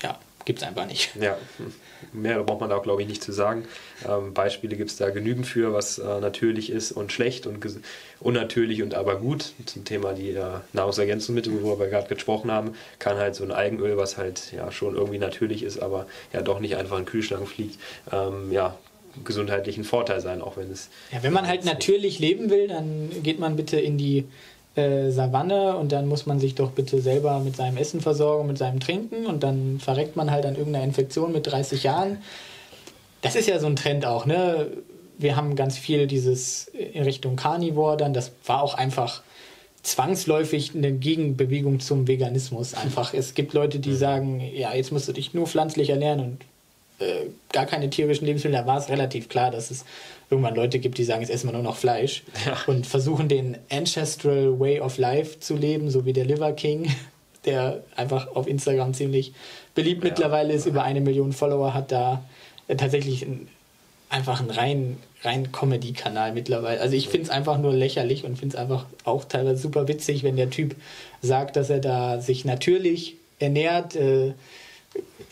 ja, 0.00 0.16
gibt 0.44 0.60
es 0.60 0.68
einfach 0.68 0.86
nicht. 0.86 1.10
Ja, 1.20 1.36
mehr 2.12 2.42
braucht 2.42 2.60
man 2.60 2.70
da, 2.70 2.78
glaube 2.78 3.02
ich, 3.02 3.08
nicht 3.08 3.22
zu 3.22 3.32
sagen. 3.32 3.64
Ähm, 4.08 4.34
Beispiele 4.34 4.76
gibt 4.76 4.90
es 4.90 4.96
da 4.96 5.10
genügend 5.10 5.46
für, 5.46 5.72
was 5.72 5.98
äh, 5.98 6.20
natürlich 6.20 6.70
ist 6.70 6.92
und 6.92 7.12
schlecht 7.12 7.46
und 7.46 7.64
unnatürlich 8.20 8.82
und 8.82 8.94
aber 8.94 9.16
gut. 9.16 9.52
Zum 9.66 9.84
Thema 9.84 10.12
die 10.12 10.30
äh, 10.30 10.44
Nahrungsergänzungsmittel, 10.72 11.52
worüber 11.52 11.84
wir 11.84 11.88
gerade 11.88 12.08
gesprochen 12.08 12.50
haben, 12.50 12.74
kann 12.98 13.16
halt 13.16 13.34
so 13.34 13.44
ein 13.44 13.52
Eigenöl, 13.52 13.96
was 13.96 14.16
halt 14.16 14.52
ja 14.52 14.70
schon 14.72 14.94
irgendwie 14.94 15.18
natürlich 15.18 15.62
ist, 15.62 15.78
aber 15.78 16.06
ja 16.32 16.42
doch 16.42 16.60
nicht 16.60 16.76
einfach 16.76 16.96
in 16.98 17.04
den 17.04 17.10
Kühlschrank 17.10 17.48
fliegt, 17.48 17.78
ähm, 18.12 18.52
ja, 18.52 18.76
gesundheitlichen 19.24 19.84
Vorteil 19.84 20.20
sein, 20.20 20.42
auch 20.42 20.56
wenn 20.56 20.70
es. 20.70 20.88
Ja, 21.12 21.22
wenn 21.22 21.32
man 21.32 21.46
halt 21.46 21.64
natürlich 21.64 22.18
leben 22.18 22.50
will, 22.50 22.68
dann 22.68 23.10
geht 23.22 23.38
man 23.38 23.56
bitte 23.56 23.80
in 23.80 23.98
die 23.98 24.24
äh, 24.76 25.10
Savanne 25.10 25.76
und 25.76 25.92
dann 25.92 26.06
muss 26.06 26.26
man 26.26 26.38
sich 26.38 26.54
doch 26.54 26.70
bitte 26.70 27.00
selber 27.00 27.40
mit 27.40 27.56
seinem 27.56 27.76
Essen 27.76 28.00
versorgen, 28.00 28.46
mit 28.46 28.58
seinem 28.58 28.78
Trinken 28.80 29.26
und 29.26 29.42
dann 29.42 29.80
verreckt 29.80 30.16
man 30.16 30.30
halt 30.30 30.46
an 30.46 30.56
irgendeiner 30.56 30.84
Infektion 30.84 31.32
mit 31.32 31.46
30 31.46 31.82
Jahren. 31.82 32.18
Das 33.22 33.36
ist 33.36 33.48
ja 33.48 33.58
so 33.58 33.66
ein 33.66 33.76
Trend 33.76 34.06
auch, 34.06 34.26
ne? 34.26 34.68
Wir 35.18 35.34
haben 35.34 35.56
ganz 35.56 35.78
viel 35.78 36.06
dieses 36.06 36.68
in 36.68 37.02
Richtung 37.02 37.36
Carnivore 37.36 37.96
dann, 37.96 38.12
das 38.12 38.32
war 38.44 38.62
auch 38.62 38.74
einfach 38.74 39.22
zwangsläufig 39.82 40.74
eine 40.74 40.92
Gegenbewegung 40.92 41.80
zum 41.80 42.06
Veganismus. 42.06 42.74
Einfach, 42.74 43.14
es 43.14 43.34
gibt 43.34 43.54
Leute, 43.54 43.78
die 43.78 43.90
mhm. 43.90 43.96
sagen, 43.96 44.40
ja, 44.40 44.74
jetzt 44.74 44.92
musst 44.92 45.08
du 45.08 45.12
dich 45.12 45.32
nur 45.32 45.46
pflanzlich 45.46 45.90
ernähren 45.90 46.20
und 46.20 46.38
äh, 46.98 47.26
gar 47.52 47.66
keine 47.66 47.90
tierischen 47.90 48.26
Lebensmittel. 48.26 48.58
Da 48.58 48.66
war 48.66 48.78
es 48.78 48.88
relativ 48.88 49.28
klar, 49.28 49.50
dass 49.50 49.70
es 49.70 49.84
irgendwann 50.30 50.54
Leute 50.54 50.78
gibt, 50.78 50.98
die 50.98 51.04
sagen, 51.04 51.20
jetzt 51.20 51.30
essen 51.30 51.48
wir 51.48 51.52
nur 51.52 51.62
noch 51.62 51.76
Fleisch 51.76 52.22
ja. 52.46 52.56
und 52.66 52.86
versuchen 52.86 53.28
den 53.28 53.58
Ancestral 53.70 54.58
Way 54.58 54.80
of 54.80 54.98
Life 54.98 55.40
zu 55.40 55.56
leben, 55.56 55.90
so 55.90 56.04
wie 56.04 56.12
der 56.12 56.24
Liver 56.24 56.52
King, 56.52 56.90
der 57.44 57.82
einfach 57.94 58.34
auf 58.34 58.46
Instagram 58.48 58.94
ziemlich 58.94 59.32
beliebt 59.74 60.02
ja. 60.02 60.10
mittlerweile 60.10 60.52
ist, 60.52 60.66
über 60.66 60.82
eine 60.82 61.00
Million 61.00 61.32
Follower 61.32 61.74
hat, 61.74 61.92
da 61.92 62.24
äh, 62.66 62.76
tatsächlich 62.76 63.22
ein, 63.22 63.48
einfach 64.08 64.40
ein 64.40 64.50
rein, 64.50 64.96
rein 65.22 65.52
Comedy-Kanal 65.52 66.32
mittlerweile. 66.32 66.80
Also 66.80 66.96
ich 66.96 67.08
finde 67.08 67.26
es 67.26 67.30
einfach 67.30 67.58
nur 67.58 67.72
lächerlich 67.72 68.24
und 68.24 68.38
finde 68.38 68.56
es 68.56 68.60
einfach 68.60 68.86
auch 69.04 69.24
teilweise 69.24 69.60
super 69.60 69.86
witzig, 69.86 70.22
wenn 70.22 70.36
der 70.36 70.50
Typ 70.50 70.76
sagt, 71.22 71.56
dass 71.56 71.70
er 71.70 71.80
da 71.80 72.20
sich 72.20 72.44
natürlich 72.44 73.16
ernährt, 73.38 73.96
äh, 73.96 74.32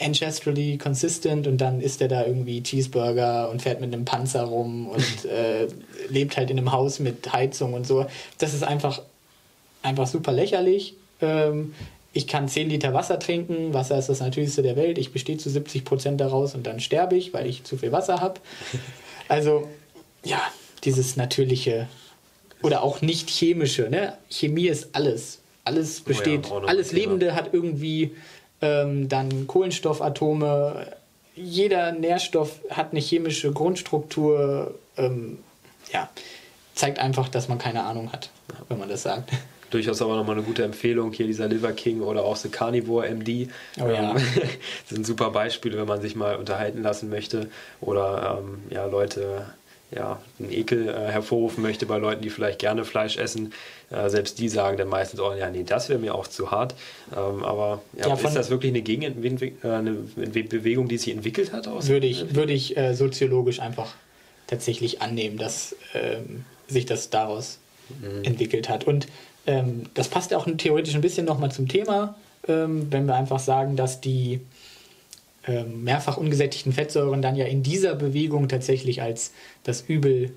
ancestrally 0.00 0.78
consistent 0.78 1.46
und 1.46 1.58
dann 1.58 1.80
isst 1.80 2.00
er 2.00 2.08
da 2.08 2.26
irgendwie 2.26 2.62
Cheeseburger 2.62 3.50
und 3.50 3.62
fährt 3.62 3.80
mit 3.80 3.92
einem 3.92 4.04
Panzer 4.04 4.42
rum 4.42 4.88
und 4.88 5.24
äh, 5.30 5.68
lebt 6.08 6.36
halt 6.36 6.50
in 6.50 6.58
einem 6.58 6.72
Haus 6.72 6.98
mit 6.98 7.32
Heizung 7.32 7.74
und 7.74 7.86
so. 7.86 8.06
Das 8.38 8.54
ist 8.54 8.64
einfach, 8.64 9.02
einfach 9.82 10.06
super 10.06 10.32
lächerlich. 10.32 10.94
Ähm, 11.20 11.74
ich 12.12 12.26
kann 12.26 12.48
10 12.48 12.70
Liter 12.70 12.94
Wasser 12.94 13.18
trinken. 13.18 13.74
Wasser 13.74 13.98
ist 13.98 14.08
das 14.08 14.20
Natürlichste 14.20 14.62
der 14.62 14.76
Welt. 14.76 14.98
Ich 14.98 15.12
bestehe 15.12 15.36
zu 15.36 15.50
70 15.50 15.84
Prozent 15.84 16.20
daraus 16.20 16.54
und 16.54 16.66
dann 16.66 16.80
sterbe 16.80 17.16
ich, 17.16 17.34
weil 17.34 17.46
ich 17.46 17.64
zu 17.64 17.76
viel 17.76 17.92
Wasser 17.92 18.20
habe. 18.20 18.40
Also, 19.26 19.66
ja, 20.22 20.38
dieses 20.84 21.16
natürliche 21.16 21.88
oder 22.62 22.82
auch 22.82 23.00
nicht 23.00 23.30
chemische. 23.30 23.88
Ne? 23.88 24.18
Chemie 24.28 24.66
ist 24.66 24.94
alles. 24.94 25.40
Alles 25.64 26.02
besteht, 26.02 26.50
oh 26.50 26.60
ja, 26.60 26.66
alles 26.66 26.92
Lebende 26.92 27.34
hat 27.34 27.54
irgendwie 27.54 28.14
ähm, 28.64 29.08
dann 29.08 29.46
Kohlenstoffatome. 29.46 30.86
Jeder 31.36 31.92
Nährstoff 31.92 32.60
hat 32.70 32.92
eine 32.92 33.00
chemische 33.00 33.52
Grundstruktur. 33.52 34.74
Ähm, 34.96 35.38
ja, 35.92 36.08
zeigt 36.74 36.98
einfach, 36.98 37.28
dass 37.28 37.48
man 37.48 37.58
keine 37.58 37.84
Ahnung 37.84 38.12
hat, 38.12 38.30
wenn 38.68 38.78
man 38.78 38.88
das 38.88 39.02
sagt. 39.02 39.30
Durchaus 39.70 40.00
aber 40.02 40.14
nochmal 40.14 40.36
eine 40.36 40.44
gute 40.44 40.62
Empfehlung, 40.62 41.12
hier 41.12 41.26
dieser 41.26 41.48
Liver 41.48 41.72
King 41.72 42.00
oder 42.00 42.24
auch 42.24 42.36
The 42.36 42.48
Carnivore 42.48 43.08
MD. 43.08 43.48
Oh 43.80 43.88
ja. 43.88 44.12
Ähm, 44.12 44.22
sind 44.86 45.04
super 45.04 45.30
Beispiele, 45.30 45.76
wenn 45.78 45.88
man 45.88 46.00
sich 46.00 46.14
mal 46.14 46.36
unterhalten 46.36 46.82
lassen 46.82 47.10
möchte 47.10 47.50
oder 47.80 48.38
ähm, 48.38 48.62
ja, 48.70 48.86
Leute 48.86 49.46
ja, 49.90 50.20
einen 50.38 50.52
Ekel 50.52 50.88
äh, 50.88 50.92
hervorrufen 50.92 51.62
möchte 51.62 51.86
bei 51.86 51.98
Leuten, 51.98 52.22
die 52.22 52.30
vielleicht 52.30 52.58
gerne 52.58 52.84
Fleisch 52.84 53.16
essen. 53.16 53.52
Äh, 53.90 54.08
selbst 54.08 54.38
die 54.38 54.48
sagen 54.48 54.76
dann 54.76 54.88
meistens, 54.88 55.20
oh 55.20 55.32
ja, 55.32 55.50
nee, 55.50 55.64
das 55.64 55.88
wäre 55.88 55.98
mir 55.98 56.14
auch 56.14 56.26
zu 56.26 56.50
hart. 56.50 56.74
Ähm, 57.12 57.44
aber 57.44 57.82
ja, 57.96 58.08
ja, 58.08 58.14
ist 58.14 58.36
das 58.36 58.50
wirklich 58.50 58.72
eine, 58.72 58.82
Gegenbewegung, 58.82 59.58
äh, 59.62 59.74
eine 59.74 59.92
Bewegung, 59.92 60.88
die 60.88 60.98
sich 60.98 61.14
entwickelt 61.14 61.52
hat? 61.52 61.68
Aus 61.68 61.88
würde 61.88 62.06
ich, 62.06 62.34
würde 62.34 62.52
ich 62.52 62.76
äh, 62.76 62.94
soziologisch 62.94 63.60
einfach 63.60 63.94
tatsächlich 64.46 65.00
annehmen, 65.00 65.38
dass 65.38 65.76
ähm, 65.94 66.44
sich 66.66 66.86
das 66.86 67.10
daraus 67.10 67.58
mhm. 67.88 68.24
entwickelt 68.24 68.68
hat. 68.68 68.86
Und 68.86 69.06
ähm, 69.46 69.84
das 69.94 70.08
passt 70.08 70.34
auch 70.34 70.46
theoretisch 70.56 70.94
ein 70.94 71.00
bisschen 71.00 71.26
nochmal 71.26 71.52
zum 71.52 71.68
Thema, 71.68 72.16
ähm, 72.48 72.88
wenn 72.90 73.06
wir 73.06 73.14
einfach 73.14 73.38
sagen, 73.38 73.76
dass 73.76 74.00
die 74.00 74.40
mehrfach 75.64 76.16
ungesättigten 76.16 76.72
Fettsäuren 76.72 77.22
dann 77.22 77.36
ja 77.36 77.44
in 77.44 77.62
dieser 77.62 77.94
Bewegung 77.94 78.48
tatsächlich 78.48 79.02
als 79.02 79.32
das 79.62 79.82
Übel, 79.82 80.32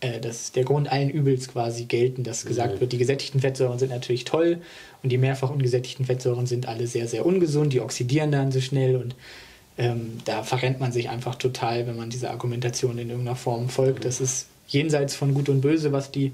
äh, 0.00 0.20
das, 0.20 0.52
der 0.52 0.64
Grund 0.64 0.90
allen 0.90 1.10
Übels 1.10 1.48
quasi 1.48 1.84
gelten, 1.84 2.22
dass 2.22 2.44
gesagt 2.44 2.76
mhm. 2.76 2.80
wird, 2.80 2.92
die 2.92 2.98
gesättigten 2.98 3.40
Fettsäuren 3.40 3.78
sind 3.78 3.90
natürlich 3.90 4.24
toll 4.24 4.58
und 5.02 5.10
die 5.10 5.18
mehrfach 5.18 5.50
ungesättigten 5.50 6.06
Fettsäuren 6.06 6.46
sind 6.46 6.68
alle 6.68 6.86
sehr, 6.86 7.08
sehr 7.08 7.26
ungesund, 7.26 7.72
die 7.72 7.80
oxidieren 7.80 8.30
dann 8.30 8.52
so 8.52 8.60
schnell 8.60 8.96
und 8.96 9.16
ähm, 9.78 10.18
da 10.24 10.42
verrennt 10.42 10.80
man 10.80 10.92
sich 10.92 11.10
einfach 11.10 11.34
total, 11.34 11.86
wenn 11.86 11.96
man 11.96 12.10
dieser 12.10 12.30
Argumentation 12.30 12.98
in 12.98 13.10
irgendeiner 13.10 13.36
Form 13.36 13.68
folgt. 13.68 14.04
Das 14.04 14.20
ist 14.20 14.46
jenseits 14.68 15.14
von 15.14 15.34
Gut 15.34 15.48
und 15.48 15.60
Böse, 15.60 15.92
was 15.92 16.10
die 16.10 16.32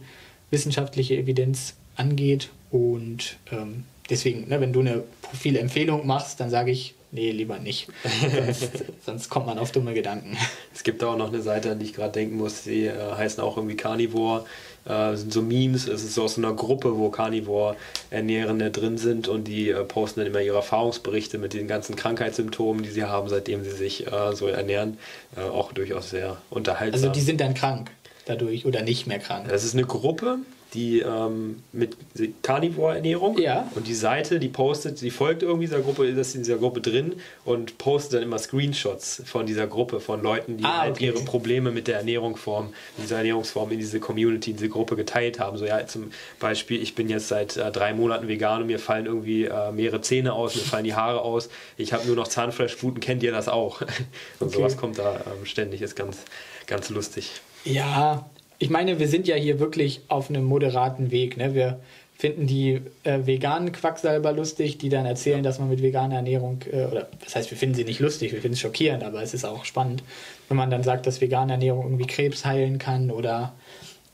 wissenschaftliche 0.51 1.17
Evidenz 1.17 1.75
angeht. 1.97 2.51
Und 2.71 3.37
ähm, 3.51 3.85
deswegen, 4.13 4.49
ne, 4.49 4.61
wenn 4.61 4.73
du 4.73 4.81
eine 4.81 5.03
Profilempfehlung 5.23 6.07
machst, 6.07 6.39
dann 6.39 6.51
sage 6.51 6.71
ich, 6.71 6.95
nee, 7.11 7.31
lieber 7.31 7.59
nicht. 7.59 7.89
sonst, 8.21 8.71
sonst, 9.05 9.29
kommt 9.29 9.47
man 9.47 9.59
auf 9.59 9.73
dumme 9.73 9.95
Gedanken. 9.95 10.37
Es 10.75 10.85
gibt 10.85 11.03
auch 11.03 11.17
noch 11.17 11.29
eine 11.29 11.43
Seite, 11.43 11.73
an 11.73 11.79
die 11.79 11.87
ich 11.87 11.95
gerade 11.95 12.13
denken 12.13 12.37
muss, 12.37 12.63
die 12.63 12.87
äh, 12.87 13.15
heißen 13.17 13.43
auch 13.43 13.57
irgendwie 13.57 13.77
Carnivore. 13.77 14.45
Äh, 14.85 15.17
sind 15.17 15.33
so 15.33 15.43
Memes, 15.43 15.87
es 15.87 16.03
ist 16.03 16.15
so 16.15 16.25
aus 16.25 16.39
einer 16.39 16.53
Gruppe, 16.53 16.99
wo 16.99 17.09
Carnivore-Ernährende 17.09 18.71
drin 18.71 18.99
sind 18.99 19.29
und 19.29 19.45
die 19.45 19.71
äh, 19.71 19.85
posten 19.85 20.21
dann 20.21 20.27
immer 20.27 20.41
ihre 20.41 20.57
Erfahrungsberichte 20.57 21.39
mit 21.39 21.55
den 21.55 21.69
ganzen 21.69 21.95
Krankheitssymptomen, 21.95 22.83
die 22.83 22.91
sie 22.91 23.05
haben, 23.05 23.29
seitdem 23.29 23.63
sie 23.63 23.71
sich 23.71 24.07
äh, 24.07 24.35
so 24.35 24.49
ernähren. 24.49 24.99
Äh, 25.37 25.43
auch 25.43 25.73
durchaus 25.73 26.11
sehr 26.11 26.37
unterhaltsam. 26.51 27.01
Also 27.01 27.13
die 27.13 27.21
sind 27.21 27.41
dann 27.41 27.55
krank 27.55 27.91
dadurch 28.25 28.67
oder 28.67 28.83
nicht 28.83 29.07
mehr 29.07 29.19
krank. 29.19 29.47
Das 29.49 29.65
ist 29.65 29.75
eine 29.75 29.85
Gruppe, 29.85 30.39
die 30.75 31.01
ähm, 31.01 31.63
mit 31.73 31.97
Carnivore-Ernährung 32.43 33.39
ja. 33.39 33.71
und 33.75 33.87
die 33.87 33.95
Seite, 33.95 34.39
die 34.39 34.49
postet, 34.49 35.01
die 35.01 35.11
folgt 35.11 35.43
irgendwie 35.43 35.67
dieser 35.67 35.81
Gruppe, 35.81 36.07
ist 36.07 36.35
in 36.35 36.43
dieser 36.43 36.57
Gruppe 36.57 36.81
drin 36.81 37.17
und 37.45 37.77
postet 37.79 38.15
dann 38.15 38.23
immer 38.23 38.39
Screenshots 38.39 39.23
von 39.27 39.45
dieser 39.45 39.67
Gruppe, 39.67 40.01
von 40.01 40.23
Leuten, 40.23 40.57
die 40.57 40.65
ah, 40.65 40.83
halt 40.83 41.01
ihre 41.01 41.21
Probleme 41.21 41.73
mit 41.73 41.89
der 41.89 41.99
Ernährungsform, 41.99 42.73
dieser 43.03 43.19
Ernährungsform 43.19 43.71
in 43.73 43.79
diese 43.79 44.01
Community, 44.01 44.53
in 44.53 44.57
diese 44.57 44.71
Gruppe 44.71 44.97
geteilt 44.97 45.39
haben. 45.39 45.59
So 45.59 45.67
ja, 45.67 45.87
zum 45.87 46.11
Beispiel, 46.41 46.81
ich 46.83 46.95
bin 46.95 47.09
jetzt 47.09 47.29
seit 47.29 47.57
äh, 47.57 47.71
drei 47.71 47.93
Monaten 47.93 48.27
vegan 48.29 48.63
und 48.63 48.67
mir 48.69 48.79
fallen 48.79 49.07
irgendwie 49.07 49.45
äh, 49.45 49.73
mehrere 49.73 50.01
Zähne 50.01 50.33
aus, 50.33 50.55
mir 50.55 50.63
fallen 50.63 50.85
die 50.85 50.95
Haare 50.95 51.21
aus, 51.21 51.51
ich 51.77 51.93
habe 51.93 52.07
nur 52.07 52.17
noch 52.17 52.29
Zahnfleischbluten, 52.29 53.01
kennt 53.01 53.23
ihr 53.23 53.33
das 53.33 53.49
auch? 53.49 53.81
und 54.41 54.47
okay. 54.47 54.57
sowas 54.57 54.77
kommt 54.79 54.99
da 54.99 55.17
ähm, 55.27 55.45
ständig, 55.45 55.83
ist 55.83 55.97
ganz, 55.97 56.19
ganz 56.67 56.89
lustig. 56.89 57.43
Ja, 57.65 58.29
ich 58.63 58.71
meine, 58.71 59.01
wir 59.01 59.09
sind 59.09 59.27
ja 59.27 59.35
hier 59.35 59.59
wirklich 59.59 60.03
auf 60.07 60.31
einem 60.31 60.45
moderaten 60.45 61.11
Weg. 61.11 61.37
Ne? 61.37 61.53
Wir 61.53 61.81
finden 62.17 62.47
die 62.47 62.81
äh, 63.03 63.27
veganen 63.27 63.73
Quacksalber 63.73 64.33
lustig, 64.33 64.79
die 64.79 64.89
dann 64.89 65.05
erzählen, 65.05 65.43
dass 65.43 65.59
man 65.59 65.69
mit 65.69 65.83
veganer 65.83 66.15
Ernährung, 66.15 66.61
äh, 66.71 66.85
oder 66.85 67.09
das 67.25 67.35
heißt, 67.35 67.51
wir 67.51 67.59
finden 67.59 67.75
sie 67.75 67.83
nicht 67.83 67.99
lustig, 67.99 68.31
wir 68.31 68.41
finden 68.41 68.55
es 68.55 68.61
schockierend, 68.61 69.03
aber 69.03 69.21
es 69.21 69.35
ist 69.35 69.45
auch 69.45 69.65
spannend, 69.65 70.05
wenn 70.47 70.57
man 70.57 70.71
dann 70.71 70.85
sagt, 70.85 71.09
dass 71.09 71.21
vegane 71.21 71.55
Ernährung 71.55 71.83
irgendwie 71.83 72.07
Krebs 72.07 72.45
heilen 72.45 72.79
kann 72.79 73.11
oder 73.11 73.53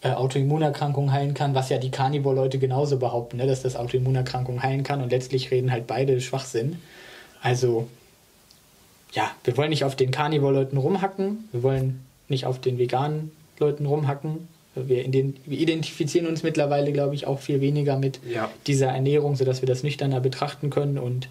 äh, 0.01 0.13
Autoimmunerkrankungen 0.13 1.13
heilen 1.13 1.35
kann, 1.35 1.55
was 1.55 1.69
ja 1.69 1.77
die 1.77 1.91
Carnivore-Leute 1.91 2.59
genauso 2.59 2.99
behaupten, 2.99 3.37
ne? 3.37 3.47
dass 3.47 3.61
das 3.61 3.77
Autoimmunerkrankungen 3.77 4.63
heilen 4.63 4.83
kann 4.83 5.03
und 5.03 5.11
letztlich 5.11 5.51
reden 5.51 5.71
halt 5.71 5.87
beide 5.87 6.23
Schwachsinn. 6.23 6.79
Also, 7.43 7.87
ja, 9.13 9.31
wir 9.45 9.59
wollen 9.59 9.69
nicht 9.69 9.85
auf 9.85 9.95
den 9.95 10.11
Carnivore-Leuten 10.11 10.79
rumhacken, 10.79 11.51
wir 11.53 11.63
wollen 11.63 12.07
nicht 12.29 12.47
auf 12.47 12.59
den 12.59 12.79
veganen 12.79 13.33
Leuten 13.61 13.87
rumhacken. 13.87 14.49
Wir, 14.75 15.09
den, 15.09 15.37
wir 15.45 15.59
identifizieren 15.59 16.27
uns 16.27 16.43
mittlerweile, 16.43 16.93
glaube 16.93 17.15
ich, 17.15 17.27
auch 17.27 17.41
viel 17.41 17.61
weniger 17.61 17.99
mit 17.99 18.21
ja. 18.29 18.49
dieser 18.67 18.89
Ernährung, 18.89 19.35
sodass 19.35 19.61
wir 19.61 19.67
das 19.67 19.83
nüchterner 19.83 20.21
betrachten 20.21 20.71
können 20.71 20.99
und 20.99 21.29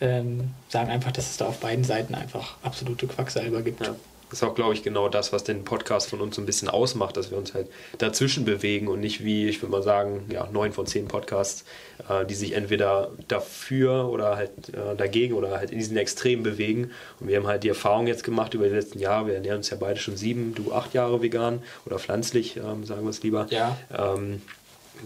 ähm, 0.00 0.50
sagen 0.68 0.90
einfach, 0.90 1.12
dass 1.12 1.30
es 1.30 1.36
da 1.36 1.46
auf 1.46 1.58
beiden 1.58 1.84
Seiten 1.84 2.14
einfach 2.14 2.56
absolute 2.62 3.06
Quacksalber 3.06 3.62
gibt. 3.62 3.84
Ja. 3.84 3.94
Das 4.30 4.40
ist 4.40 4.48
auch, 4.48 4.54
glaube 4.54 4.74
ich, 4.74 4.82
genau 4.82 5.08
das, 5.08 5.32
was 5.32 5.44
den 5.44 5.64
Podcast 5.64 6.10
von 6.10 6.20
uns 6.20 6.36
so 6.36 6.42
ein 6.42 6.46
bisschen 6.46 6.68
ausmacht, 6.68 7.16
dass 7.16 7.30
wir 7.30 7.38
uns 7.38 7.54
halt 7.54 7.68
dazwischen 7.98 8.44
bewegen 8.44 8.88
und 8.88 9.00
nicht 9.00 9.24
wie, 9.24 9.48
ich 9.48 9.62
würde 9.62 9.72
mal 9.72 9.82
sagen, 9.82 10.26
ja, 10.30 10.48
neun 10.52 10.72
von 10.72 10.86
zehn 10.86 11.08
Podcasts, 11.08 11.64
äh, 12.08 12.26
die 12.26 12.34
sich 12.34 12.52
entweder 12.52 13.10
dafür 13.28 14.08
oder 14.08 14.36
halt 14.36 14.50
äh, 14.68 14.96
dagegen 14.96 15.34
oder 15.34 15.58
halt 15.58 15.70
in 15.70 15.78
diesen 15.78 15.96
Extremen 15.96 16.42
bewegen. 16.42 16.90
Und 17.20 17.28
wir 17.28 17.36
haben 17.36 17.46
halt 17.46 17.64
die 17.64 17.68
Erfahrung 17.68 18.06
jetzt 18.06 18.24
gemacht 18.24 18.54
über 18.54 18.68
die 18.68 18.74
letzten 18.74 18.98
Jahre, 18.98 19.28
wir 19.28 19.34
ernähren 19.34 19.58
uns 19.58 19.70
ja 19.70 19.76
beide 19.78 19.98
schon 19.98 20.16
sieben, 20.16 20.54
du 20.54 20.72
acht 20.72 20.94
Jahre 20.94 21.22
vegan 21.22 21.62
oder 21.86 21.98
pflanzlich, 21.98 22.56
ähm, 22.56 22.84
sagen 22.84 23.02
wir 23.04 23.10
es 23.10 23.22
lieber. 23.22 23.46
Ja. 23.50 23.78
Ähm, 23.96 24.42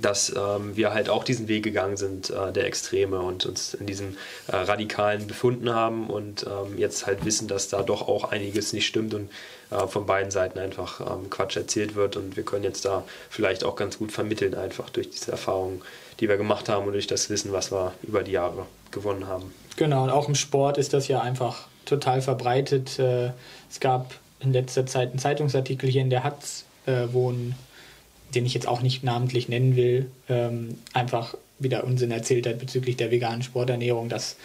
dass 0.01 0.35
ähm, 0.37 0.77
wir 0.77 0.93
halt 0.93 1.09
auch 1.09 1.25
diesen 1.25 1.49
Weg 1.49 1.63
gegangen 1.63 1.97
sind, 1.97 2.31
äh, 2.31 2.53
der 2.53 2.67
Extreme 2.67 3.21
und 3.21 3.47
uns 3.47 3.75
in 3.75 3.87
diesem 3.87 4.17
äh, 4.49 4.57
Radikalen 4.57 5.27
befunden 5.27 5.75
haben 5.75 6.09
und 6.09 6.47
ähm, 6.47 6.79
jetzt 6.79 7.07
halt 7.07 7.25
wissen, 7.25 7.49
dass 7.49 7.69
da 7.69 7.83
doch 7.83 8.09
auch 8.09 8.25
einiges 8.25 8.73
nicht 8.73 8.87
stimmt 8.87 9.15
und 9.15 9.31
äh, 9.71 9.87
von 9.87 10.07
beiden 10.07 10.31
Seiten 10.31 10.59
einfach 10.59 11.01
ähm, 11.01 11.31
Quatsch 11.31 11.57
erzählt 11.57 11.95
wird 11.95 12.17
und 12.17 12.37
wir 12.37 12.45
können 12.45 12.65
jetzt 12.65 12.85
da 12.85 13.05
vielleicht 13.31 13.65
auch 13.65 13.77
ganz 13.77 13.99
gut 13.99 14.13
vermitteln, 14.13 14.55
einfach 14.55 14.91
durch 14.91 15.11
diese 15.11 15.33
Erfahrungen, 15.33 15.83
die 16.21 16.29
wir 16.29 16.37
gemacht 16.37 16.69
haben 16.69 16.87
und 16.87 16.93
durch 16.93 17.07
das 17.07 17.31
Wissen, 17.31 17.53
was 17.53 17.73
wir 17.73 17.93
über 18.03 18.23
die 18.23 18.33
Jahre 18.33 18.67
gewonnen 18.91 19.27
haben. 19.27 19.53
Genau, 19.77 20.05
und 20.05 20.11
auch 20.11 20.29
im 20.29 20.35
Sport 20.35 20.79
ist 20.79 20.93
das 20.93 21.09
ja 21.09 21.21
einfach 21.21 21.67
total 21.85 22.23
verbreitet. 22.23 22.99
Äh, 22.99 23.31
es 23.71 23.81
gab 23.81 24.15
in 24.41 24.53
letzter 24.53 24.87
Zeit 24.87 25.11
einen 25.11 25.19
Zeitungsartikel 25.19 25.89
hier 25.89 26.03
in 26.03 26.11
der 26.11 26.25
Hatz, 26.25 26.65
äh, 26.87 27.07
wo 27.13 27.31
ein 27.31 27.55
den 28.35 28.47
ich 28.47 28.55
jetzt 28.55 28.69
auch 28.69 28.83
nicht 28.83 29.05
namentlich 29.05 29.49
nennen 29.49 29.77
will, 29.77 30.11
ähm, 30.29 30.79
einfach 30.93 31.35
wieder 31.59 31.85
Unsinn 31.85 32.11
erzählt 32.11 32.47
hat 32.47 32.59
bezüglich 32.59 32.97
der 32.97 33.11
veganen 33.11 33.43
Sporternährung, 33.43 34.09
dass 34.09 34.37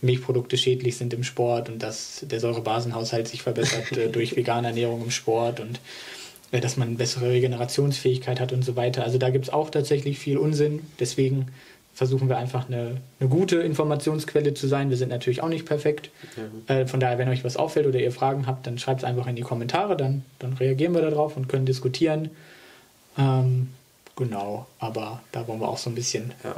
Milchprodukte 0.00 0.58
schädlich 0.58 0.96
sind 0.96 1.14
im 1.14 1.22
Sport 1.22 1.68
und 1.68 1.82
dass 1.82 2.24
der 2.28 2.40
Säurebasenhaushalt 2.40 3.28
sich 3.28 3.42
verbessert 3.42 3.92
äh, 3.96 4.08
durch 4.08 4.36
vegane 4.36 4.68
Ernährung 4.68 5.02
im 5.02 5.10
Sport 5.10 5.60
und 5.60 5.80
äh, 6.50 6.60
dass 6.60 6.76
man 6.76 6.96
bessere 6.96 7.30
Regenerationsfähigkeit 7.30 8.40
hat 8.40 8.52
und 8.52 8.64
so 8.64 8.76
weiter. 8.76 9.04
Also 9.04 9.18
da 9.18 9.30
gibt 9.30 9.46
es 9.46 9.52
auch 9.52 9.70
tatsächlich 9.70 10.18
viel 10.18 10.38
Unsinn. 10.38 10.80
Deswegen 10.98 11.46
versuchen 11.94 12.28
wir 12.28 12.38
einfach 12.38 12.68
eine, 12.68 12.96
eine 13.20 13.28
gute 13.28 13.56
Informationsquelle 13.56 14.54
zu 14.54 14.66
sein. 14.66 14.90
Wir 14.90 14.96
sind 14.96 15.10
natürlich 15.10 15.42
auch 15.42 15.48
nicht 15.48 15.66
perfekt. 15.66 16.10
Mhm. 16.36 16.74
Äh, 16.74 16.86
von 16.86 17.00
daher, 17.00 17.18
wenn 17.18 17.28
euch 17.28 17.44
was 17.44 17.56
auffällt 17.56 17.86
oder 17.86 18.00
ihr 18.00 18.12
Fragen 18.12 18.46
habt, 18.46 18.66
dann 18.66 18.78
schreibt 18.78 19.00
es 19.00 19.04
einfach 19.04 19.26
in 19.26 19.36
die 19.36 19.42
Kommentare, 19.42 19.96
dann, 19.96 20.24
dann 20.38 20.54
reagieren 20.54 20.94
wir 20.94 21.02
darauf 21.02 21.36
und 21.36 21.48
können 21.48 21.66
diskutieren. 21.66 22.30
Ähm, 23.18 23.72
genau, 24.16 24.66
aber 24.78 25.22
da 25.32 25.46
wollen 25.46 25.60
wir 25.60 25.68
auch 25.68 25.78
so 25.78 25.90
ein 25.90 25.94
bisschen 25.94 26.32
ja. 26.44 26.56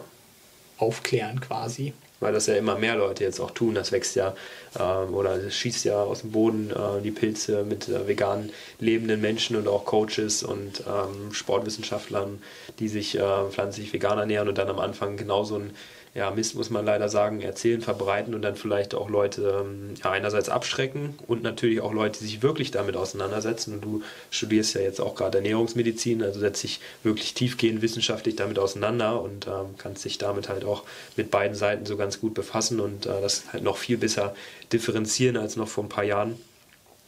aufklären 0.78 1.40
quasi. 1.40 1.92
Weil 2.20 2.32
das 2.32 2.46
ja 2.46 2.54
immer 2.54 2.78
mehr 2.78 2.96
Leute 2.96 3.24
jetzt 3.24 3.40
auch 3.40 3.50
tun. 3.50 3.74
Das 3.74 3.92
wächst 3.92 4.16
ja 4.16 4.34
ähm, 4.78 5.14
oder 5.14 5.34
es 5.34 5.54
schießt 5.56 5.84
ja 5.84 6.02
aus 6.02 6.20
dem 6.20 6.32
Boden 6.32 6.70
äh, 6.70 7.02
die 7.02 7.10
Pilze 7.10 7.64
mit 7.64 7.88
äh, 7.88 8.06
vegan 8.06 8.50
lebenden 8.78 9.20
Menschen 9.20 9.56
und 9.56 9.68
auch 9.68 9.84
Coaches 9.84 10.42
und 10.42 10.84
ähm, 10.86 11.34
Sportwissenschaftlern, 11.34 12.40
die 12.78 12.88
sich 12.88 13.18
äh, 13.18 13.50
pflanzlich 13.50 13.92
vegan 13.92 14.18
ernähren 14.18 14.48
und 14.48 14.56
dann 14.56 14.68
am 14.68 14.78
Anfang 14.78 15.16
genauso 15.16 15.56
ein 15.56 15.72
ja, 16.14 16.30
Mist, 16.30 16.54
muss 16.54 16.70
man 16.70 16.84
leider 16.84 17.08
sagen, 17.08 17.40
erzählen, 17.40 17.80
verbreiten 17.80 18.34
und 18.34 18.42
dann 18.42 18.54
vielleicht 18.54 18.94
auch 18.94 19.10
Leute 19.10 19.64
ähm, 19.64 19.94
ja, 20.02 20.12
einerseits 20.12 20.48
abschrecken 20.48 21.18
und 21.26 21.42
natürlich 21.42 21.80
auch 21.80 21.92
Leute, 21.92 22.20
die 22.20 22.26
sich 22.26 22.42
wirklich 22.42 22.70
damit 22.70 22.96
auseinandersetzen. 22.96 23.74
Und 23.74 23.80
du 23.80 24.02
studierst 24.30 24.74
ja 24.76 24.80
jetzt 24.80 25.00
auch 25.00 25.16
gerade 25.16 25.38
Ernährungsmedizin, 25.38 26.22
also 26.22 26.38
setzt 26.38 26.62
dich 26.62 26.80
wirklich 27.02 27.34
tiefgehend 27.34 27.82
wissenschaftlich 27.82 28.36
damit 28.36 28.60
auseinander 28.60 29.20
und 29.20 29.48
ähm, 29.48 29.74
kannst 29.76 30.04
dich 30.04 30.16
damit 30.16 30.48
halt 30.48 30.64
auch 30.64 30.84
mit 31.16 31.32
beiden 31.32 31.56
Seiten 31.56 31.84
so 31.84 31.96
ganz 31.96 32.20
gut 32.20 32.34
befassen 32.34 32.78
und 32.78 33.06
äh, 33.06 33.20
das 33.20 33.52
halt 33.52 33.64
noch 33.64 33.76
viel 33.76 33.98
besser 33.98 34.36
differenzieren 34.72 35.36
als 35.36 35.56
noch 35.56 35.68
vor 35.68 35.82
ein 35.82 35.88
paar 35.88 36.04
Jahren 36.04 36.38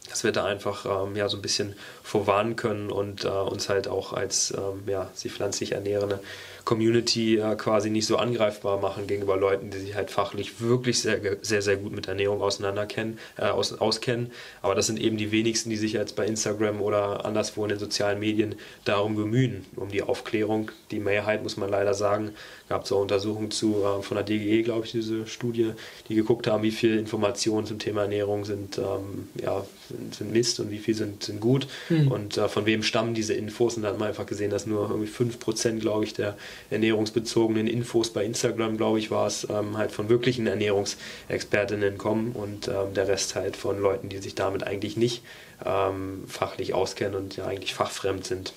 dass 0.09 0.23
wir 0.23 0.31
da 0.31 0.45
einfach 0.45 0.85
ähm, 0.85 1.15
ja, 1.15 1.27
so 1.27 1.37
ein 1.37 1.41
bisschen 1.41 1.75
vorwarnen 2.01 2.55
können 2.55 2.91
und 2.91 3.25
äh, 3.25 3.27
uns 3.27 3.67
halt 3.67 3.87
auch 3.87 4.13
als 4.13 4.51
ähm, 4.51 4.83
ja, 4.87 5.11
sich 5.13 5.33
pflanzlich 5.33 5.73
ernährende 5.73 6.21
Community 6.67 7.37
äh, 7.37 7.55
quasi 7.55 7.89
nicht 7.89 8.05
so 8.05 8.17
angreifbar 8.17 8.77
machen 8.81 9.07
gegenüber 9.07 9.37
Leuten, 9.37 9.69
die 9.69 9.77
sich 9.77 9.95
halt 9.95 10.11
fachlich 10.11 10.59
wirklich 10.59 10.99
sehr, 10.99 11.21
sehr, 11.41 11.61
sehr 11.61 11.77
gut 11.77 11.93
mit 11.93 12.09
Ernährung 12.09 12.41
auseinander 12.41 12.85
kennen, 12.85 13.19
äh, 13.37 13.45
aus, 13.45 13.71
auskennen. 13.79 14.31
Aber 14.61 14.75
das 14.75 14.87
sind 14.87 14.99
eben 14.99 15.15
die 15.15 15.31
wenigsten, 15.31 15.69
die 15.69 15.77
sich 15.77 15.93
jetzt 15.93 16.17
bei 16.17 16.25
Instagram 16.25 16.81
oder 16.81 17.23
anderswo 17.23 17.63
in 17.63 17.69
den 17.69 17.79
sozialen 17.79 18.19
Medien 18.19 18.55
darum 18.83 19.15
bemühen, 19.15 19.65
um 19.77 19.87
die 19.87 20.01
Aufklärung. 20.01 20.69
Die 20.91 20.99
Mehrheit, 20.99 21.41
muss 21.41 21.55
man 21.55 21.69
leider 21.69 21.93
sagen, 21.93 22.31
gab 22.69 22.83
es 22.83 22.91
auch 22.91 23.01
Untersuchungen 23.01 23.51
zu, 23.51 23.83
äh, 23.83 24.01
von 24.01 24.15
der 24.15 24.23
DGE, 24.23 24.63
glaube 24.63 24.85
ich, 24.85 24.91
diese 24.91 25.25
Studie, 25.27 25.71
die 26.09 26.15
geguckt 26.15 26.47
haben, 26.47 26.63
wie 26.63 26.71
viel 26.71 26.97
Informationen 26.97 27.65
zum 27.65 27.79
Thema 27.79 28.03
Ernährung 28.03 28.45
sind, 28.45 28.77
ähm, 28.77 29.29
ja, 29.41 29.65
sind, 30.11 30.31
Mist 30.31 30.59
und 30.59 30.69
wie 30.69 30.79
viel 30.79 30.95
sind, 30.95 31.23
sind 31.23 31.39
gut 31.39 31.67
hm. 31.87 32.11
und 32.11 32.37
äh, 32.37 32.49
von 32.49 32.65
wem 32.65 32.83
stammen 32.83 33.13
diese 33.13 33.33
Infos. 33.33 33.77
Und 33.77 33.83
dann 33.83 33.93
hat 33.93 33.99
man 33.99 34.09
einfach 34.09 34.25
gesehen, 34.25 34.49
dass 34.49 34.65
nur 34.65 34.89
irgendwie 34.89 35.09
5%, 35.09 35.79
glaube 35.79 36.03
ich, 36.03 36.13
der 36.13 36.37
ernährungsbezogenen 36.69 37.67
Infos 37.67 38.11
bei 38.11 38.25
Instagram, 38.25 38.77
glaube 38.77 38.99
ich, 38.99 39.11
war 39.11 39.27
es, 39.27 39.47
ähm, 39.49 39.77
halt 39.77 39.91
von 39.91 40.09
wirklichen 40.09 40.47
Ernährungsexpertinnen 40.47 41.97
kommen 41.97 42.33
und 42.33 42.67
ähm, 42.67 42.93
der 42.93 43.07
Rest 43.07 43.35
halt 43.35 43.55
von 43.55 43.79
Leuten, 43.79 44.09
die 44.09 44.17
sich 44.17 44.35
damit 44.35 44.63
eigentlich 44.63 44.97
nicht 44.97 45.23
ähm, 45.65 46.25
fachlich 46.27 46.73
auskennen 46.73 47.15
und 47.15 47.37
ja 47.37 47.45
eigentlich 47.45 47.73
fachfremd 47.73 48.25
sind. 48.25 48.53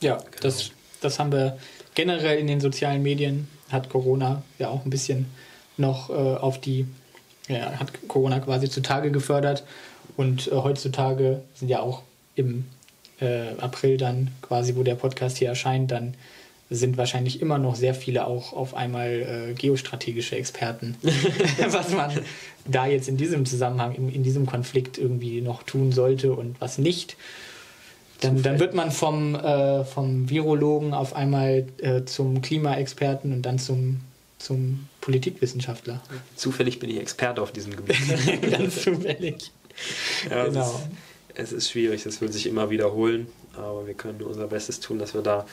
Ja, 0.00 0.16
genau. 0.16 0.28
das, 0.42 0.70
das 1.00 1.18
haben 1.18 1.32
wir 1.32 1.58
generell 1.94 2.38
in 2.38 2.46
den 2.46 2.60
sozialen 2.60 3.02
Medien, 3.02 3.48
hat 3.70 3.88
Corona 3.88 4.42
ja 4.58 4.68
auch 4.68 4.84
ein 4.84 4.90
bisschen 4.90 5.26
noch 5.76 6.10
äh, 6.10 6.12
auf 6.12 6.60
die, 6.60 6.86
ja, 7.48 7.78
hat 7.78 7.92
Corona 8.08 8.40
quasi 8.40 8.68
zutage 8.68 9.10
gefördert 9.10 9.64
und 10.16 10.48
äh, 10.48 10.52
heutzutage 10.52 11.42
sind 11.54 11.68
ja 11.68 11.80
auch 11.80 12.02
im 12.36 12.64
äh, 13.20 13.50
April 13.58 13.96
dann 13.96 14.30
quasi, 14.42 14.76
wo 14.76 14.82
der 14.82 14.94
Podcast 14.94 15.38
hier 15.38 15.48
erscheint, 15.48 15.90
dann 15.90 16.14
sind 16.70 16.96
wahrscheinlich 16.96 17.40
immer 17.40 17.58
noch 17.58 17.74
sehr 17.74 17.94
viele 17.94 18.26
auch 18.26 18.52
auf 18.52 18.74
einmal 18.74 19.50
äh, 19.50 19.54
geostrategische 19.54 20.36
Experten, 20.36 20.96
was 21.68 21.90
man 21.90 22.10
da 22.64 22.86
jetzt 22.86 23.08
in 23.08 23.16
diesem 23.16 23.44
Zusammenhang, 23.46 23.94
in, 23.94 24.08
in, 24.08 24.22
diesem 24.22 24.46
Konflikt 24.46 24.96
irgendwie 24.98 25.40
noch 25.40 25.62
tun 25.62 25.92
sollte 25.92 26.32
und 26.32 26.60
was 26.60 26.78
nicht. 26.78 27.16
Dann, 28.24 28.42
dann 28.42 28.60
wird 28.60 28.74
man 28.74 28.90
vom, 28.90 29.34
äh, 29.34 29.84
vom 29.84 30.28
Virologen 30.28 30.94
auf 30.94 31.14
einmal 31.14 31.66
äh, 31.78 32.04
zum 32.04 32.42
Klimaexperten 32.42 33.32
und 33.32 33.42
dann 33.42 33.58
zum, 33.58 34.00
zum 34.38 34.88
Politikwissenschaftler. 35.00 36.02
Zufällig 36.36 36.78
bin 36.78 36.90
ich 36.90 36.98
Experte 36.98 37.42
auf 37.42 37.52
diesem 37.52 37.76
Gebiet. 37.76 37.96
Ganz 38.50 38.82
zufällig. 38.82 39.50
Ja, 40.30 40.46
genau. 40.46 40.82
Es 41.34 41.44
ist, 41.44 41.52
es 41.52 41.52
ist 41.52 41.70
schwierig, 41.70 42.02
das 42.04 42.20
wird 42.20 42.32
sich 42.32 42.46
immer 42.46 42.70
wiederholen, 42.70 43.26
aber 43.56 43.86
wir 43.86 43.94
können 43.94 44.22
unser 44.22 44.46
Bestes 44.46 44.80
tun, 44.80 44.98
dass 44.98 45.14
wir 45.14 45.22
da 45.22 45.46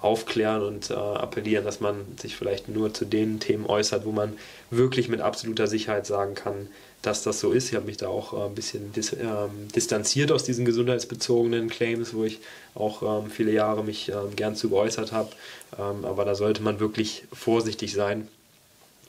aufklären 0.00 0.62
und 0.62 0.90
äh, 0.90 0.94
appellieren, 0.94 1.64
dass 1.64 1.80
man 1.80 1.96
sich 2.20 2.36
vielleicht 2.36 2.68
nur 2.68 2.92
zu 2.92 3.04
den 3.04 3.40
Themen 3.40 3.64
äußert, 3.64 4.04
wo 4.04 4.12
man 4.12 4.34
wirklich 4.70 5.08
mit 5.08 5.20
absoluter 5.20 5.66
Sicherheit 5.66 6.06
sagen 6.06 6.34
kann, 6.34 6.68
dass 7.06 7.22
das 7.22 7.40
so 7.40 7.52
ist. 7.52 7.68
Ich 7.68 7.74
habe 7.74 7.86
mich 7.86 7.96
da 7.96 8.08
auch 8.08 8.32
äh, 8.32 8.46
ein 8.46 8.54
bisschen 8.54 8.92
dis 8.92 9.12
äh, 9.12 9.26
distanziert 9.74 10.32
aus 10.32 10.44
diesen 10.44 10.64
gesundheitsbezogenen 10.64 11.68
Claims, 11.68 12.14
wo 12.14 12.24
ich 12.24 12.40
auch 12.74 13.22
ähm, 13.24 13.30
viele 13.30 13.52
Jahre 13.52 13.84
mich 13.84 14.08
ähm, 14.08 14.34
gern 14.36 14.56
zu 14.56 14.70
geäußert 14.70 15.12
habe. 15.12 15.30
Ähm, 15.78 16.04
aber 16.04 16.24
da 16.24 16.34
sollte 16.34 16.62
man 16.62 16.80
wirklich 16.80 17.24
vorsichtig 17.32 17.92
sein. 17.92 18.28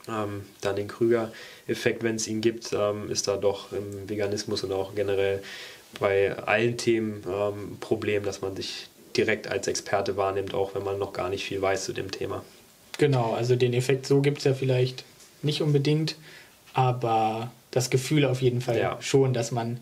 Ähm, 0.08 0.44
dann 0.60 0.76
den 0.76 0.88
Krüger-Effekt, 0.88 2.02
wenn 2.02 2.16
es 2.16 2.28
ihn 2.28 2.40
gibt, 2.40 2.72
ähm, 2.72 3.10
ist 3.10 3.26
da 3.26 3.36
doch 3.36 3.72
im 3.72 4.08
Veganismus 4.08 4.62
und 4.62 4.72
auch 4.72 4.94
generell 4.94 5.42
bei 5.98 6.36
allen 6.36 6.76
Themen 6.76 7.22
ein 7.26 7.32
ähm, 7.32 7.78
Problem, 7.80 8.22
dass 8.24 8.40
man 8.40 8.54
sich 8.54 8.88
direkt 9.16 9.48
als 9.48 9.66
Experte 9.66 10.16
wahrnimmt, 10.16 10.54
auch 10.54 10.74
wenn 10.74 10.84
man 10.84 10.98
noch 10.98 11.12
gar 11.12 11.28
nicht 11.28 11.44
viel 11.44 11.60
weiß 11.60 11.84
zu 11.86 11.92
dem 11.92 12.10
Thema. 12.10 12.44
Genau, 12.98 13.32
also 13.32 13.56
den 13.56 13.72
Effekt 13.72 14.06
so 14.06 14.20
gibt 14.20 14.38
es 14.38 14.44
ja 14.44 14.54
vielleicht 14.54 15.04
nicht 15.42 15.60
unbedingt, 15.60 16.16
aber 16.72 17.50
das 17.76 17.90
Gefühl 17.90 18.24
auf 18.24 18.40
jeden 18.40 18.62
Fall 18.62 18.78
ja. 18.78 18.96
schon, 19.00 19.34
dass 19.34 19.52
man 19.52 19.78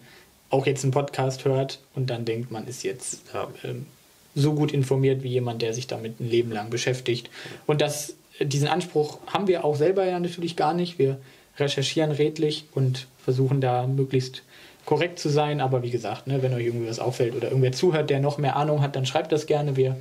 auch 0.51 0.67
jetzt 0.67 0.83
einen 0.83 0.93
Podcast 0.93 1.45
hört 1.45 1.79
und 1.95 2.11
dann 2.11 2.25
denkt, 2.25 2.51
man 2.51 2.67
ist 2.67 2.83
jetzt 2.83 3.23
ja. 3.33 3.49
ähm, 3.63 3.87
so 4.35 4.55
gut 4.55 4.73
informiert 4.73 5.23
wie 5.23 5.29
jemand, 5.29 5.63
der 5.63 5.73
sich 5.73 5.87
damit 5.87 6.19
ein 6.19 6.29
Leben 6.29 6.51
lang 6.51 6.71
beschäftigt. 6.71 7.31
Und 7.67 7.81
das, 7.81 8.17
diesen 8.41 8.67
Anspruch 8.67 9.19
haben 9.29 9.47
wir 9.47 9.65
auch 9.65 9.77
selber 9.77 10.05
ja 10.05 10.19
natürlich 10.19 10.57
gar 10.57 10.75
nicht. 10.75 10.99
Wir 10.99 11.19
recherchieren 11.57 12.11
redlich 12.11 12.65
und 12.75 13.07
versuchen 13.23 13.61
da 13.61 13.87
möglichst 13.87 14.43
korrekt 14.87 15.21
zu 15.21 15.29
sein. 15.29 15.61
Aber 15.61 15.85
wie 15.85 15.91
gesagt, 15.91 16.27
ne, 16.27 16.43
wenn 16.43 16.53
euch 16.53 16.67
irgendwie 16.67 16.89
was 16.89 16.99
auffällt 16.99 17.37
oder 17.37 17.49
irgendwer 17.49 17.73
zuhört, 17.73 18.11
der 18.11 18.19
noch 18.19 18.39
mehr 18.39 18.57
Ahnung 18.57 18.81
hat, 18.81 18.97
dann 18.97 19.07
schreibt 19.07 19.31
das 19.31 19.47
gerne. 19.47 19.77
Wir 19.77 19.97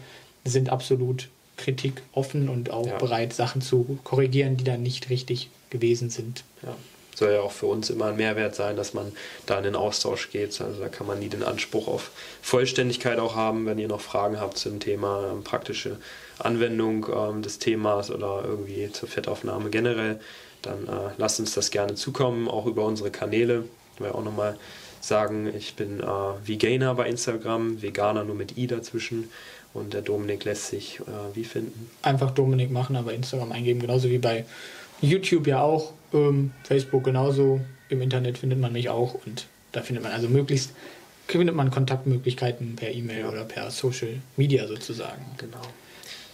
sind 0.45 0.69
absolut 0.69 1.29
kritikoffen 1.57 2.49
und 2.49 2.71
auch 2.71 2.87
ja. 2.87 2.97
bereit, 2.97 3.33
Sachen 3.33 3.61
zu 3.61 3.99
korrigieren, 4.03 4.57
die 4.57 4.63
dann 4.63 4.81
nicht 4.81 5.11
richtig 5.11 5.49
gewesen 5.69 6.09
sind. 6.09 6.43
Ja. 6.63 6.75
Soll 7.15 7.33
ja 7.33 7.41
auch 7.41 7.51
für 7.51 7.67
uns 7.67 7.89
immer 7.89 8.07
ein 8.07 8.15
Mehrwert 8.15 8.55
sein, 8.55 8.75
dass 8.75 8.93
man 8.93 9.11
da 9.45 9.57
in 9.57 9.63
den 9.63 9.75
Austausch 9.75 10.31
geht. 10.31 10.59
Also 10.61 10.79
da 10.79 10.89
kann 10.89 11.07
man 11.07 11.19
nie 11.19 11.29
den 11.29 11.43
Anspruch 11.43 11.87
auf 11.87 12.11
Vollständigkeit 12.41 13.19
auch 13.19 13.35
haben, 13.35 13.65
wenn 13.65 13.79
ihr 13.79 13.87
noch 13.87 14.01
Fragen 14.01 14.39
habt 14.39 14.57
zum 14.57 14.79
Thema 14.79 15.31
ähm, 15.31 15.43
praktische 15.43 15.97
Anwendung 16.39 17.07
ähm, 17.13 17.41
des 17.41 17.59
Themas 17.59 18.11
oder 18.11 18.43
irgendwie 18.45 18.91
zur 18.91 19.07
Fettaufnahme 19.07 19.69
generell, 19.69 20.19
dann 20.61 20.87
äh, 20.87 21.11
lasst 21.17 21.39
uns 21.39 21.53
das 21.53 21.71
gerne 21.71 21.95
zukommen, 21.95 22.47
auch 22.47 22.65
über 22.65 22.85
unsere 22.85 23.11
Kanäle. 23.11 23.65
Ich 23.95 24.01
will 24.01 24.09
auch 24.09 24.23
nochmal 24.23 24.57
sagen, 25.01 25.53
ich 25.55 25.75
bin 25.75 25.99
äh, 25.99 26.05
Veganer 26.45 26.95
bei 26.95 27.07
Instagram, 27.07 27.81
Veganer 27.81 28.23
nur 28.23 28.35
mit 28.35 28.57
I 28.57 28.67
dazwischen. 28.67 29.29
Und 29.73 29.93
der 29.93 30.01
Dominik 30.01 30.45
lässt 30.45 30.67
sich 30.67 30.99
äh, 30.99 31.35
wie 31.35 31.43
finden? 31.43 31.89
Einfach 32.03 32.31
Dominik 32.31 32.71
machen, 32.71 32.95
aber 32.95 33.13
Instagram 33.13 33.51
eingeben, 33.51 33.79
genauso 33.79 34.09
wie 34.09 34.19
bei 34.19 34.45
YouTube 35.01 35.47
ja 35.47 35.61
auch. 35.61 35.93
Ähm, 36.13 36.51
Facebook 36.63 37.03
genauso. 37.03 37.61
Im 37.89 38.01
Internet 38.01 38.37
findet 38.37 38.59
man 38.59 38.73
mich 38.73 38.89
auch 38.89 39.15
und 39.25 39.47
da 39.71 39.81
findet 39.81 40.03
man 40.03 40.13
also 40.13 40.29
möglichst 40.29 40.73
findet 41.27 41.55
man 41.55 41.71
Kontaktmöglichkeiten 41.71 42.75
per 42.75 42.91
E-Mail 42.91 43.25
oder 43.25 43.45
per 43.45 43.71
Social 43.71 44.19
Media 44.35 44.67
sozusagen. 44.67 45.23
Genau. 45.37 45.61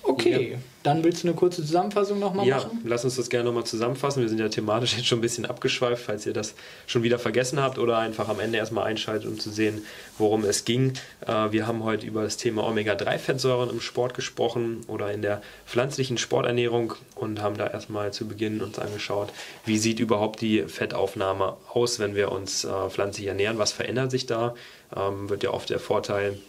Okay, 0.03 0.51
ja. 0.53 0.57
dann 0.83 1.03
willst 1.03 1.23
du 1.23 1.27
eine 1.27 1.35
kurze 1.35 1.61
Zusammenfassung 1.61 2.19
nochmal 2.19 2.47
ja, 2.47 2.57
machen? 2.57 2.79
Ja, 2.83 2.89
lass 2.89 3.03
uns 3.03 3.15
das 3.15 3.29
gerne 3.29 3.45
nochmal 3.45 3.65
zusammenfassen. 3.65 4.21
Wir 4.21 4.29
sind 4.29 4.39
ja 4.39 4.49
thematisch 4.49 4.93
jetzt 4.97 5.07
schon 5.07 5.19
ein 5.19 5.21
bisschen 5.21 5.45
abgeschweift, 5.45 6.03
falls 6.05 6.25
ihr 6.25 6.33
das 6.33 6.55
schon 6.87 7.03
wieder 7.03 7.19
vergessen 7.19 7.61
habt 7.61 7.77
oder 7.77 7.97
einfach 7.97 8.29
am 8.29 8.39
Ende 8.39 8.57
erstmal 8.57 8.85
einschaltet, 8.85 9.29
um 9.29 9.39
zu 9.39 9.49
sehen, 9.49 9.83
worum 10.17 10.43
es 10.45 10.65
ging. 10.65 10.93
Äh, 11.25 11.51
wir 11.51 11.67
haben 11.67 11.83
heute 11.83 12.05
über 12.05 12.23
das 12.23 12.37
Thema 12.37 12.65
Omega-3-Fettsäuren 12.67 13.69
im 13.69 13.81
Sport 13.81 14.13
gesprochen 14.13 14.81
oder 14.87 15.11
in 15.11 15.21
der 15.21 15.41
pflanzlichen 15.65 16.17
Sporternährung 16.17 16.93
und 17.15 17.41
haben 17.41 17.57
da 17.57 17.67
erstmal 17.67 18.11
zu 18.11 18.27
Beginn 18.27 18.61
uns 18.61 18.79
angeschaut, 18.79 19.31
wie 19.65 19.77
sieht 19.77 19.99
überhaupt 19.99 20.41
die 20.41 20.63
Fettaufnahme 20.63 21.57
aus, 21.73 21.99
wenn 21.99 22.15
wir 22.15 22.31
uns 22.31 22.63
äh, 22.63 22.89
pflanzlich 22.89 23.27
ernähren, 23.27 23.57
was 23.57 23.71
verändert 23.71 24.11
sich 24.11 24.25
da. 24.25 24.55
Ähm, 24.95 25.29
wird 25.29 25.43
ja 25.43 25.51
oft 25.51 25.69
der 25.69 25.79
Vorteil 25.79 26.39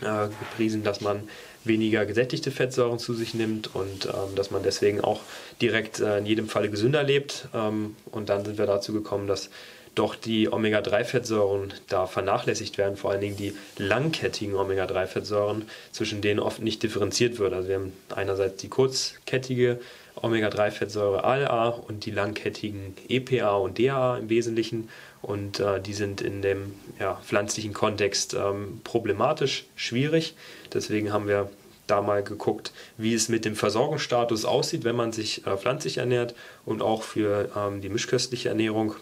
äh, 0.00 0.28
gepriesen, 0.28 0.84
dass 0.84 1.00
man 1.00 1.28
weniger 1.64 2.06
gesättigte 2.06 2.50
Fettsäuren 2.50 2.98
zu 2.98 3.14
sich 3.14 3.34
nimmt 3.34 3.74
und 3.74 4.06
ähm, 4.06 4.34
dass 4.34 4.50
man 4.50 4.62
deswegen 4.62 5.00
auch 5.00 5.20
direkt 5.60 6.00
äh, 6.00 6.18
in 6.18 6.26
jedem 6.26 6.48
Falle 6.48 6.70
gesünder 6.70 7.02
lebt. 7.02 7.48
Ähm, 7.54 7.96
und 8.10 8.28
dann 8.28 8.44
sind 8.44 8.58
wir 8.58 8.66
dazu 8.66 8.92
gekommen, 8.92 9.26
dass 9.26 9.50
doch 9.94 10.14
die 10.14 10.50
Omega-3-Fettsäuren 10.50 11.74
da 11.88 12.06
vernachlässigt 12.06 12.78
werden, 12.78 12.96
vor 12.96 13.10
allen 13.10 13.20
Dingen 13.20 13.36
die 13.36 13.54
langkettigen 13.78 14.54
Omega-3-Fettsäuren, 14.54 15.68
zwischen 15.90 16.20
denen 16.20 16.40
oft 16.40 16.62
nicht 16.62 16.82
differenziert 16.82 17.38
wird. 17.38 17.52
Also 17.52 17.68
wir 17.68 17.76
haben 17.76 17.92
einerseits 18.14 18.60
die 18.60 18.68
kurzkettige 18.68 19.80
Omega-3-Fettsäure 20.22 21.24
ALA 21.24 21.68
und 21.68 22.04
die 22.06 22.10
langkettigen 22.10 22.96
EPA 23.08 23.56
und 23.56 23.78
DHA 23.78 24.18
im 24.18 24.28
Wesentlichen. 24.28 24.88
Und 25.22 25.60
äh, 25.60 25.80
die 25.80 25.94
sind 25.94 26.20
in 26.20 26.42
dem 26.42 26.74
ja, 26.98 27.14
pflanzlichen 27.24 27.72
Kontext 27.72 28.34
ähm, 28.34 28.80
problematisch, 28.84 29.64
schwierig. 29.76 30.34
Deswegen 30.72 31.12
haben 31.12 31.26
wir 31.26 31.50
da 31.86 32.02
mal 32.02 32.22
geguckt, 32.22 32.72
wie 32.96 33.14
es 33.14 33.28
mit 33.28 33.44
dem 33.44 33.56
Versorgungsstatus 33.56 34.44
aussieht, 34.44 34.84
wenn 34.84 34.96
man 34.96 35.12
sich 35.12 35.46
äh, 35.46 35.56
pflanzlich 35.56 35.98
ernährt 35.98 36.34
und 36.64 36.82
auch 36.82 37.02
für 37.02 37.50
ähm, 37.56 37.80
die 37.80 37.88
mischköstliche 37.88 38.50
Ernährung. 38.50 38.94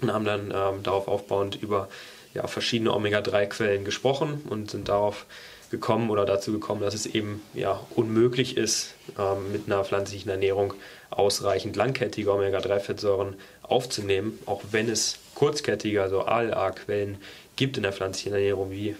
Und 0.00 0.12
haben 0.12 0.24
dann 0.24 0.52
ähm, 0.54 0.82
darauf 0.82 1.08
aufbauend 1.08 1.60
über 1.60 1.88
ja, 2.34 2.46
verschiedene 2.46 2.94
Omega-3-Quellen 2.94 3.84
gesprochen 3.84 4.42
und 4.48 4.70
sind 4.70 4.88
darauf 4.88 5.26
gekommen 5.70 6.10
oder 6.10 6.24
dazu 6.24 6.52
gekommen, 6.52 6.80
dass 6.80 6.94
es 6.94 7.06
eben 7.06 7.42
ja, 7.54 7.80
unmöglich 7.94 8.56
ist, 8.56 8.94
ähm, 9.18 9.52
mit 9.52 9.66
einer 9.66 9.84
pflanzlichen 9.84 10.30
Ernährung 10.30 10.74
ausreichend 11.10 11.76
langkettige 11.76 12.32
Omega-3-Fettsäuren 12.32 13.34
aufzunehmen, 13.62 14.38
auch 14.46 14.62
wenn 14.70 14.88
es 14.88 15.18
kurzkettige, 15.34 16.02
also 16.02 16.22
ALA-Quellen 16.22 17.18
gibt 17.56 17.76
in 17.76 17.82
der 17.82 17.92
pflanzlichen 17.92 18.32
Ernährung 18.32 18.70
wie 18.70 18.96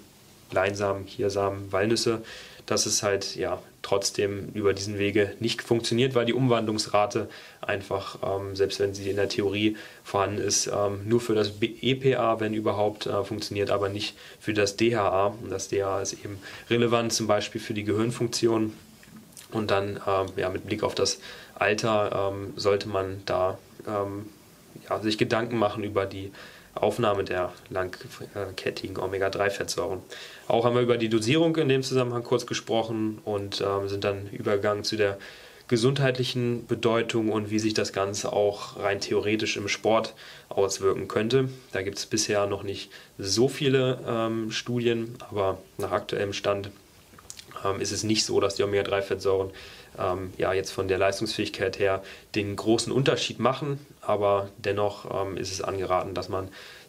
Leinsamen, 0.51 1.07
Chiasamen, 1.07 1.73
Walnüsse, 1.73 2.23
dass 2.71 2.85
es 2.85 3.03
halt 3.03 3.35
ja 3.35 3.63
trotzdem 3.81 4.51
über 4.53 4.75
diesen 4.75 4.99
Wege 4.99 5.35
nicht 5.41 5.63
funktioniert, 5.63 6.15
weil 6.15 6.27
die 6.27 6.35
Umwandlungsrate 6.35 7.29
einfach, 7.63 8.19
ähm, 8.23 8.55
selbst 8.55 8.79
wenn 8.79 8.93
sie 8.93 9.09
in 9.09 9.17
der 9.17 9.31
Theorie 9.31 9.77
vorhanden 10.05 10.39
ist, 10.39 10.67
ähm, 10.67 11.01
nur 11.07 11.21
für 11.21 11.35
das 11.35 11.53
EPA, 11.61 12.41
wenn 12.41 12.53
überhaupt, 12.53 13.07
äh, 13.07 13.25
funktioniert, 13.25 13.71
aber 13.71 13.89
nicht 13.89 14.17
für 14.39 14.53
das 14.53 14.77
DHA. 14.77 15.35
Und 15.43 15.51
das 15.51 15.69
DHA 15.69 16.03
ist 16.03 16.13
eben 16.13 16.39
relevant 16.69 17.13
zum 17.15 17.27
Beispiel 17.27 17.61
für 17.61 17.73
die 17.73 17.85
Gehirnfunktion. 17.85 18.75
Und 19.51 19.71
dann 19.71 19.99
ähm, 20.07 20.27
ja, 20.37 20.51
mit 20.51 20.67
Blick 20.67 20.83
auf 20.83 20.95
das 20.95 21.21
Alter 21.55 22.33
ähm, 22.33 22.53
sollte 22.57 22.89
man 22.89 23.23
da 23.25 23.59
ähm, 23.87 24.27
ja, 24.89 25.01
sich 25.01 25.17
Gedanken 25.17 25.57
machen 25.57 25.85
über 25.85 26.05
die 26.05 26.33
Aufnahme 26.75 27.25
der 27.25 27.53
langkettigen 27.71 28.99
Omega-3-Fettsäuren. 28.99 30.03
Auch 30.49 30.65
haben 30.65 30.75
wir 30.75 30.83
über 30.83 30.97
die 30.97 31.09
Dosierung 31.09 31.55
in 31.57 31.69
dem 31.69 31.83
Zusammenhang 31.83 32.25
kurz 32.25 32.47
gesprochen 32.47 33.19
und 33.25 33.61
äh, 33.61 33.89
sind 33.89 34.05
dann 34.05 34.29
übergegangen 34.31 34.83
zu 34.83 34.97
der 34.97 35.19
gesundheitlichen 35.69 36.67
Bedeutung 36.67 37.31
und 37.31 37.51
wie 37.51 37.59
sich 37.59 37.75
das 37.75 37.93
Ganze 37.93 38.33
auch 38.33 38.79
rein 38.79 39.01
theoretisch 39.01 39.59
im 39.59 39.69
Sport 39.69 40.15
auswirken 40.49 41.07
könnte. 41.07 41.51
Da 41.73 41.83
gibt 41.83 41.99
es 41.99 42.07
bisher 42.07 42.47
noch 42.47 42.63
nicht 42.63 42.91
so 43.19 43.49
viele 43.49 44.01
ähm, 44.09 44.51
Studien, 44.51 45.17
aber 45.29 45.59
nach 45.77 45.93
aktuellem 45.93 46.33
Stand 46.33 46.71
ähm, 47.65 47.83
ist 47.83 47.93
es 47.93 48.03
nicht 48.03 48.25
so, 48.25 48.41
dass 48.41 48.55
die 48.55 48.63
Omega-3-Fettsäuren 48.63 49.51
ähm, 49.99 50.33
ja 50.39 50.55
jetzt 50.55 50.71
von 50.71 50.89
der 50.89 50.97
Leistungsfähigkeit 50.97 51.79
her 51.79 52.03
den 52.35 52.57
großen 52.57 52.91
Unterschied 52.91 53.39
machen 53.39 53.79
aber 54.09 54.49
dennoch 54.57 55.05
ähm, 55.27 55.37
ist 55.37 55.53
es 55.53 55.61
angeraten, 55.61 56.15
dass 56.15 56.31
man 56.31 56.49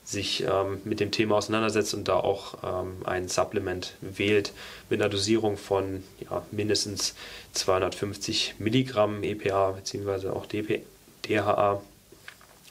sich 0.09 0.43
ähm, 0.43 0.81
mit 0.85 0.99
dem 0.99 1.11
Thema 1.11 1.35
auseinandersetzt 1.35 1.93
und 1.93 2.07
da 2.07 2.15
auch 2.15 2.55
ähm, 2.63 3.05
ein 3.05 3.27
Supplement 3.27 3.93
wählt 4.01 4.53
mit 4.89 4.99
einer 4.99 5.09
Dosierung 5.09 5.55
von 5.55 6.03
ja, 6.19 6.41
mindestens 6.49 7.13
250 7.53 8.55
Milligramm 8.57 9.21
EPA 9.21 9.71
bzw. 9.71 10.29
auch 10.29 10.47
DP, 10.47 10.81
DHA, 11.27 11.79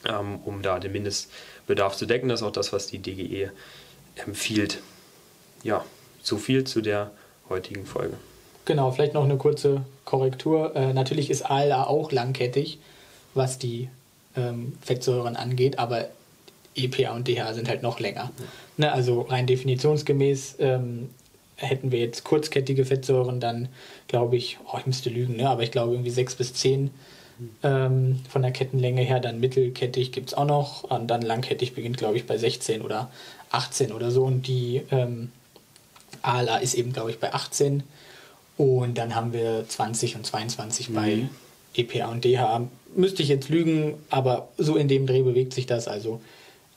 ähm, 0.05 0.39
um 0.43 0.61
da 0.61 0.79
den 0.79 0.91
Mindestbedarf 0.91 1.95
zu 1.95 2.05
decken. 2.05 2.27
Das 2.27 2.41
ist 2.41 2.45
auch 2.45 2.51
das, 2.51 2.73
was 2.73 2.87
die 2.87 2.99
DGE 2.99 3.51
empfiehlt. 4.15 4.79
Ja, 5.63 5.85
so 6.21 6.37
viel 6.37 6.65
zu 6.65 6.81
der 6.81 7.11
heutigen 7.47 7.85
Folge. 7.85 8.17
genau, 8.65 8.91
vielleicht 8.91 9.13
noch 9.13 9.23
eine 9.23 9.37
kurze 9.37 9.83
Korrektur. 10.03 10.75
Äh, 10.75 10.93
natürlich 10.93 11.29
ist 11.29 11.49
ALA 11.49 11.85
auch 11.87 12.11
langkettig, 12.11 12.79
was 13.33 13.57
die 13.59 13.87
ähm, 14.35 14.77
Fettsäuren 14.81 15.37
angeht, 15.37 15.79
aber 15.79 16.09
EPA 16.85 17.15
und 17.15 17.27
DHA 17.27 17.53
sind 17.53 17.69
halt 17.69 17.83
noch 17.83 17.99
länger. 17.99 18.31
Ja. 18.37 18.45
Ne, 18.77 18.91
also 18.91 19.21
rein 19.21 19.47
definitionsgemäß 19.47 20.55
ähm, 20.59 21.09
hätten 21.55 21.91
wir 21.91 21.99
jetzt 21.99 22.23
kurzkettige 22.23 22.85
Fettsäuren, 22.85 23.39
dann 23.39 23.69
glaube 24.07 24.37
ich, 24.37 24.57
oh, 24.71 24.77
ich 24.79 24.85
müsste 24.85 25.09
lügen, 25.09 25.35
ne, 25.35 25.49
aber 25.49 25.63
ich 25.63 25.71
glaube 25.71 25.93
irgendwie 25.93 26.09
6 26.09 26.35
bis 26.35 26.53
10 26.53 26.91
ähm, 27.63 28.19
von 28.29 28.41
der 28.41 28.51
Kettenlänge 28.51 29.01
her. 29.01 29.19
Dann 29.19 29.39
mittelkettig 29.39 30.11
gibt 30.11 30.29
es 30.29 30.33
auch 30.33 30.45
noch 30.45 30.83
und 30.83 31.07
dann 31.07 31.21
langkettig 31.21 31.73
beginnt, 31.73 31.97
glaube 31.97 32.17
ich, 32.17 32.25
bei 32.25 32.37
16 32.37 32.81
oder 32.81 33.11
18 33.51 33.91
oder 33.91 34.11
so. 34.11 34.23
Und 34.23 34.47
die 34.47 34.81
ähm, 34.91 35.31
ALA 36.21 36.57
ist 36.57 36.73
eben, 36.73 36.93
glaube 36.93 37.11
ich, 37.11 37.19
bei 37.19 37.33
18. 37.33 37.83
Und 38.57 38.97
dann 38.97 39.15
haben 39.15 39.33
wir 39.33 39.65
20 39.67 40.15
und 40.17 40.25
22 40.25 40.89
mhm. 40.89 40.93
bei 40.93 41.29
EPA 41.75 42.07
und 42.07 42.25
DHA. 42.25 42.67
Müsste 42.95 43.23
ich 43.23 43.29
jetzt 43.29 43.49
lügen, 43.49 43.95
aber 44.09 44.49
so 44.57 44.75
in 44.75 44.87
dem 44.87 45.05
Dreh 45.05 45.21
bewegt 45.21 45.53
sich 45.53 45.65
das. 45.65 45.87
Also 45.87 46.21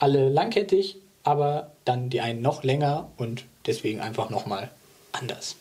alle 0.03 0.29
langkettig, 0.29 0.97
aber 1.23 1.71
dann 1.85 2.11
die 2.11 2.21
einen 2.21 2.43
noch 2.43 2.65
länger 2.65 3.09
und 3.17 3.45
deswegen 3.67 4.01
einfach 4.01 4.31
nochmal 4.31 4.71
anders. 5.13 5.55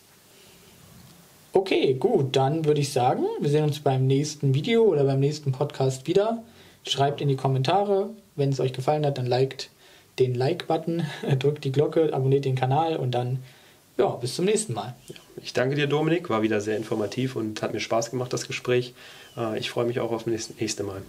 Okay, 1.52 1.94
gut, 1.94 2.34
dann 2.34 2.64
würde 2.64 2.80
ich 2.80 2.92
sagen, 2.92 3.24
wir 3.40 3.50
sehen 3.50 3.62
uns 3.62 3.78
beim 3.78 4.06
nächsten 4.06 4.52
Video 4.52 4.82
oder 4.82 5.04
beim 5.04 5.20
nächsten 5.20 5.52
Podcast 5.52 6.08
wieder. 6.08 6.42
Schreibt 6.84 7.20
in 7.20 7.28
die 7.28 7.36
Kommentare, 7.36 8.10
wenn 8.34 8.48
es 8.48 8.58
euch 8.58 8.72
gefallen 8.72 9.06
hat, 9.06 9.18
dann 9.18 9.26
liked 9.26 9.70
den 10.18 10.34
Like-Button, 10.34 11.06
drückt 11.38 11.62
die 11.62 11.70
Glocke, 11.70 12.12
abonniert 12.12 12.44
den 12.44 12.56
Kanal 12.56 12.96
und 12.96 13.12
dann, 13.12 13.38
ja, 13.96 14.08
bis 14.08 14.34
zum 14.34 14.46
nächsten 14.46 14.72
Mal. 14.72 14.96
Ich 15.40 15.52
danke 15.52 15.76
dir, 15.76 15.86
Dominik, 15.86 16.30
war 16.30 16.42
wieder 16.42 16.60
sehr 16.60 16.76
informativ 16.76 17.36
und 17.36 17.62
hat 17.62 17.72
mir 17.72 17.80
Spaß 17.80 18.10
gemacht, 18.10 18.32
das 18.32 18.48
Gespräch. 18.48 18.92
Äh, 19.36 19.58
ich 19.60 19.70
freue 19.70 19.84
mich 19.84 20.00
auch 20.00 20.10
auf 20.10 20.24
das 20.24 20.50
nächste 20.58 20.82
Mal. 20.82 21.02